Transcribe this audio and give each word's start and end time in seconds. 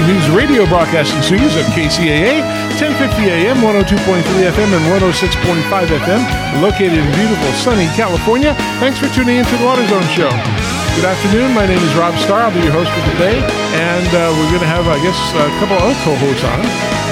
News 0.00 0.24
radio 0.32 0.64
broadcasting 0.64 1.20
studios 1.20 1.52
of 1.52 1.68
KCAA, 1.76 2.40
1050 2.80 3.28
AM, 3.28 3.60
102.3 3.60 4.24
FM, 4.24 4.72
and 4.72 4.84
106.5 4.88 5.68
FM, 5.68 6.22
located 6.64 6.96
in 6.96 7.04
beautiful, 7.12 7.52
sunny 7.60 7.84
California. 7.92 8.56
Thanks 8.80 8.96
for 8.96 9.12
tuning 9.12 9.36
in 9.36 9.44
to 9.44 9.56
the 9.60 9.64
Water 9.68 9.84
Zone 9.92 10.08
Show. 10.16 10.32
Good 10.96 11.04
afternoon. 11.04 11.52
My 11.52 11.68
name 11.68 11.76
is 11.84 11.92
Rob 11.92 12.16
Starr. 12.24 12.48
I'll 12.48 12.56
be 12.56 12.64
your 12.64 12.72
host 12.72 12.88
for 12.88 13.04
today, 13.12 13.36
and 13.76 14.08
uh, 14.16 14.32
we're 14.32 14.48
going 14.48 14.64
to 14.64 14.72
have, 14.72 14.88
I 14.88 14.96
guess, 15.04 15.18
a 15.36 15.52
couple 15.60 15.76
of 15.76 15.92
co-hosts 16.08 16.40
on. 16.48 16.60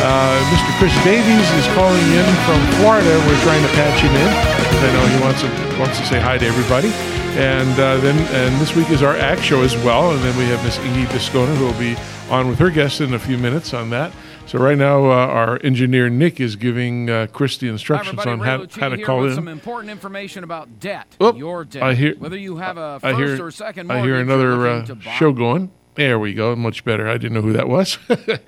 Uh, 0.01 0.41
Mr. 0.49 0.73
Chris 0.81 0.97
Davies 1.05 1.49
is 1.61 1.69
calling 1.77 2.09
in 2.17 2.29
from 2.49 2.61
Florida. 2.81 3.13
We're 3.29 3.45
trying 3.45 3.61
to 3.61 3.73
patch 3.77 4.01
him 4.01 4.17
in. 4.17 4.31
I 4.33 4.89
know 4.97 5.05
he 5.05 5.21
wants 5.21 5.45
to 5.45 5.49
wants 5.77 6.01
to 6.01 6.05
say 6.09 6.17
hi 6.17 6.41
to 6.41 6.47
everybody. 6.49 6.89
And 7.37 7.77
uh, 7.79 8.01
then, 8.01 8.17
and 8.33 8.61
this 8.61 8.75
week 8.75 8.89
is 8.89 9.03
our 9.03 9.17
act 9.17 9.45
show 9.45 9.61
as 9.61 9.77
well. 9.85 10.13
And 10.13 10.21
then 10.25 10.37
we 10.37 10.45
have 10.49 10.65
Miss 10.65 10.79
Inge 10.81 11.09
Bisconer 11.09 11.55
who 11.57 11.67
will 11.67 11.79
be 11.79 11.95
on 12.31 12.49
with 12.49 12.59
her 12.59 12.71
guest 12.71 13.01
in 13.01 13.13
a 13.15 13.19
few 13.19 13.37
minutes 13.37 13.75
on 13.75 13.91
that. 13.91 14.13
So 14.47 14.59
right 14.59 14.79
now, 14.79 15.05
uh, 15.07 15.27
our 15.27 15.61
engineer 15.63 16.09
Nick 16.09 16.41
is 16.41 16.57
giving 16.57 17.09
uh, 17.11 17.27
Chris 17.33 17.57
the 17.59 17.69
instructions 17.69 18.21
Hi, 18.23 18.31
on 18.33 18.41
Ray 18.41 18.47
how, 18.49 18.59
Lucchini 18.59 18.81
how 18.81 18.89
to 18.89 19.03
call 19.03 19.25
in. 19.27 19.35
Some 19.35 19.49
important 19.49 19.91
information 19.91 20.43
about 20.45 20.81
debt. 20.81 21.07
Oop, 21.23 21.37
your 21.37 21.65
debt. 21.65 21.83
I 21.83 21.95
hear- 21.95 22.15
Whether 22.17 22.37
you 22.39 22.57
have 22.57 22.77
a 22.77 22.99
first 23.01 23.17
hear, 23.19 23.47
or 23.47 23.51
second 23.51 23.91
I 23.91 23.97
mortgage. 23.97 24.11
hear 24.13 24.21
another 24.21 24.67
uh, 24.67 24.87
show 25.17 25.33
going. 25.33 25.71
There 25.97 26.19
we 26.19 26.35
go. 26.35 26.55
Much 26.57 26.85
better. 26.85 27.09
I 27.09 27.15
didn't 27.19 27.35
know 27.35 27.43
who 27.43 27.53
that 27.53 27.69
was 27.69 27.99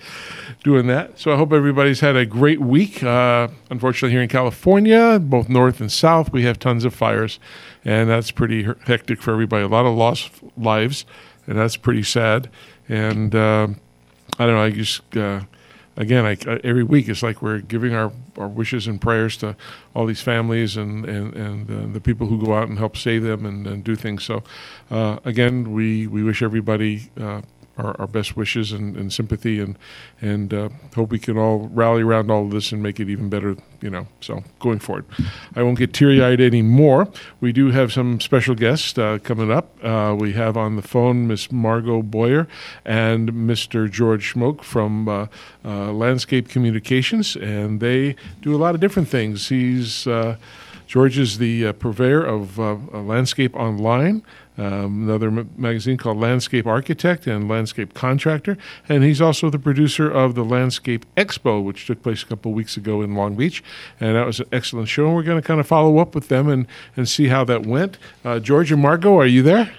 doing 0.65 0.87
that. 0.87 1.19
So 1.19 1.33
I 1.33 1.37
hope 1.37 1.53
everybody's 1.53 2.01
had 2.01 2.17
a 2.17 2.25
great 2.25 2.61
week. 2.61 3.03
Uh, 3.03 3.49
unfortunately, 3.69 4.13
here 4.13 4.23
in 4.23 4.29
California, 4.29 5.19
both 5.21 5.49
north 5.49 5.81
and 5.81 5.91
south, 5.91 6.33
we 6.33 6.45
have 6.45 6.59
tons 6.59 6.85
of 6.85 6.95
fires, 6.95 7.39
and 7.85 8.09
that's 8.09 8.31
pretty 8.31 8.67
hectic 8.87 9.21
for 9.21 9.33
everybody. 9.33 9.65
A 9.65 9.69
lot 9.69 9.87
of 9.87 9.95
lost 9.97 10.31
lives, 10.57 11.05
and 11.47 11.59
that's 11.59 11.77
pretty 11.77 12.05
sad. 12.05 12.49
And 12.89 13.35
uh, 13.35 13.69
I 14.39 14.47
don't 14.47 14.55
know. 14.55 14.63
I 14.63 14.71
just. 14.71 15.17
Uh, 15.17 15.43
Again, 15.95 16.25
I, 16.25 16.39
I- 16.51 16.59
every 16.65 16.85
week 16.85 17.07
it's 17.11 17.23
like 17.23 17.43
we're 17.43 17.59
giving 17.59 17.93
our, 17.95 18.11
our 18.39 18.49
wishes 18.49 18.87
and 18.87 18.99
prayers 18.99 19.37
to 19.37 19.55
all 19.95 20.07
these 20.07 20.23
families 20.23 20.75
and, 20.79 21.05
and, 21.05 21.35
and 21.35 21.71
uh, 21.71 21.93
the 21.93 22.01
people 22.01 22.29
who 22.29 22.43
go 22.43 22.55
out 22.55 22.67
and 22.67 22.79
help 22.79 22.97
save 22.97 23.25
them 23.25 23.45
and, 23.45 23.67
and 23.67 23.85
do 23.85 23.95
things. 23.95 24.25
So, 24.25 24.43
uh, 24.91 25.19
again, 25.27 25.71
we, 25.71 26.07
we 26.07 26.23
wish 26.23 26.43
everybody 26.43 27.11
uh, 27.21 27.43
our, 27.79 27.99
our 28.01 28.07
best 28.07 28.37
wishes 28.37 28.73
and, 28.73 28.97
and 28.97 29.13
sympathy 29.13 29.61
and 29.61 29.79
and 30.21 30.53
uh, 30.53 30.69
hope 30.95 31.11
we 31.11 31.19
can 31.19 31.39
all 31.39 31.71
rally 31.73 32.03
around 32.03 32.31
all 32.31 32.45
of 32.45 32.51
this 32.51 32.73
and 32.73 32.83
make 32.83 33.01
it 33.01 33.09
even 33.09 33.29
better. 33.29 33.57
You 33.81 33.91
know, 33.91 34.07
so 34.21 34.45
going 34.61 34.79
forward, 34.79 35.05
I 35.57 35.63
won't 35.63 35.79
get 35.79 35.93
teary 35.93 36.23
eyed 36.23 36.41
anymore. 36.41 37.09
We 37.41 37.53
do 37.53 37.71
have 37.71 37.93
some 37.93 38.21
special 38.21 38.55
guests 38.55 38.97
uh, 38.97 39.19
coming 39.23 39.51
up. 39.51 39.73
Uh, 39.83 40.15
we 40.19 40.33
have 40.35 40.57
on 40.57 40.77
the 40.77 40.83
phone 40.83 41.27
Miss 41.27 41.51
Margot 41.51 42.03
Boyer 42.03 42.47
and 42.85 43.33
Mr. 43.33 43.91
George 43.91 44.35
Schmok 44.35 44.63
from 44.63 45.09
uh, 45.09 45.27
uh, 45.65 45.93
Landscape 45.93 46.49
Communications, 46.49 47.35
and 47.37 47.81
they 47.81 48.15
do 48.41 48.55
a 48.55 48.59
lot 48.59 48.75
of 48.75 48.81
different 48.81 49.09
things. 49.09 49.49
He's 49.49 50.07
uh, 50.07 50.37
George 50.87 51.19
is 51.19 51.39
the 51.39 51.73
purveyor 51.73 52.23
of 52.23 52.59
Landscape 52.59 53.57
Online, 53.57 54.23
um, 54.59 55.09
another 55.09 55.29
m- 55.29 55.51
magazine 55.57 55.97
called 55.97 56.19
Landscape 56.19 56.67
Architect 56.67 57.27
and 57.27 57.49
Landscape 57.49 57.95
Contractor, 57.95 58.59
and 58.89 59.03
he's 59.03 59.21
also 59.21 59.49
the 59.49 59.59
producer 59.59 60.11
of 60.11 60.35
the 60.35 60.45
Landscape 60.45 61.07
Expo, 61.17 61.63
which 61.63 61.87
took 61.87 62.03
place 62.03 62.23
a 62.23 62.27
couple 62.27 62.53
weeks 62.53 62.77
ago 62.77 63.03
in 63.03 63.15
Long 63.15 63.35
Beach, 63.35 63.65
and 63.99 64.17
that 64.17 64.27
was 64.27 64.41
an 64.41 64.47
excellent 64.53 64.89
show. 64.89 65.07
And 65.07 65.15
we're 65.15 65.23
going 65.23 65.41
to 65.41 65.47
kind 65.47 65.61
of 65.61 65.67
follow 65.67 65.99
up 65.99 66.15
with 66.15 66.29
them 66.29 66.49
and, 66.49 66.67
and 66.97 67.09
see 67.09 67.29
how 67.29 67.45
that 67.45 67.67
went. 67.67 67.97
Uh, 68.25 68.39
George 68.39 68.71
and 68.71 68.83
Margot, 68.83 69.19
are 69.19 69.27
you 69.27 69.43
there? 69.43 69.73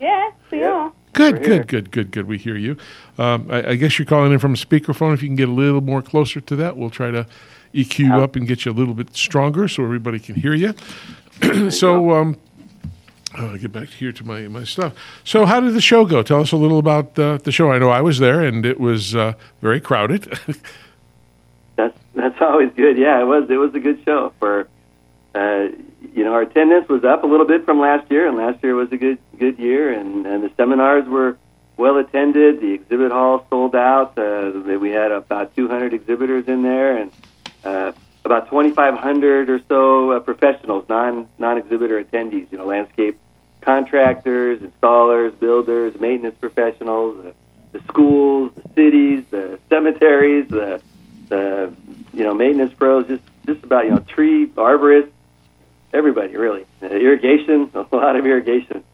Yes, 0.00 0.32
we 0.50 0.62
are. 0.62 0.92
Good, 1.12 1.44
good, 1.44 1.68
good, 1.68 1.90
good, 1.92 2.10
good. 2.10 2.26
We 2.26 2.38
hear 2.38 2.56
you. 2.56 2.76
Um, 3.18 3.48
I, 3.48 3.70
I 3.70 3.74
guess 3.76 3.98
you're 3.98 4.06
calling 4.06 4.32
in 4.32 4.40
from 4.40 4.54
a 4.54 4.56
speakerphone. 4.56 5.14
If 5.14 5.22
you 5.22 5.28
can 5.28 5.36
get 5.36 5.48
a 5.48 5.52
little 5.52 5.80
more 5.80 6.02
closer 6.02 6.40
to 6.40 6.56
that, 6.56 6.76
we'll 6.76 6.90
try 6.90 7.12
to 7.12 7.26
EQ 7.72 7.98
you 7.98 8.14
up 8.14 8.34
and 8.34 8.48
get 8.48 8.64
you 8.64 8.72
a 8.72 8.74
little 8.74 8.94
bit 8.94 9.14
stronger 9.16 9.68
so 9.68 9.84
everybody 9.84 10.18
can 10.18 10.34
hear 10.34 10.54
you. 10.54 10.74
so, 11.70 12.10
um, 12.12 12.36
I'll 13.34 13.58
get 13.58 13.72
back 13.72 13.88
here 13.88 14.12
to 14.12 14.24
my, 14.24 14.48
my 14.48 14.64
stuff. 14.64 14.94
So, 15.24 15.44
how 15.44 15.60
did 15.60 15.74
the 15.74 15.80
show 15.80 16.04
go? 16.04 16.22
Tell 16.22 16.40
us 16.40 16.52
a 16.52 16.56
little 16.56 16.78
about 16.78 17.18
uh, 17.18 17.38
the 17.38 17.50
show. 17.50 17.72
I 17.72 17.78
know 17.78 17.90
I 17.90 18.00
was 18.00 18.18
there 18.18 18.40
and 18.40 18.64
it 18.64 18.78
was 18.78 19.14
uh, 19.14 19.34
very 19.60 19.80
crowded. 19.80 20.38
That's 21.76 21.98
that's 22.14 22.40
always 22.40 22.70
good. 22.76 22.96
Yeah, 22.96 23.20
it 23.20 23.24
was 23.24 23.50
it 23.50 23.56
was 23.56 23.74
a 23.74 23.80
good 23.80 24.00
show. 24.04 24.32
For 24.38 24.68
uh, 25.34 25.66
you 26.14 26.22
know, 26.22 26.32
our 26.32 26.42
attendance 26.42 26.88
was 26.88 27.02
up 27.02 27.24
a 27.24 27.26
little 27.26 27.46
bit 27.46 27.64
from 27.64 27.80
last 27.80 28.08
year, 28.12 28.28
and 28.28 28.36
last 28.36 28.62
year 28.62 28.76
was 28.76 28.92
a 28.92 28.96
good 28.96 29.18
good 29.38 29.58
year, 29.58 29.92
and 29.92 30.24
and 30.24 30.44
the 30.44 30.52
seminars 30.56 31.08
were 31.08 31.36
well 31.76 31.96
attended. 31.96 32.60
The 32.60 32.72
exhibit 32.74 33.10
hall 33.10 33.44
sold 33.50 33.74
out. 33.74 34.16
Uh, 34.16 34.52
we 34.78 34.90
had 34.90 35.10
about 35.10 35.56
200 35.56 35.92
exhibitors 35.92 36.46
in 36.46 36.62
there, 36.62 36.96
and 36.96 37.10
uh, 37.64 37.92
about 38.24 38.48
2,500 38.50 39.50
or 39.50 39.60
so 39.68 40.12
uh, 40.12 40.20
professionals, 40.20 40.84
non 40.88 41.28
non 41.38 41.58
exhibitor 41.58 42.02
attendees. 42.02 42.46
You 42.52 42.58
know, 42.58 42.66
landscape 42.66 43.18
contractors, 43.64 44.60
installers, 44.60 45.38
builders, 45.38 45.98
maintenance 45.98 46.36
professionals, 46.38 47.24
uh, 47.24 47.32
the 47.72 47.80
schools, 47.88 48.52
the 48.54 48.68
cities, 48.74 49.24
the 49.30 49.58
cemeteries, 49.68 50.48
the 50.48 50.80
the 51.28 51.74
you 52.12 52.22
know 52.22 52.34
maintenance 52.34 52.72
pros, 52.74 53.06
just 53.06 53.22
just 53.46 53.64
about 53.64 53.84
you 53.84 53.90
know 53.90 53.98
tree 54.00 54.46
arborists, 54.46 55.10
everybody 55.92 56.36
really. 56.36 56.64
Uh, 56.82 56.86
irrigation, 56.86 57.70
a 57.74 57.96
lot 57.96 58.16
of 58.16 58.26
irrigation 58.26 58.84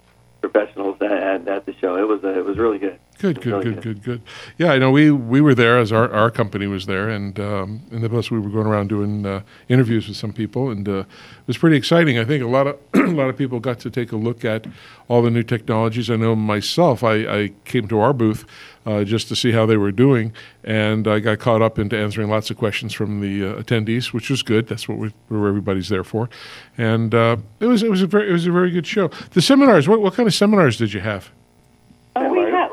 professionals 0.40 0.96
at, 1.02 1.12
at, 1.12 1.48
at 1.48 1.66
the 1.66 1.74
show. 1.74 1.96
It 1.96 2.08
was 2.08 2.24
uh, 2.24 2.38
it 2.38 2.44
was 2.44 2.56
really 2.58 2.78
good. 2.78 2.98
Good, 3.20 3.42
good, 3.42 3.62
good, 3.62 3.82
good, 3.82 4.02
good. 4.02 4.22
Yeah, 4.56 4.72
I 4.72 4.78
know 4.78 4.90
we 4.90 5.10
we 5.10 5.42
were 5.42 5.54
there 5.54 5.78
as 5.78 5.92
our, 5.92 6.10
our 6.10 6.30
company 6.30 6.66
was 6.66 6.86
there, 6.86 7.10
and 7.10 7.38
um, 7.38 7.82
and 7.90 8.08
plus 8.08 8.30
we 8.30 8.40
were 8.40 8.48
going 8.48 8.66
around 8.66 8.88
doing 8.88 9.26
uh, 9.26 9.42
interviews 9.68 10.08
with 10.08 10.16
some 10.16 10.32
people, 10.32 10.70
and 10.70 10.88
uh, 10.88 11.00
it 11.00 11.06
was 11.46 11.58
pretty 11.58 11.76
exciting. 11.76 12.18
I 12.18 12.24
think 12.24 12.42
a 12.42 12.46
lot 12.46 12.66
of 12.66 12.78
a 12.94 13.08
lot 13.08 13.28
of 13.28 13.36
people 13.36 13.60
got 13.60 13.78
to 13.80 13.90
take 13.90 14.10
a 14.12 14.16
look 14.16 14.42
at 14.42 14.66
all 15.08 15.20
the 15.20 15.30
new 15.30 15.42
technologies. 15.42 16.08
I 16.08 16.16
know 16.16 16.34
myself, 16.34 17.04
I, 17.04 17.16
I 17.26 17.52
came 17.66 17.88
to 17.88 18.00
our 18.00 18.14
booth 18.14 18.46
uh, 18.86 19.04
just 19.04 19.28
to 19.28 19.36
see 19.36 19.52
how 19.52 19.66
they 19.66 19.76
were 19.76 19.92
doing, 19.92 20.32
and 20.64 21.06
I 21.06 21.18
got 21.18 21.40
caught 21.40 21.60
up 21.60 21.78
into 21.78 21.98
answering 21.98 22.30
lots 22.30 22.50
of 22.50 22.56
questions 22.56 22.94
from 22.94 23.20
the 23.20 23.50
uh, 23.50 23.62
attendees, 23.62 24.14
which 24.14 24.30
was 24.30 24.42
good. 24.42 24.66
That's 24.66 24.88
what 24.88 24.96
we, 24.96 25.12
everybody's 25.30 25.90
there 25.90 26.04
for, 26.04 26.30
and 26.78 27.14
uh, 27.14 27.36
it 27.60 27.66
was 27.66 27.82
it 27.82 27.90
was 27.90 28.00
a 28.00 28.06
very 28.06 28.30
it 28.30 28.32
was 28.32 28.46
a 28.46 28.50
very 28.50 28.70
good 28.70 28.86
show. 28.86 29.08
The 29.32 29.42
seminars, 29.42 29.88
what 29.88 30.00
what 30.00 30.14
kind 30.14 30.26
of 30.26 30.32
seminars 30.32 30.78
did 30.78 30.94
you 30.94 31.00
have? 31.00 31.30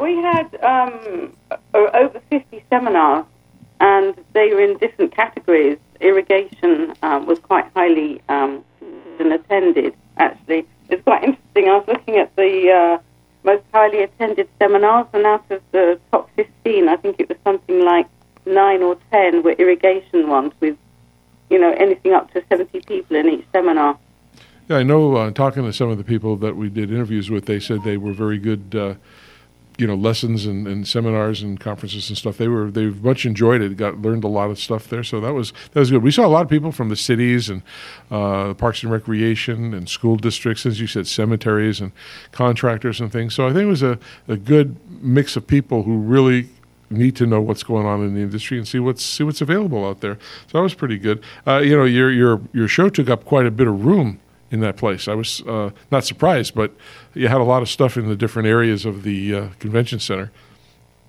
We 0.08 0.16
had 0.16 0.56
um, 0.64 1.36
over 1.74 2.22
50 2.30 2.64
seminars, 2.70 3.26
and 3.82 4.16
they 4.32 4.54
were 4.54 4.62
in 4.62 4.78
different 4.78 5.14
categories. 5.14 5.80
Irrigation 6.00 6.94
um, 7.04 7.26
was 7.26 7.40
quite 7.40 7.66
highly 7.76 8.22
um, 8.30 8.64
attended. 9.20 9.96
Actually, 10.16 10.66
it's 10.88 11.04
quite 11.04 11.26
interesting. 11.26 11.68
I 11.68 11.80
was 11.80 11.88
looking 11.90 12.16
at 12.16 12.34
the 12.38 12.72
uh, 12.72 13.04
most 13.44 13.66
highly 13.74 14.04
attended 14.04 14.48
seminars, 14.60 15.08
and 15.12 15.26
out 15.26 15.44
of 15.52 15.62
the 15.74 16.00
top 16.14 16.30
15, 16.38 16.88
I 16.88 16.96
think 16.96 17.18
it 17.20 17.28
was 17.28 17.38
something 17.44 17.84
like 17.84 18.08
nine 18.46 18.84
or 18.84 18.98
ten 19.12 19.44
were 19.44 19.52
irrigation 19.52 20.30
ones, 20.30 20.54
with 20.62 20.78
you 21.50 21.60
know 21.60 21.74
anything 21.74 22.14
up 22.14 22.32
to 22.32 22.42
70 22.48 22.80
people 22.80 23.18
in 23.18 23.28
each 23.28 23.46
seminar. 23.52 23.98
Yeah, 24.70 24.78
I 24.78 24.84
know. 24.84 25.18
Uh, 25.18 25.32
talking 25.32 25.64
to 25.64 25.74
some 25.74 25.90
of 25.90 25.98
the 25.98 26.06
people 26.06 26.38
that 26.38 26.56
we 26.56 26.70
did 26.70 26.92
interviews 26.92 27.30
with, 27.30 27.46
they 27.46 27.60
said 27.60 27.84
they 27.84 27.98
were 27.98 28.14
very 28.14 28.38
good. 28.38 28.74
Uh, 28.74 28.94
you 29.78 29.86
know, 29.86 29.96
lessons 29.96 30.46
and, 30.46 30.68
and 30.68 30.88
seminars 30.88 31.42
and 31.42 31.60
conferences 31.60 32.10
and 32.10 32.18
stuff. 32.18 32.38
They 32.38 32.48
were 32.48 32.72
they've 32.72 33.04
much 33.04 33.26
enjoyed 33.26 33.62
it. 33.62 33.78
Got 33.78 34.02
learned 34.02 34.24
a 34.24 34.28
lot 34.28 34.50
of 34.50 34.60
stuff 34.60 34.90
there. 34.90 35.04
So 35.04 35.20
that 35.22 35.34
was 35.34 35.54
that 35.74 35.80
was 35.80 35.92
good. 35.92 36.04
We 36.04 36.12
saw 36.12 36.26
a 36.26 36.28
lot 36.28 36.42
of 36.42 36.50
people 36.50 36.72
from 36.72 36.90
the 36.90 36.96
cities 36.96 37.50
and 37.50 37.62
uh, 38.10 38.54
parks 38.56 38.84
and 38.84 38.92
recreation 38.92 39.74
and 39.74 39.88
school 39.88 40.16
districts, 40.16 40.66
as 40.66 40.80
you 40.80 40.88
said, 40.88 41.08
cemeteries 41.08 41.80
and 41.80 41.92
contractors 42.32 43.00
and 43.00 43.12
things. 43.12 43.36
So 43.36 43.46
I 43.46 43.54
think 43.54 43.64
it 43.64 43.70
was 43.70 43.84
a, 43.84 44.00
a 44.28 44.38
good 44.38 44.76
mix 45.02 45.36
of 45.36 45.46
people 45.46 45.84
who 45.84 45.98
really 45.98 46.50
need 46.90 47.16
to 47.18 47.26
know 47.26 47.42
what's 47.42 47.64
going 47.64 47.86
on 47.86 48.02
in 48.02 48.16
the 48.16 48.22
industry 48.22 48.58
and 48.58 48.68
see 48.68 48.80
what's 48.80 49.04
see 49.04 49.24
what's 49.24 49.42
available 49.42 49.86
out 49.86 50.02
there. 50.02 50.18
So 50.48 50.58
that 50.58 50.64
was 50.64 50.74
pretty 50.74 50.98
good. 50.98 51.24
Uh, 51.46 51.58
you 51.60 51.78
know, 51.78 51.86
your 51.86 52.12
your 52.12 52.42
your 52.54 52.68
show 52.68 52.90
took 52.90 53.10
up 53.10 53.26
quite 53.26 53.46
a 53.46 53.52
bit 53.52 53.68
of 53.68 53.86
room 53.86 54.20
in 54.52 54.60
that 54.62 54.78
place. 54.78 55.08
I 55.08 55.14
was 55.14 55.42
uh, 55.42 55.72
not 55.92 56.06
surprised, 56.06 56.56
but 56.56 56.72
you 57.14 57.28
had 57.28 57.42
a 57.42 57.44
lot 57.44 57.62
of 57.62 57.70
stuff 57.70 57.98
in 57.98 58.08
the 58.08 58.16
different 58.16 58.48
areas 58.48 58.86
of 58.86 59.04
the 59.04 59.36
uh, 59.36 59.48
convention 59.60 60.00
center. 60.00 60.32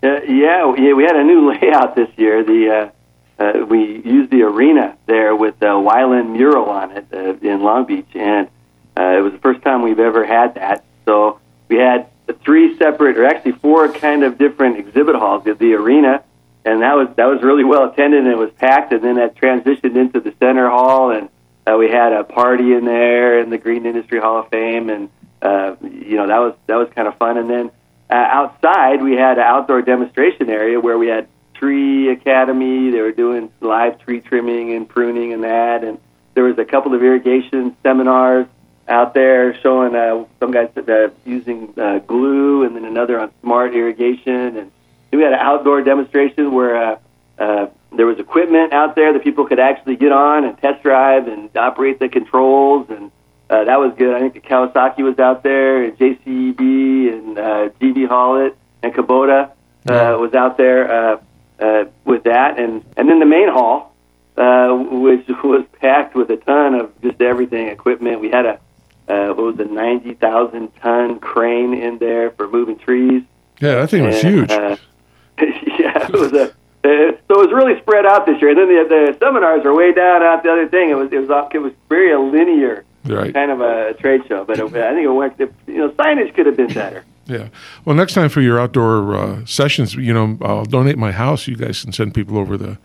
Uh, 0.02 0.20
yeah, 0.22 0.74
yeah, 0.76 0.92
we 0.92 1.04
had 1.04 1.16
a 1.16 1.24
new 1.24 1.52
layout 1.60 1.94
this 1.96 2.08
year. 2.16 2.44
The 2.44 2.92
uh, 3.38 3.42
uh, 3.42 3.64
we 3.66 4.02
used 4.04 4.30
the 4.30 4.42
arena 4.42 4.96
there 5.06 5.34
with 5.34 5.58
the 5.60 5.66
Wyland 5.66 6.30
mural 6.30 6.68
on 6.68 6.92
it 6.92 7.06
uh, 7.12 7.34
in 7.40 7.62
Long 7.62 7.84
Beach, 7.84 8.08
and 8.14 8.48
uh, 8.96 9.18
it 9.18 9.20
was 9.20 9.32
the 9.32 9.38
first 9.38 9.62
time 9.62 9.82
we've 9.82 10.00
ever 10.00 10.26
had 10.26 10.56
that. 10.56 10.84
So 11.04 11.40
we 11.68 11.76
had 11.76 12.08
three 12.44 12.76
separate, 12.76 13.16
or 13.16 13.26
actually 13.26 13.52
four 13.52 13.92
kind 13.92 14.24
of 14.24 14.38
different 14.38 14.78
exhibit 14.78 15.14
halls. 15.14 15.44
The, 15.44 15.54
the 15.54 15.74
arena, 15.74 16.22
and 16.64 16.82
that 16.82 16.94
was 16.94 17.08
that 17.16 17.26
was 17.26 17.42
really 17.42 17.64
well 17.64 17.90
attended, 17.90 18.24
and 18.24 18.28
it 18.28 18.38
was 18.38 18.50
packed. 18.52 18.92
And 18.92 19.02
then 19.02 19.16
that 19.16 19.36
transitioned 19.36 19.96
into 19.96 20.20
the 20.20 20.34
center 20.40 20.68
hall, 20.68 21.12
and 21.12 21.28
uh, 21.68 21.76
we 21.76 21.88
had 21.88 22.12
a 22.12 22.24
party 22.24 22.72
in 22.72 22.84
there 22.84 23.40
in 23.40 23.50
the 23.50 23.58
Green 23.58 23.84
Industry 23.84 24.20
Hall 24.20 24.40
of 24.40 24.48
Fame, 24.48 24.88
and 24.90 25.10
uh, 25.42 25.76
you 25.82 26.16
know 26.16 26.26
that 26.26 26.38
was 26.38 26.54
that 26.66 26.76
was 26.76 26.88
kind 26.94 27.08
of 27.08 27.16
fun. 27.18 27.36
And 27.36 27.50
then 27.50 27.70
uh, 28.10 28.14
outside, 28.14 29.02
we 29.02 29.12
had 29.12 29.38
an 29.38 29.44
outdoor 29.44 29.82
demonstration 29.82 30.48
area 30.48 30.80
where 30.80 30.96
we 30.96 31.08
had 31.08 31.28
tree 31.54 32.10
academy. 32.10 32.90
They 32.90 33.00
were 33.00 33.12
doing 33.12 33.50
live 33.60 33.98
tree 34.00 34.20
trimming 34.20 34.72
and 34.72 34.88
pruning 34.88 35.32
and 35.32 35.44
that, 35.44 35.84
and 35.84 35.98
there 36.34 36.44
was 36.44 36.58
a 36.58 36.64
couple 36.64 36.94
of 36.94 37.02
irrigation 37.02 37.76
seminars 37.82 38.46
out 38.86 39.12
there 39.12 39.60
showing 39.60 39.94
uh, 39.94 40.24
some 40.40 40.50
guys 40.50 40.70
uh, 40.76 41.08
using 41.26 41.74
uh, 41.78 41.98
glue, 41.98 42.64
and 42.64 42.74
then 42.74 42.84
another 42.84 43.20
on 43.20 43.30
smart 43.42 43.74
irrigation. 43.74 44.56
And 44.56 44.70
we 45.12 45.22
had 45.22 45.32
an 45.32 45.40
outdoor 45.40 45.82
demonstration 45.82 46.52
where 46.52 46.76
uh, 46.76 46.98
uh, 47.38 47.66
there 47.92 48.06
was 48.06 48.18
equipment 48.18 48.72
out 48.72 48.94
there 48.94 49.12
that 49.12 49.24
people 49.24 49.46
could 49.46 49.58
actually 49.58 49.96
get 49.96 50.12
on 50.12 50.44
and 50.44 50.58
test 50.58 50.82
drive 50.82 51.26
and 51.28 51.54
operate 51.56 51.98
the 51.98 52.08
controls, 52.08 52.86
and 52.90 53.10
uh, 53.50 53.64
that 53.64 53.78
was 53.80 53.92
good. 53.96 54.14
I 54.14 54.20
think 54.20 54.34
the 54.34 54.40
Kawasaki 54.40 54.98
was 54.98 55.18
out 55.18 55.42
there, 55.42 55.82
and 55.84 55.96
JCB 55.98 57.12
and 57.12 57.38
uh, 57.38 57.68
GV 57.80 58.06
Haulet 58.08 58.56
and 58.82 58.92
Kubota 58.92 59.50
uh, 59.88 60.16
was 60.18 60.34
out 60.34 60.58
there 60.58 60.90
uh, 60.92 61.20
uh, 61.58 61.84
with 62.04 62.24
that, 62.24 62.58
and 62.58 62.84
and 62.96 63.08
then 63.08 63.20
the 63.20 63.26
main 63.26 63.48
hall, 63.48 63.94
uh, 64.36 64.68
which 64.74 65.26
was 65.44 65.64
packed 65.80 66.14
with 66.14 66.30
a 66.30 66.36
ton 66.36 66.74
of 66.74 67.00
just 67.00 67.20
everything 67.22 67.68
equipment. 67.68 68.20
We 68.20 68.30
had 68.30 68.44
a 68.46 68.60
uh, 69.08 69.28
what 69.28 69.38
was 69.38 69.58
a 69.60 69.64
ninety 69.64 70.12
thousand 70.14 70.68
ton 70.82 71.18
crane 71.20 71.72
in 71.72 71.98
there 71.98 72.30
for 72.32 72.48
moving 72.48 72.78
trees. 72.78 73.22
Yeah, 73.60 73.76
that 73.76 73.90
thing 73.90 74.04
was 74.04 74.22
And, 74.22 74.34
huge. 74.34 74.50
Uh, 74.50 74.76
yeah, 75.40 76.06
it 76.06 76.12
was 76.12 76.32
a. 76.34 76.54
Uh, 76.84 77.12
so 77.26 77.40
it 77.42 77.48
was 77.48 77.52
really 77.52 77.78
spread 77.80 78.06
out 78.06 78.24
this 78.24 78.40
year, 78.40 78.50
and 78.50 78.58
then 78.58 78.68
the, 78.68 78.88
the 78.88 79.18
seminars 79.18 79.64
are 79.64 79.74
way 79.74 79.92
down 79.92 80.22
out 80.22 80.42
the 80.42 80.50
other 80.50 80.68
thing. 80.68 80.90
It 80.90 80.94
was 80.94 81.12
it 81.12 81.26
was 81.26 81.48
it 81.52 81.58
was 81.58 81.72
very 81.88 82.12
a 82.12 82.20
linear 82.20 82.84
right. 83.04 83.34
kind 83.34 83.50
of 83.50 83.60
a 83.60 83.94
trade 83.94 84.22
show, 84.28 84.44
but 84.44 84.58
it, 84.58 84.64
I 84.64 84.94
think 84.94 85.04
it 85.04 85.08
went. 85.08 85.38
You 85.38 85.78
know, 85.78 85.90
signage 85.90 86.34
could 86.34 86.46
have 86.46 86.56
been 86.56 86.72
better. 86.72 87.04
Yeah. 87.28 87.48
Well, 87.84 87.94
next 87.94 88.14
time 88.14 88.30
for 88.30 88.40
your 88.40 88.58
outdoor 88.58 89.14
uh, 89.14 89.44
sessions, 89.44 89.94
you 89.94 90.14
know, 90.14 90.38
I'll 90.40 90.64
donate 90.64 90.96
my 90.96 91.12
house. 91.12 91.46
You 91.46 91.56
guys 91.56 91.82
can 91.82 91.92
send 91.92 92.14
people 92.14 92.38
over 92.38 92.56
to 92.56 92.78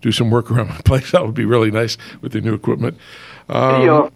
do 0.00 0.10
some 0.10 0.32
work 0.32 0.50
around 0.50 0.70
my 0.70 0.80
place. 0.84 1.12
That 1.12 1.24
would 1.24 1.36
be 1.36 1.44
really 1.44 1.70
nice 1.70 1.96
with 2.20 2.32
the 2.32 2.40
new 2.40 2.54
equipment. 2.54 2.98
Um. 3.48 4.10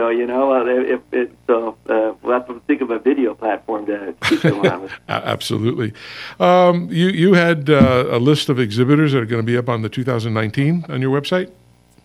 So 0.00 0.08
you 0.08 0.26
know, 0.26 0.50
uh, 0.50 0.64
if 0.64 1.00
it, 1.12 1.30
so 1.46 1.76
uh, 1.86 2.14
we'll 2.22 2.32
have 2.32 2.46
to 2.46 2.58
think 2.60 2.80
of 2.80 2.90
a 2.90 2.98
video 2.98 3.34
platform 3.34 3.84
to 3.84 4.14
keep 4.22 4.40
them 4.40 4.60
on. 4.60 4.88
absolutely. 5.10 5.92
Um, 6.40 6.88
you 6.90 7.08
you 7.08 7.34
had 7.34 7.68
uh, 7.68 8.06
a 8.08 8.18
list 8.18 8.48
of 8.48 8.58
exhibitors 8.58 9.12
that 9.12 9.18
are 9.18 9.26
going 9.26 9.42
to 9.42 9.46
be 9.46 9.58
up 9.58 9.68
on 9.68 9.82
the 9.82 9.90
2019 9.90 10.86
on 10.88 11.02
your 11.02 11.20
website. 11.20 11.50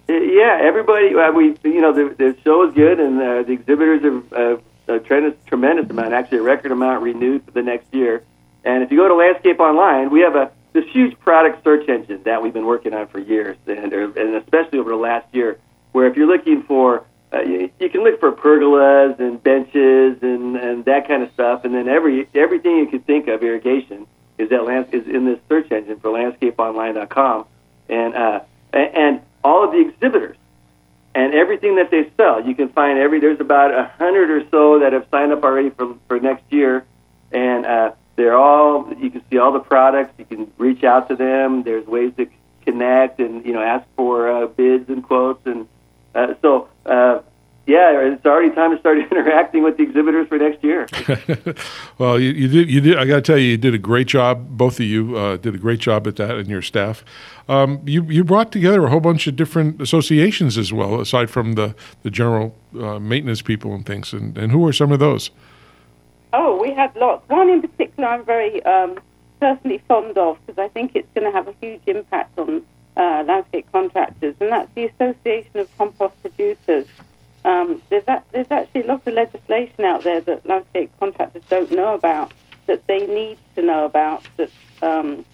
Yeah, 0.09 0.59
everybody. 0.61 1.15
Uh, 1.15 1.31
we, 1.31 1.55
you 1.63 1.79
know, 1.79 1.93
the, 1.93 2.13
the 2.17 2.35
show 2.43 2.67
is 2.67 2.75
good, 2.75 2.99
and 2.99 3.17
uh, 3.17 3.43
the 3.43 3.53
exhibitors 3.53 4.03
have 4.03 4.33
uh, 4.33 4.93
a 4.93 4.99
tremendous, 4.99 5.39
tremendous 5.45 5.89
amount, 5.89 6.13
actually 6.13 6.39
a 6.39 6.43
record 6.43 6.73
amount 6.73 7.01
renewed 7.01 7.45
for 7.45 7.51
the 7.51 7.63
next 7.63 7.93
year. 7.93 8.25
And 8.65 8.83
if 8.83 8.91
you 8.91 8.97
go 8.97 9.07
to 9.07 9.15
Landscape 9.15 9.61
Online, 9.61 10.09
we 10.09 10.19
have 10.19 10.35
a 10.35 10.51
this 10.73 10.83
huge 10.91 11.17
product 11.19 11.63
search 11.63 11.87
engine 11.87 12.23
that 12.23 12.43
we've 12.43 12.51
been 12.51 12.65
working 12.65 12.93
on 12.93 13.07
for 13.07 13.19
years, 13.19 13.55
and 13.67 13.93
and 13.93 14.35
especially 14.35 14.79
over 14.79 14.89
the 14.89 14.97
last 14.97 15.33
year, 15.33 15.59
where 15.93 16.07
if 16.07 16.17
you're 16.17 16.27
looking 16.27 16.61
for 16.63 17.05
uh, 17.35 17.41
you, 17.41 17.69
you 17.79 17.89
can 17.89 18.03
look 18.03 18.19
for 18.19 18.31
pergolas 18.31 19.19
and 19.19 19.43
benches 19.43 20.21
and, 20.21 20.55
and 20.55 20.85
that 20.85 21.07
kind 21.07 21.23
of 21.23 21.31
stuff, 21.33 21.65
and 21.65 21.73
then 21.73 21.89
every 21.89 22.29
everything 22.33 22.77
you 22.77 22.87
could 22.87 23.05
think 23.05 23.27
of 23.27 23.43
irrigation 23.43 24.07
is 24.37 24.49
that 24.49 24.63
lands, 24.65 24.89
is 24.93 25.07
in 25.07 25.25
this 25.25 25.39
search 25.49 25.71
engine 25.71 25.99
for 25.99 26.11
landscapeonline.com, 26.11 27.45
and 27.89 28.15
uh, 28.15 28.39
and 28.73 29.21
all 29.43 29.63
of 29.63 29.71
the 29.71 29.79
exhibitors 29.79 30.37
and 31.13 31.33
everything 31.33 31.77
that 31.77 31.89
they 31.91 32.11
sell. 32.17 32.45
You 32.45 32.53
can 32.53 32.69
find 32.69 32.99
every 32.99 33.19
there's 33.19 33.39
about 33.39 33.73
a 33.73 33.91
hundred 33.97 34.29
or 34.29 34.47
so 34.49 34.79
that 34.79 34.93
have 34.93 35.07
signed 35.11 35.31
up 35.31 35.43
already 35.43 35.69
for 35.71 35.95
for 36.07 36.19
next 36.19 36.43
year, 36.49 36.85
and 37.31 37.65
uh, 37.65 37.91
they're 38.15 38.37
all 38.37 38.93
you 38.97 39.09
can 39.09 39.23
see 39.29 39.37
all 39.37 39.51
the 39.51 39.59
products. 39.59 40.13
You 40.17 40.25
can 40.25 40.51
reach 40.57 40.83
out 40.83 41.09
to 41.09 41.15
them. 41.15 41.63
There's 41.63 41.87
ways 41.87 42.13
to 42.17 42.27
connect 42.63 43.19
and 43.19 43.45
you 43.45 43.53
know 43.53 43.61
ask 43.61 43.87
for 43.95 44.29
uh, 44.29 44.47
bids 44.47 44.89
and 44.89 45.03
quotes 45.03 45.45
and 45.45 45.67
uh, 46.13 46.33
so. 46.41 46.69
Uh, 46.85 47.21
yeah, 47.67 47.99
it's 47.99 48.23
already 48.25 48.53
time 48.53 48.71
to 48.71 48.79
start 48.79 48.99
interacting 49.11 49.63
with 49.63 49.77
the 49.77 49.83
exhibitors 49.83 50.27
for 50.27 50.37
next 50.37 50.63
year. 50.63 50.87
well, 51.97 52.19
you, 52.19 52.31
you 52.31 52.47
did. 52.47 52.69
You 52.69 52.81
did. 52.81 52.97
I 52.97 53.05
got 53.05 53.15
to 53.15 53.21
tell 53.21 53.37
you, 53.37 53.51
you 53.51 53.57
did 53.57 53.73
a 53.73 53.79
great 53.79 54.07
job. 54.07 54.49
Both 54.49 54.79
of 54.79 54.85
you 54.85 55.17
uh, 55.17 55.37
did 55.37 55.55
a 55.55 55.57
great 55.57 55.79
job 55.79 56.05
at 56.05 56.15
that, 56.17 56.37
and 56.37 56.47
your 56.47 56.61
staff. 56.61 57.03
Um, 57.49 57.81
you 57.85 58.03
you 58.03 58.23
brought 58.23 58.51
together 58.51 58.85
a 58.85 58.89
whole 58.89 58.99
bunch 58.99 59.25
of 59.25 59.35
different 59.35 59.81
associations 59.81 60.59
as 60.59 60.71
well, 60.71 61.01
aside 61.01 61.31
from 61.31 61.53
the 61.53 61.75
the 62.03 62.11
general 62.11 62.55
uh, 62.79 62.99
maintenance 62.99 63.41
people 63.41 63.73
and 63.73 63.83
things. 63.83 64.13
And, 64.13 64.37
and 64.37 64.51
who 64.51 64.65
are 64.67 64.73
some 64.73 64.91
of 64.91 64.99
those? 64.99 65.31
Oh, 66.33 66.61
we 66.61 66.71
had 66.71 66.95
lots. 66.95 67.27
One 67.29 67.49
in 67.49 67.61
particular 67.61 68.09
I'm 68.09 68.25
very 68.25 68.63
um, 68.65 68.99
personally 69.39 69.81
fond 69.87 70.17
of 70.17 70.37
because 70.45 70.59
I 70.59 70.67
think 70.67 70.91
it's 70.93 71.07
going 71.15 71.25
to 71.25 71.35
have 71.35 71.47
a 71.47 71.55
huge 71.61 71.81
impact 71.87 72.37
on 72.37 72.63
uh, 72.97 73.23
landscape 73.27 73.67
contractors, 73.71 74.35
and 74.39 74.51
that's 74.51 74.73
the 74.73 74.85
Association 74.85 75.59
of 75.59 75.77
Compost 75.77 76.15
Producers. 76.21 76.87
Um, 77.43 77.81
there's, 77.89 78.05
that, 78.05 78.25
there's 78.31 78.49
actually 78.49 78.83
a 78.83 78.87
lot 78.87 79.05
of 79.05 79.13
legislation 79.13 79.85
out 79.85 80.03
there 80.03 80.21
that 80.21 80.45
landscape 80.45 80.91
contractors 80.99 81.43
don't 81.49 81.71
know 81.71 81.93
about, 81.93 82.31
that 82.65 82.87
they 82.87 83.05
need 83.05 83.37
to 83.55 83.61
know 83.61 83.85
about, 83.85 84.23
that 84.37 84.49
um, 84.81 85.25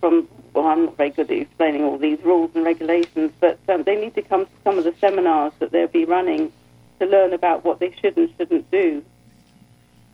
from, 0.00 0.28
well, 0.52 0.66
I'm 0.66 0.84
not 0.86 0.96
very 0.96 1.10
good 1.10 1.30
at 1.30 1.38
explaining 1.38 1.84
all 1.84 1.96
these 1.96 2.20
rules 2.22 2.50
and 2.54 2.64
regulations, 2.64 3.32
but 3.40 3.58
um, 3.68 3.84
they 3.84 3.96
need 3.96 4.14
to 4.16 4.22
come 4.22 4.44
to 4.44 4.52
some 4.62 4.76
of 4.76 4.84
the 4.84 4.94
seminars 5.00 5.52
that 5.60 5.70
they'll 5.70 5.86
be 5.88 6.04
running 6.04 6.52
to 7.00 7.06
learn 7.06 7.32
about 7.32 7.64
what 7.64 7.80
they 7.80 7.94
should 8.00 8.16
and 8.16 8.32
shouldn't 8.36 8.70
do 8.70 9.02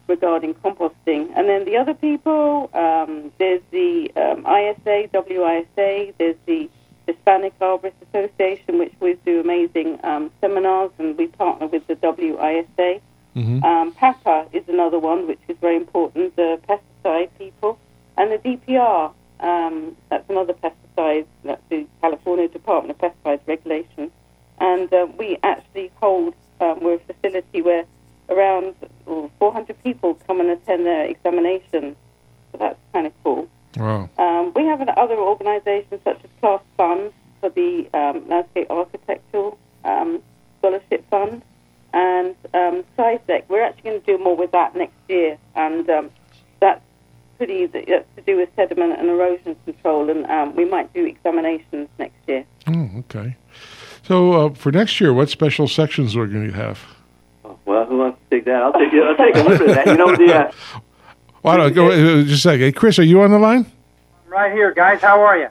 regarding 0.06 0.54
composting. 0.54 1.32
And 1.36 1.48
then 1.48 1.64
the 1.64 1.76
other 1.76 1.94
people, 1.94 2.70
um, 2.74 3.32
there's 3.38 3.62
the 3.70 4.10
um, 4.16 4.40
ISA, 4.40 5.08
WISA, 5.12 6.14
there's 6.18 6.36
the 6.46 6.68
Hispanic 7.12 7.58
Arborist 7.58 7.94
Association, 8.08 8.78
which 8.78 8.92
we 9.00 9.14
do 9.24 9.40
amazing 9.40 9.98
um, 10.04 10.30
seminars, 10.40 10.90
and 10.98 11.16
we 11.16 11.26
partner 11.26 11.66
with 11.66 11.86
the 11.86 11.96
WISA. 11.96 13.00
Mm-hmm. 13.36 13.64
Um, 13.64 13.92
PAPA 13.92 14.48
is 14.52 14.64
another 14.68 14.98
one, 14.98 15.26
which 15.26 15.40
is 15.48 15.56
very 15.60 15.76
important, 15.76 16.36
the 16.36 16.60
pesticide 16.68 17.30
people. 17.38 17.78
And 18.16 18.32
the 18.32 18.38
DPR, 18.38 19.12
um, 19.40 19.96
that's 20.08 20.28
another 20.28 20.54
pesticide, 20.54 21.26
that's 21.44 21.62
the 21.68 21.86
California 22.00 22.48
Department 22.48 22.98
of 23.00 23.12
Pesticides 23.12 23.46
Regulation. 23.46 24.10
And 24.58 24.92
uh, 24.92 25.06
we 25.18 25.38
actually 25.42 25.90
hold, 25.96 26.34
um, 26.60 26.80
we're 26.80 26.94
a 26.94 26.98
facility 26.98 27.62
where 27.62 27.84
around 28.28 28.74
oh, 29.06 29.30
400 29.38 29.82
people 29.82 30.18
come 30.26 30.40
and 30.40 30.50
attend 30.50 30.86
their 30.86 31.04
examinations. 31.06 31.96
So 32.52 32.58
that's 32.58 32.78
kind 32.92 33.06
of 33.06 33.12
cool. 33.24 33.48
Wow. 33.76 34.10
Um, 34.18 34.52
we 34.54 34.64
have 34.66 34.80
other 34.88 35.16
organizations 35.16 36.00
such 36.04 36.18
as 36.24 36.30
Class 36.40 36.62
Fund 36.76 37.12
for 37.40 37.50
the 37.50 37.88
um, 37.94 38.28
Landscape 38.28 38.68
Architectural 38.70 39.58
um, 39.84 40.22
Scholarship 40.58 41.08
Fund 41.10 41.42
and 41.92 42.34
um, 42.54 42.84
CISEC. 42.98 43.44
We're 43.48 43.62
actually 43.62 43.90
going 43.90 44.00
to 44.00 44.06
do 44.06 44.22
more 44.22 44.36
with 44.36 44.52
that 44.52 44.76
next 44.76 44.96
year, 45.08 45.38
and 45.54 45.88
um, 45.88 46.10
that's 46.60 46.82
pretty 47.36 47.66
that's 47.66 48.06
to 48.16 48.22
do 48.26 48.36
with 48.36 48.48
sediment 48.56 48.98
and 48.98 49.08
erosion 49.08 49.56
control, 49.64 50.10
and 50.10 50.26
um, 50.26 50.54
we 50.56 50.64
might 50.64 50.92
do 50.92 51.06
examinations 51.06 51.88
next 51.98 52.16
year. 52.28 52.44
Oh, 52.66 52.90
okay. 52.98 53.36
So 54.02 54.32
uh, 54.32 54.54
for 54.54 54.72
next 54.72 55.00
year, 55.00 55.12
what 55.12 55.30
special 55.30 55.68
sections 55.68 56.16
are 56.16 56.22
we 56.22 56.32
going 56.32 56.50
to 56.50 56.56
have? 56.56 56.80
Well, 57.64 57.86
who 57.86 57.98
wants 57.98 58.18
to 58.28 58.36
take 58.36 58.44
that? 58.46 58.62
I'll 58.62 58.72
take. 58.72 58.92
I'll 58.92 59.16
take 59.16 59.36
a 59.36 59.48
look 59.48 59.60
at 59.60 59.66
that. 59.68 59.86
You 59.86 59.96
know, 59.96 60.16
the 60.16 60.34
uh, 60.34 60.52
Well, 61.42 61.54
I 61.54 61.56
don't, 61.56 61.72
go, 61.74 61.88
uh, 61.90 62.22
just 62.22 62.32
a 62.44 62.48
second. 62.50 62.60
Hey, 62.60 62.72
Chris, 62.72 62.98
are 62.98 63.02
you 63.04 63.22
on 63.22 63.30
the 63.30 63.38
line? 63.38 63.66
I'm 64.26 64.32
Right 64.32 64.52
here, 64.52 64.72
guys. 64.72 65.00
How 65.00 65.20
are 65.22 65.38
you? 65.38 65.48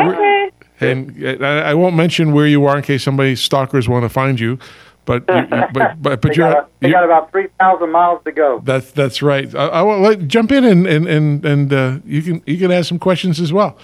Okay. 0.00 0.50
And 0.80 1.24
uh, 1.24 1.44
I, 1.44 1.58
I 1.70 1.74
won't 1.74 1.94
mention 1.96 2.32
where 2.32 2.46
you 2.46 2.66
are 2.66 2.76
in 2.76 2.82
case 2.82 3.04
somebody 3.04 3.36
stalkers 3.36 3.88
want 3.88 4.04
to 4.04 4.08
find 4.08 4.38
you, 4.40 4.58
but 5.04 5.24
you, 5.28 5.34
you- 5.36 5.46
but 5.72 6.02
but, 6.02 6.20
but 6.20 6.22
They 6.22 6.34
you're, 6.34 6.52
got, 6.52 6.70
they 6.80 6.88
you're 6.88 6.96
got 6.98 7.04
about 7.04 7.30
three 7.30 7.46
thousand 7.60 7.92
miles 7.92 8.22
to 8.24 8.32
go. 8.32 8.60
that's 8.64 8.90
that's 8.92 9.22
right. 9.22 9.52
I, 9.54 9.66
I 9.68 9.82
will 9.82 10.00
let 10.00 10.26
jump 10.26 10.50
in 10.50 10.64
and 10.64 10.86
and 10.86 11.06
and, 11.06 11.44
and 11.44 11.72
uh, 11.72 11.98
you 12.04 12.20
can 12.22 12.42
you 12.46 12.58
can 12.58 12.72
ask 12.72 12.88
some 12.88 12.98
questions 12.98 13.40
as 13.40 13.52
well. 13.52 13.78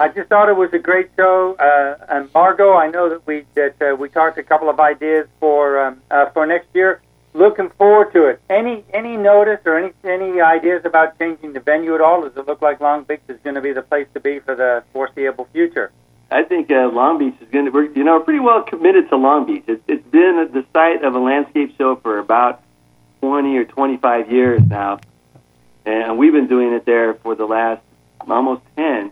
I 0.00 0.08
just 0.08 0.28
thought 0.28 0.48
it 0.48 0.56
was 0.56 0.72
a 0.72 0.78
great 0.78 1.08
show. 1.16 1.54
Uh, 1.54 2.04
and 2.08 2.28
Margot, 2.34 2.74
I 2.74 2.88
know 2.90 3.08
that 3.10 3.24
we 3.28 3.44
that 3.54 3.80
uh, 3.80 3.94
we 3.94 4.08
talked 4.08 4.36
a 4.38 4.42
couple 4.42 4.68
of 4.68 4.80
ideas 4.80 5.28
for 5.38 5.80
um, 5.80 6.02
uh, 6.10 6.30
for 6.30 6.46
next 6.46 6.66
year. 6.74 7.00
Looking 7.36 7.70
forward 7.70 8.12
to 8.12 8.26
it. 8.26 8.40
Any 8.48 8.84
any 8.94 9.16
notice 9.16 9.58
or 9.66 9.76
any 9.76 9.92
any 10.04 10.40
ideas 10.40 10.82
about 10.84 11.18
changing 11.18 11.52
the 11.52 11.58
venue 11.58 11.92
at 11.96 12.00
all? 12.00 12.22
Does 12.22 12.36
it 12.36 12.46
look 12.46 12.62
like 12.62 12.80
Long 12.80 13.02
Beach 13.02 13.22
is 13.26 13.40
going 13.42 13.56
to 13.56 13.60
be 13.60 13.72
the 13.72 13.82
place 13.82 14.06
to 14.14 14.20
be 14.20 14.38
for 14.38 14.54
the 14.54 14.84
foreseeable 14.92 15.48
future? 15.52 15.90
I 16.30 16.44
think 16.44 16.70
uh, 16.70 16.88
Long 16.92 17.18
Beach 17.18 17.34
is 17.40 17.48
going 17.50 17.64
to. 17.64 17.72
We're, 17.72 17.90
you 17.90 18.04
know, 18.04 18.20
pretty 18.20 18.38
well 18.38 18.62
committed 18.62 19.08
to 19.08 19.16
Long 19.16 19.46
Beach. 19.46 19.64
It's, 19.66 19.82
it's 19.88 20.06
been 20.06 20.48
the 20.52 20.64
site 20.72 21.02
of 21.02 21.16
a 21.16 21.18
landscape 21.18 21.76
show 21.76 21.96
for 21.96 22.20
about 22.20 22.62
twenty 23.20 23.56
or 23.56 23.64
twenty-five 23.64 24.30
years 24.30 24.62
now, 24.68 25.00
and 25.84 26.16
we've 26.16 26.32
been 26.32 26.46
doing 26.46 26.72
it 26.72 26.84
there 26.86 27.14
for 27.14 27.34
the 27.34 27.46
last 27.46 27.82
almost 28.20 28.62
ten. 28.76 29.10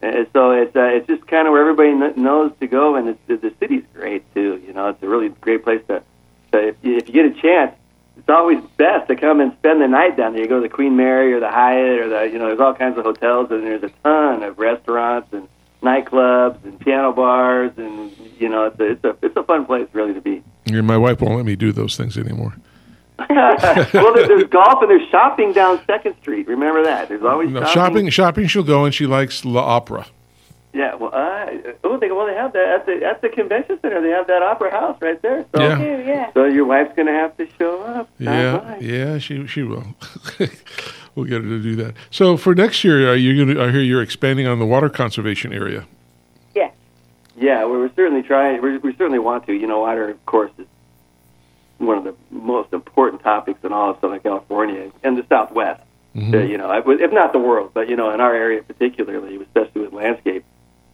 And 0.00 0.26
so 0.32 0.52
it's 0.52 0.74
uh, 0.74 0.84
it's 0.84 1.06
just 1.06 1.26
kind 1.26 1.46
of 1.46 1.52
where 1.52 1.60
everybody 1.60 1.92
knows 2.18 2.52
to 2.60 2.66
go, 2.66 2.94
and 2.94 3.10
it's, 3.10 3.20
the 3.26 3.52
city's 3.60 3.84
great 3.92 4.24
too. 4.34 4.62
You 4.66 4.72
know, 4.72 4.88
it's 4.88 5.02
a 5.02 5.06
really 5.06 5.28
great 5.28 5.64
place 5.64 5.82
to. 5.88 6.02
To 6.52 6.68
if, 6.68 6.76
you, 6.82 6.96
if 6.96 7.08
you 7.08 7.14
get 7.14 7.26
a 7.26 7.40
chance 7.40 7.74
it's 8.16 8.28
always 8.28 8.58
best 8.76 9.06
to 9.08 9.14
come 9.16 9.40
and 9.40 9.52
spend 9.58 9.80
the 9.80 9.86
night 9.86 10.16
down 10.16 10.32
there. 10.32 10.42
You 10.42 10.48
go 10.48 10.56
to 10.56 10.62
the 10.62 10.68
Queen 10.68 10.96
Mary 10.96 11.32
or 11.32 11.38
the 11.40 11.48
Hyatt 11.50 12.00
or 12.00 12.08
the 12.08 12.24
you 12.32 12.38
know 12.38 12.46
there's 12.48 12.58
all 12.60 12.74
kinds 12.74 12.98
of 12.98 13.04
hotels 13.04 13.50
and 13.50 13.62
there's 13.64 13.82
a 13.84 13.90
ton 14.02 14.42
of 14.42 14.58
restaurants 14.58 15.32
and 15.32 15.48
nightclubs 15.82 16.62
and 16.64 16.78
piano 16.80 17.12
bars 17.12 17.70
and 17.76 18.10
you 18.38 18.48
know 18.48 18.64
it's 18.64 18.80
a 18.80 18.84
it's 18.90 19.04
a 19.04 19.16
it's 19.22 19.36
a 19.36 19.42
fun 19.44 19.64
place 19.66 19.88
really 19.92 20.14
to 20.14 20.20
be. 20.20 20.42
Yeah, 20.66 20.80
my 20.80 20.96
wife 20.98 21.20
won't 21.20 21.36
let 21.36 21.46
me 21.46 21.54
do 21.56 21.70
those 21.72 21.96
things 21.96 22.18
anymore. 22.18 22.56
well, 23.30 24.14
there, 24.14 24.28
there's 24.28 24.44
golf 24.44 24.80
and 24.82 24.90
there's 24.90 25.08
shopping 25.10 25.52
down 25.52 25.80
Second 25.86 26.14
Street. 26.20 26.46
Remember 26.46 26.84
that? 26.84 27.08
There's 27.08 27.22
always 27.24 27.50
No, 27.50 27.60
shopping. 27.60 27.72
shopping, 27.74 28.08
shopping. 28.10 28.46
She'll 28.46 28.62
go, 28.62 28.84
and 28.84 28.94
she 28.94 29.06
likes 29.06 29.44
La 29.44 29.60
Opera. 29.60 30.06
Yeah, 30.74 30.94
well, 30.96 31.10
uh, 31.14 31.46
oh, 31.82 31.96
they 31.98 32.10
well 32.10 32.26
they 32.26 32.34
have 32.34 32.52
that 32.52 32.68
at 32.68 32.86
the 32.86 33.04
at 33.04 33.22
the 33.22 33.28
convention 33.30 33.78
center. 33.80 34.02
They 34.02 34.10
have 34.10 34.26
that 34.26 34.42
opera 34.42 34.70
house 34.70 34.98
right 35.00 35.20
there. 35.22 35.44
So, 35.54 35.62
Yeah. 35.62 35.78
Too, 35.78 36.04
yeah. 36.06 36.32
so 36.34 36.44
your 36.44 36.66
wife's 36.66 36.94
gonna 36.94 37.12
have 37.12 37.36
to 37.38 37.48
show 37.58 37.82
up. 37.82 38.08
Yeah, 38.18 38.52
Not 38.52 38.64
mine. 38.66 38.78
yeah, 38.82 39.18
she 39.18 39.46
she 39.46 39.62
will. 39.62 39.84
we'll 41.14 41.24
get 41.24 41.42
her 41.42 41.48
to 41.48 41.62
do 41.62 41.74
that. 41.76 41.94
So 42.10 42.36
for 42.36 42.54
next 42.54 42.84
year, 42.84 43.10
are 43.10 43.16
you 43.16 43.34
going 43.44 43.56
to? 43.56 43.62
I 43.64 43.70
hear 43.70 43.80
you're 43.80 44.02
expanding 44.02 44.46
on 44.46 44.58
the 44.58 44.66
water 44.66 44.90
conservation 44.90 45.52
area. 45.54 45.86
Yeah. 46.54 46.70
Yeah, 47.36 47.64
we 47.64 47.78
we're 47.78 47.90
certainly 47.96 48.22
trying. 48.22 48.60
We 48.60 48.76
we 48.78 48.92
certainly 48.96 49.18
want 49.20 49.46
to. 49.46 49.54
You 49.54 49.66
know, 49.66 49.80
water, 49.80 50.10
of 50.10 50.26
course, 50.26 50.52
is 50.58 50.66
one 51.78 51.96
of 51.96 52.04
the 52.04 52.14
most 52.30 52.74
important 52.74 53.22
topics 53.22 53.60
in 53.64 53.72
all 53.72 53.90
of 53.92 53.98
Southern 54.02 54.20
California 54.20 54.90
and 55.02 55.16
the 55.16 55.24
Southwest. 55.30 55.80
Mhm. 56.14 56.34
Uh, 56.34 56.38
you 56.46 56.58
know, 56.58 56.70
if 56.86 57.12
not 57.12 57.32
the 57.32 57.38
world, 57.38 57.70
but 57.72 57.88
you 57.88 57.96
know, 57.96 58.10
in 58.10 58.20
our 58.20 58.34
area 58.34 58.62
particularly, 58.62 59.36
especially 59.42 59.80
with 59.82 59.92
landscape. 59.94 60.44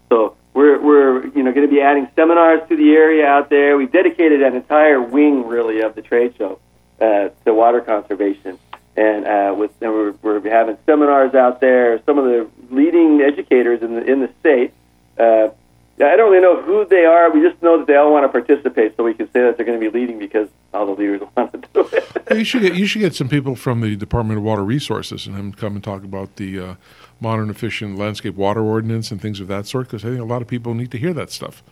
So 0.09 0.37
we're 0.53 0.81
we're 0.81 1.27
you 1.29 1.43
know 1.43 1.53
going 1.53 1.67
to 1.67 1.73
be 1.73 1.81
adding 1.81 2.09
seminars 2.17 2.67
to 2.69 2.77
the 2.77 2.93
area 2.93 3.27
out 3.27 3.51
there. 3.51 3.77
We've 3.77 3.91
dedicated 3.91 4.43
an 4.43 4.55
entire 4.55 5.01
wing 5.01 5.47
really 5.47 5.81
of 5.81 5.95
the 5.95 6.03
trade 6.03 6.35
show 6.39 6.59
uh, 7.01 7.29
to 7.45 7.55
water 7.55 7.81
conservation, 7.81 8.59
and 8.97 9.27
uh, 9.27 9.55
with 9.57 9.73
and 9.81 9.93
we're, 9.93 10.13
we're 10.23 10.49
having 10.49 10.79
seminars 10.87 11.35
out 11.35 11.61
there. 11.61 12.03
Some 12.07 12.19
of 12.19 12.25
the 12.25 12.49
leading 12.71 13.21
educators 13.21 13.83
in 13.83 13.95
the 13.95 14.05
in 14.05 14.21
the 14.21 14.31
state. 14.41 14.73
Uh, 15.19 15.49
I 15.97 16.17
don't 16.17 16.33
really 16.33 16.43
know 16.43 16.61
who 16.61 16.85
they 16.85 17.05
are. 17.05 17.31
We 17.31 17.41
just 17.41 17.63
know 17.63 17.79
that 17.79 17.87
they 17.87 17.95
all 17.95 18.13
want 18.13 18.25
to 18.25 18.29
participate, 18.29 18.97
so 18.97 19.05
we 19.05 19.15
can 19.15 19.27
say 19.27 19.43
that 19.43 19.57
they're 19.57 19.65
going 19.65 19.81
to 19.81 19.91
be 19.91 19.97
leading 19.97 20.19
because 20.19 20.49
all 20.73 20.87
the 20.87 20.93
leaders 21.01 21.21
want 21.37 21.53
to 21.53 21.59
do 21.59 21.89
it. 21.93 22.37
You 22.37 22.45
should 22.45 22.63
get 22.63 22.75
you 22.75 22.87
should 22.87 23.01
get 23.01 23.15
some 23.15 23.29
people 23.29 23.55
from 23.55 23.81
the 23.81 23.95
Department 23.95 24.39
of 24.39 24.45
Water 24.45 24.65
Resources 24.65 25.27
and 25.27 25.37
have 25.37 25.45
them 25.45 25.53
come 25.53 25.75
and 25.77 25.85
talk 25.85 26.03
about 26.03 26.35
the 26.37 26.59
uh, 26.59 26.75
modern, 27.25 27.51
efficient 27.51 27.99
landscape 27.99 28.37
water 28.37 28.61
ordinance 28.63 29.11
and 29.11 29.21
things 29.21 29.41
of 29.41 29.49
that 29.49 29.67
sort. 29.67 29.89
Because 29.89 30.05
I 30.05 30.09
think 30.11 30.21
a 30.21 30.25
lot 30.35 30.43
of 30.43 30.47
people 30.49 30.75
need 30.75 30.91
to 30.93 30.99
hear 30.99 31.13
that 31.15 31.31
stuff. 31.33 31.63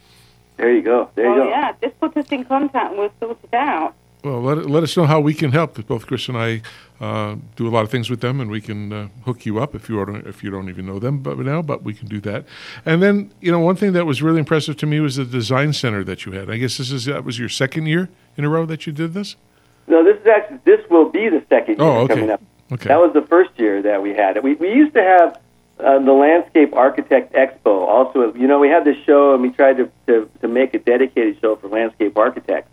there 0.56 0.72
you 0.74 0.82
go. 0.82 1.08
There 1.14 1.26
you 1.26 1.32
Oh 1.32 1.44
go. 1.44 1.48
yeah. 1.48 1.72
Just 1.82 2.00
put 2.00 2.16
us 2.16 2.26
in 2.30 2.44
contact 2.44 2.90
and 2.90 2.98
we'll 2.98 3.12
sort 3.20 3.38
it 3.44 3.54
out. 3.54 3.94
Well, 4.24 4.40
let, 4.40 4.66
let 4.70 4.82
us 4.84 4.96
know 4.96 5.04
how 5.04 5.18
we 5.20 5.34
can 5.34 5.50
help. 5.50 5.74
'cause 5.74 5.84
Both 5.84 6.06
Chris 6.06 6.28
and 6.28 6.38
I 6.38 6.62
uh, 7.00 7.34
do 7.56 7.66
a 7.66 7.72
lot 7.76 7.82
of 7.82 7.90
things 7.90 8.08
with 8.08 8.20
them, 8.20 8.40
and 8.40 8.48
we 8.52 8.60
can 8.60 8.92
uh, 8.92 9.08
hook 9.24 9.44
you 9.44 9.58
up 9.58 9.74
if 9.74 9.88
you 9.88 9.96
don't 10.04 10.24
if 10.28 10.44
you 10.44 10.50
don't 10.50 10.68
even 10.68 10.86
know 10.86 11.00
them. 11.00 11.18
But 11.18 11.38
now, 11.38 11.60
but 11.60 11.82
we 11.82 11.92
can 11.92 12.06
do 12.06 12.20
that. 12.20 12.44
And 12.86 13.02
then, 13.02 13.32
you 13.40 13.50
know, 13.50 13.58
one 13.58 13.74
thing 13.74 13.92
that 13.94 14.06
was 14.06 14.22
really 14.22 14.38
impressive 14.38 14.76
to 14.76 14.86
me 14.86 15.00
was 15.00 15.16
the 15.16 15.24
design 15.24 15.72
center 15.72 16.04
that 16.04 16.24
you 16.24 16.30
had. 16.32 16.48
I 16.48 16.56
guess 16.58 16.78
this 16.78 16.92
is 16.92 17.06
that 17.06 17.24
was 17.24 17.36
your 17.40 17.48
second 17.48 17.86
year 17.86 18.08
in 18.36 18.44
a 18.44 18.48
row 18.48 18.64
that 18.66 18.86
you 18.86 18.92
did 18.92 19.12
this. 19.12 19.34
No, 19.88 20.04
this 20.04 20.16
is 20.20 20.26
actually 20.28 20.58
this 20.64 20.80
will 20.88 21.08
be 21.08 21.28
the 21.28 21.42
second 21.48 21.78
year 21.80 21.88
Oh, 21.88 22.02
okay. 22.02 22.14
coming 22.14 22.30
up. 22.30 22.40
Okay. 22.70 22.88
That 22.88 23.00
was 23.00 23.12
the 23.12 23.22
first 23.22 23.50
year 23.58 23.82
that 23.82 24.02
we 24.02 24.10
had 24.10 24.36
it. 24.36 24.42
We 24.42 24.54
we 24.54 24.72
used 24.72 24.94
to 24.94 25.02
have 25.02 25.40
uh, 25.78 25.98
the 25.98 26.12
Landscape 26.12 26.74
Architect 26.74 27.32
Expo. 27.32 27.86
Also, 27.86 28.32
you 28.34 28.46
know, 28.46 28.58
we 28.58 28.68
had 28.68 28.84
this 28.84 28.96
show 29.04 29.34
and 29.34 29.42
we 29.42 29.50
tried 29.50 29.78
to, 29.78 29.90
to 30.06 30.30
to 30.40 30.48
make 30.48 30.74
a 30.74 30.78
dedicated 30.78 31.40
show 31.40 31.56
for 31.56 31.68
landscape 31.68 32.16
architects. 32.16 32.70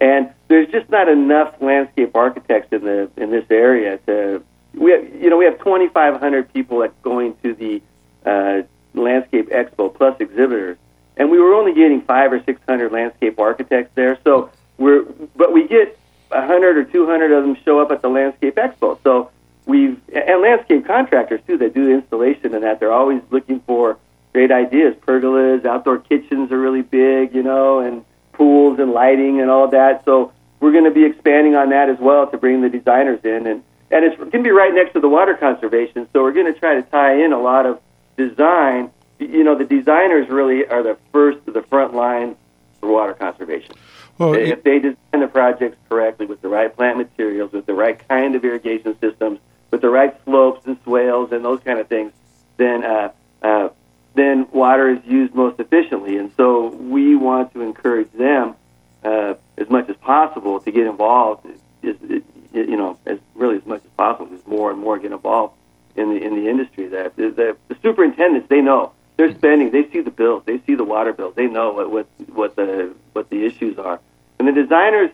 And 0.00 0.30
there's 0.48 0.68
just 0.68 0.90
not 0.90 1.08
enough 1.08 1.54
landscape 1.60 2.14
architects 2.14 2.72
in 2.72 2.84
the 2.84 3.10
in 3.16 3.30
this 3.30 3.46
area 3.50 3.98
to 4.06 4.42
we 4.74 4.90
have, 4.92 5.22
you 5.22 5.30
know 5.30 5.36
we 5.36 5.44
have 5.44 5.58
2,500 5.58 6.52
people 6.52 6.80
that 6.80 7.00
going 7.02 7.36
to 7.42 7.54
the 7.54 7.82
uh, 8.24 8.62
Landscape 8.94 9.50
Expo 9.50 9.92
plus 9.92 10.20
exhibitors, 10.20 10.76
and 11.16 11.30
we 11.30 11.38
were 11.38 11.54
only 11.54 11.74
getting 11.74 12.02
five 12.02 12.32
or 12.32 12.42
600 12.42 12.92
landscape 12.92 13.38
architects 13.38 13.92
there. 13.94 14.18
So 14.24 14.50
we're 14.78 15.04
but 15.36 15.52
we 15.52 15.66
get 15.66 15.98
100 16.32 16.76
or 16.76 16.84
200 16.84 17.32
of 17.32 17.44
them 17.44 17.56
show 17.64 17.80
up 17.80 17.90
at 17.90 18.02
the 18.02 18.08
Landscape 18.08 18.56
Expo. 18.56 18.98
So 19.02 19.30
we've 19.66 20.00
and 20.12 20.42
landscape 20.42 20.86
contractors 20.86 21.40
too 21.46 21.58
that 21.58 21.74
do 21.74 21.86
the 21.86 21.92
installation 21.92 22.54
and 22.54 22.64
that 22.64 22.80
they're 22.80 22.92
always 22.92 23.22
looking 23.30 23.60
for 23.60 23.98
great 24.32 24.50
ideas. 24.50 24.94
Pergolas, 25.06 25.64
outdoor 25.64 25.98
kitchens 25.98 26.50
are 26.50 26.58
really 26.58 26.82
big, 26.82 27.34
you 27.34 27.42
know, 27.42 27.80
and 27.80 28.04
pools 28.32 28.78
and 28.78 28.92
lighting 28.92 29.40
and 29.40 29.50
all 29.50 29.68
that. 29.68 30.04
So 30.04 30.32
we're 30.60 30.72
going 30.72 30.84
to 30.84 30.90
be 30.90 31.04
expanding 31.04 31.54
on 31.54 31.70
that 31.70 31.88
as 31.88 31.98
well 31.98 32.26
to 32.28 32.38
bring 32.38 32.60
the 32.60 32.68
designers 32.68 33.20
in 33.24 33.46
and 33.46 33.62
and 33.90 34.06
it's 34.06 34.16
going 34.16 34.30
to 34.30 34.42
be 34.42 34.50
right 34.50 34.72
next 34.72 34.94
to 34.94 35.00
the 35.00 35.08
water 35.08 35.34
conservation. 35.34 36.08
So 36.14 36.22
we're 36.22 36.32
going 36.32 36.52
to 36.52 36.58
try 36.58 36.76
to 36.76 36.82
tie 36.82 37.22
in 37.22 37.34
a 37.34 37.38
lot 37.38 37.66
of 37.66 37.78
design. 38.16 38.90
You 39.18 39.44
know, 39.44 39.54
the 39.54 39.66
designers 39.66 40.30
really 40.30 40.66
are 40.66 40.82
the 40.82 40.96
first 41.12 41.40
the 41.44 41.62
front 41.62 41.92
line 41.92 42.36
for 42.80 42.90
water 42.90 43.12
conservation 43.12 43.74
well, 44.18 44.34
if 44.34 44.62
they 44.62 44.78
design 44.78 45.20
the 45.20 45.28
projects 45.28 45.76
correctly 45.88 46.26
with 46.26 46.40
the 46.42 46.48
right 46.48 46.74
plant 46.74 46.98
materials, 46.98 47.52
with 47.52 47.66
the 47.66 47.74
right 47.74 48.06
kind 48.08 48.34
of 48.34 48.44
irrigation 48.44 48.98
systems, 49.00 49.38
with 49.70 49.80
the 49.80 49.88
right 49.88 50.14
slopes 50.24 50.66
and 50.66 50.76
swales 50.84 51.32
and 51.32 51.44
those 51.44 51.60
kind 51.60 51.78
of 51.78 51.88
things, 51.88 52.12
then 52.56 52.84
uh, 52.84 53.12
uh, 53.42 53.68
then 54.14 54.46
water 54.52 54.90
is 54.90 55.00
used 55.04 55.34
most 55.34 55.58
efficiently. 55.58 56.18
And 56.18 56.30
so 56.36 56.68
we 56.68 57.16
want 57.16 57.52
to 57.54 57.62
encourage 57.62 58.12
them 58.12 58.54
uh, 59.02 59.34
as 59.56 59.68
much 59.70 59.88
as 59.88 59.96
possible 59.96 60.60
to 60.60 60.70
get 60.70 60.86
involved. 60.86 61.46
Is, 61.82 61.96
is, 62.02 62.22
you 62.52 62.76
know, 62.76 62.98
as 63.06 63.18
really 63.34 63.56
as 63.56 63.66
much 63.66 63.82
as 63.84 63.90
possible, 63.96 64.34
as 64.34 64.46
more 64.46 64.70
and 64.70 64.78
more 64.78 64.98
get 64.98 65.12
involved 65.12 65.54
in 65.96 66.10
the 66.10 66.22
in 66.22 66.36
the 66.36 66.48
industry. 66.48 66.88
That 66.88 67.16
the, 67.16 67.30
the, 67.30 67.56
the 67.68 67.76
superintendents 67.82 68.48
they 68.48 68.60
know 68.60 68.92
they're 69.22 69.34
spending. 69.34 69.70
They 69.70 69.88
see 69.90 70.00
the 70.00 70.10
bills. 70.10 70.42
They 70.46 70.60
see 70.66 70.74
the 70.74 70.84
water 70.84 71.12
bills. 71.12 71.34
They 71.36 71.46
know 71.46 71.72
what 71.72 71.90
what, 71.90 72.06
what 72.28 72.56
the 72.56 72.94
what 73.12 73.30
the 73.30 73.44
issues 73.44 73.78
are. 73.78 74.00
And 74.38 74.48
the 74.48 74.52
designers 74.52 75.10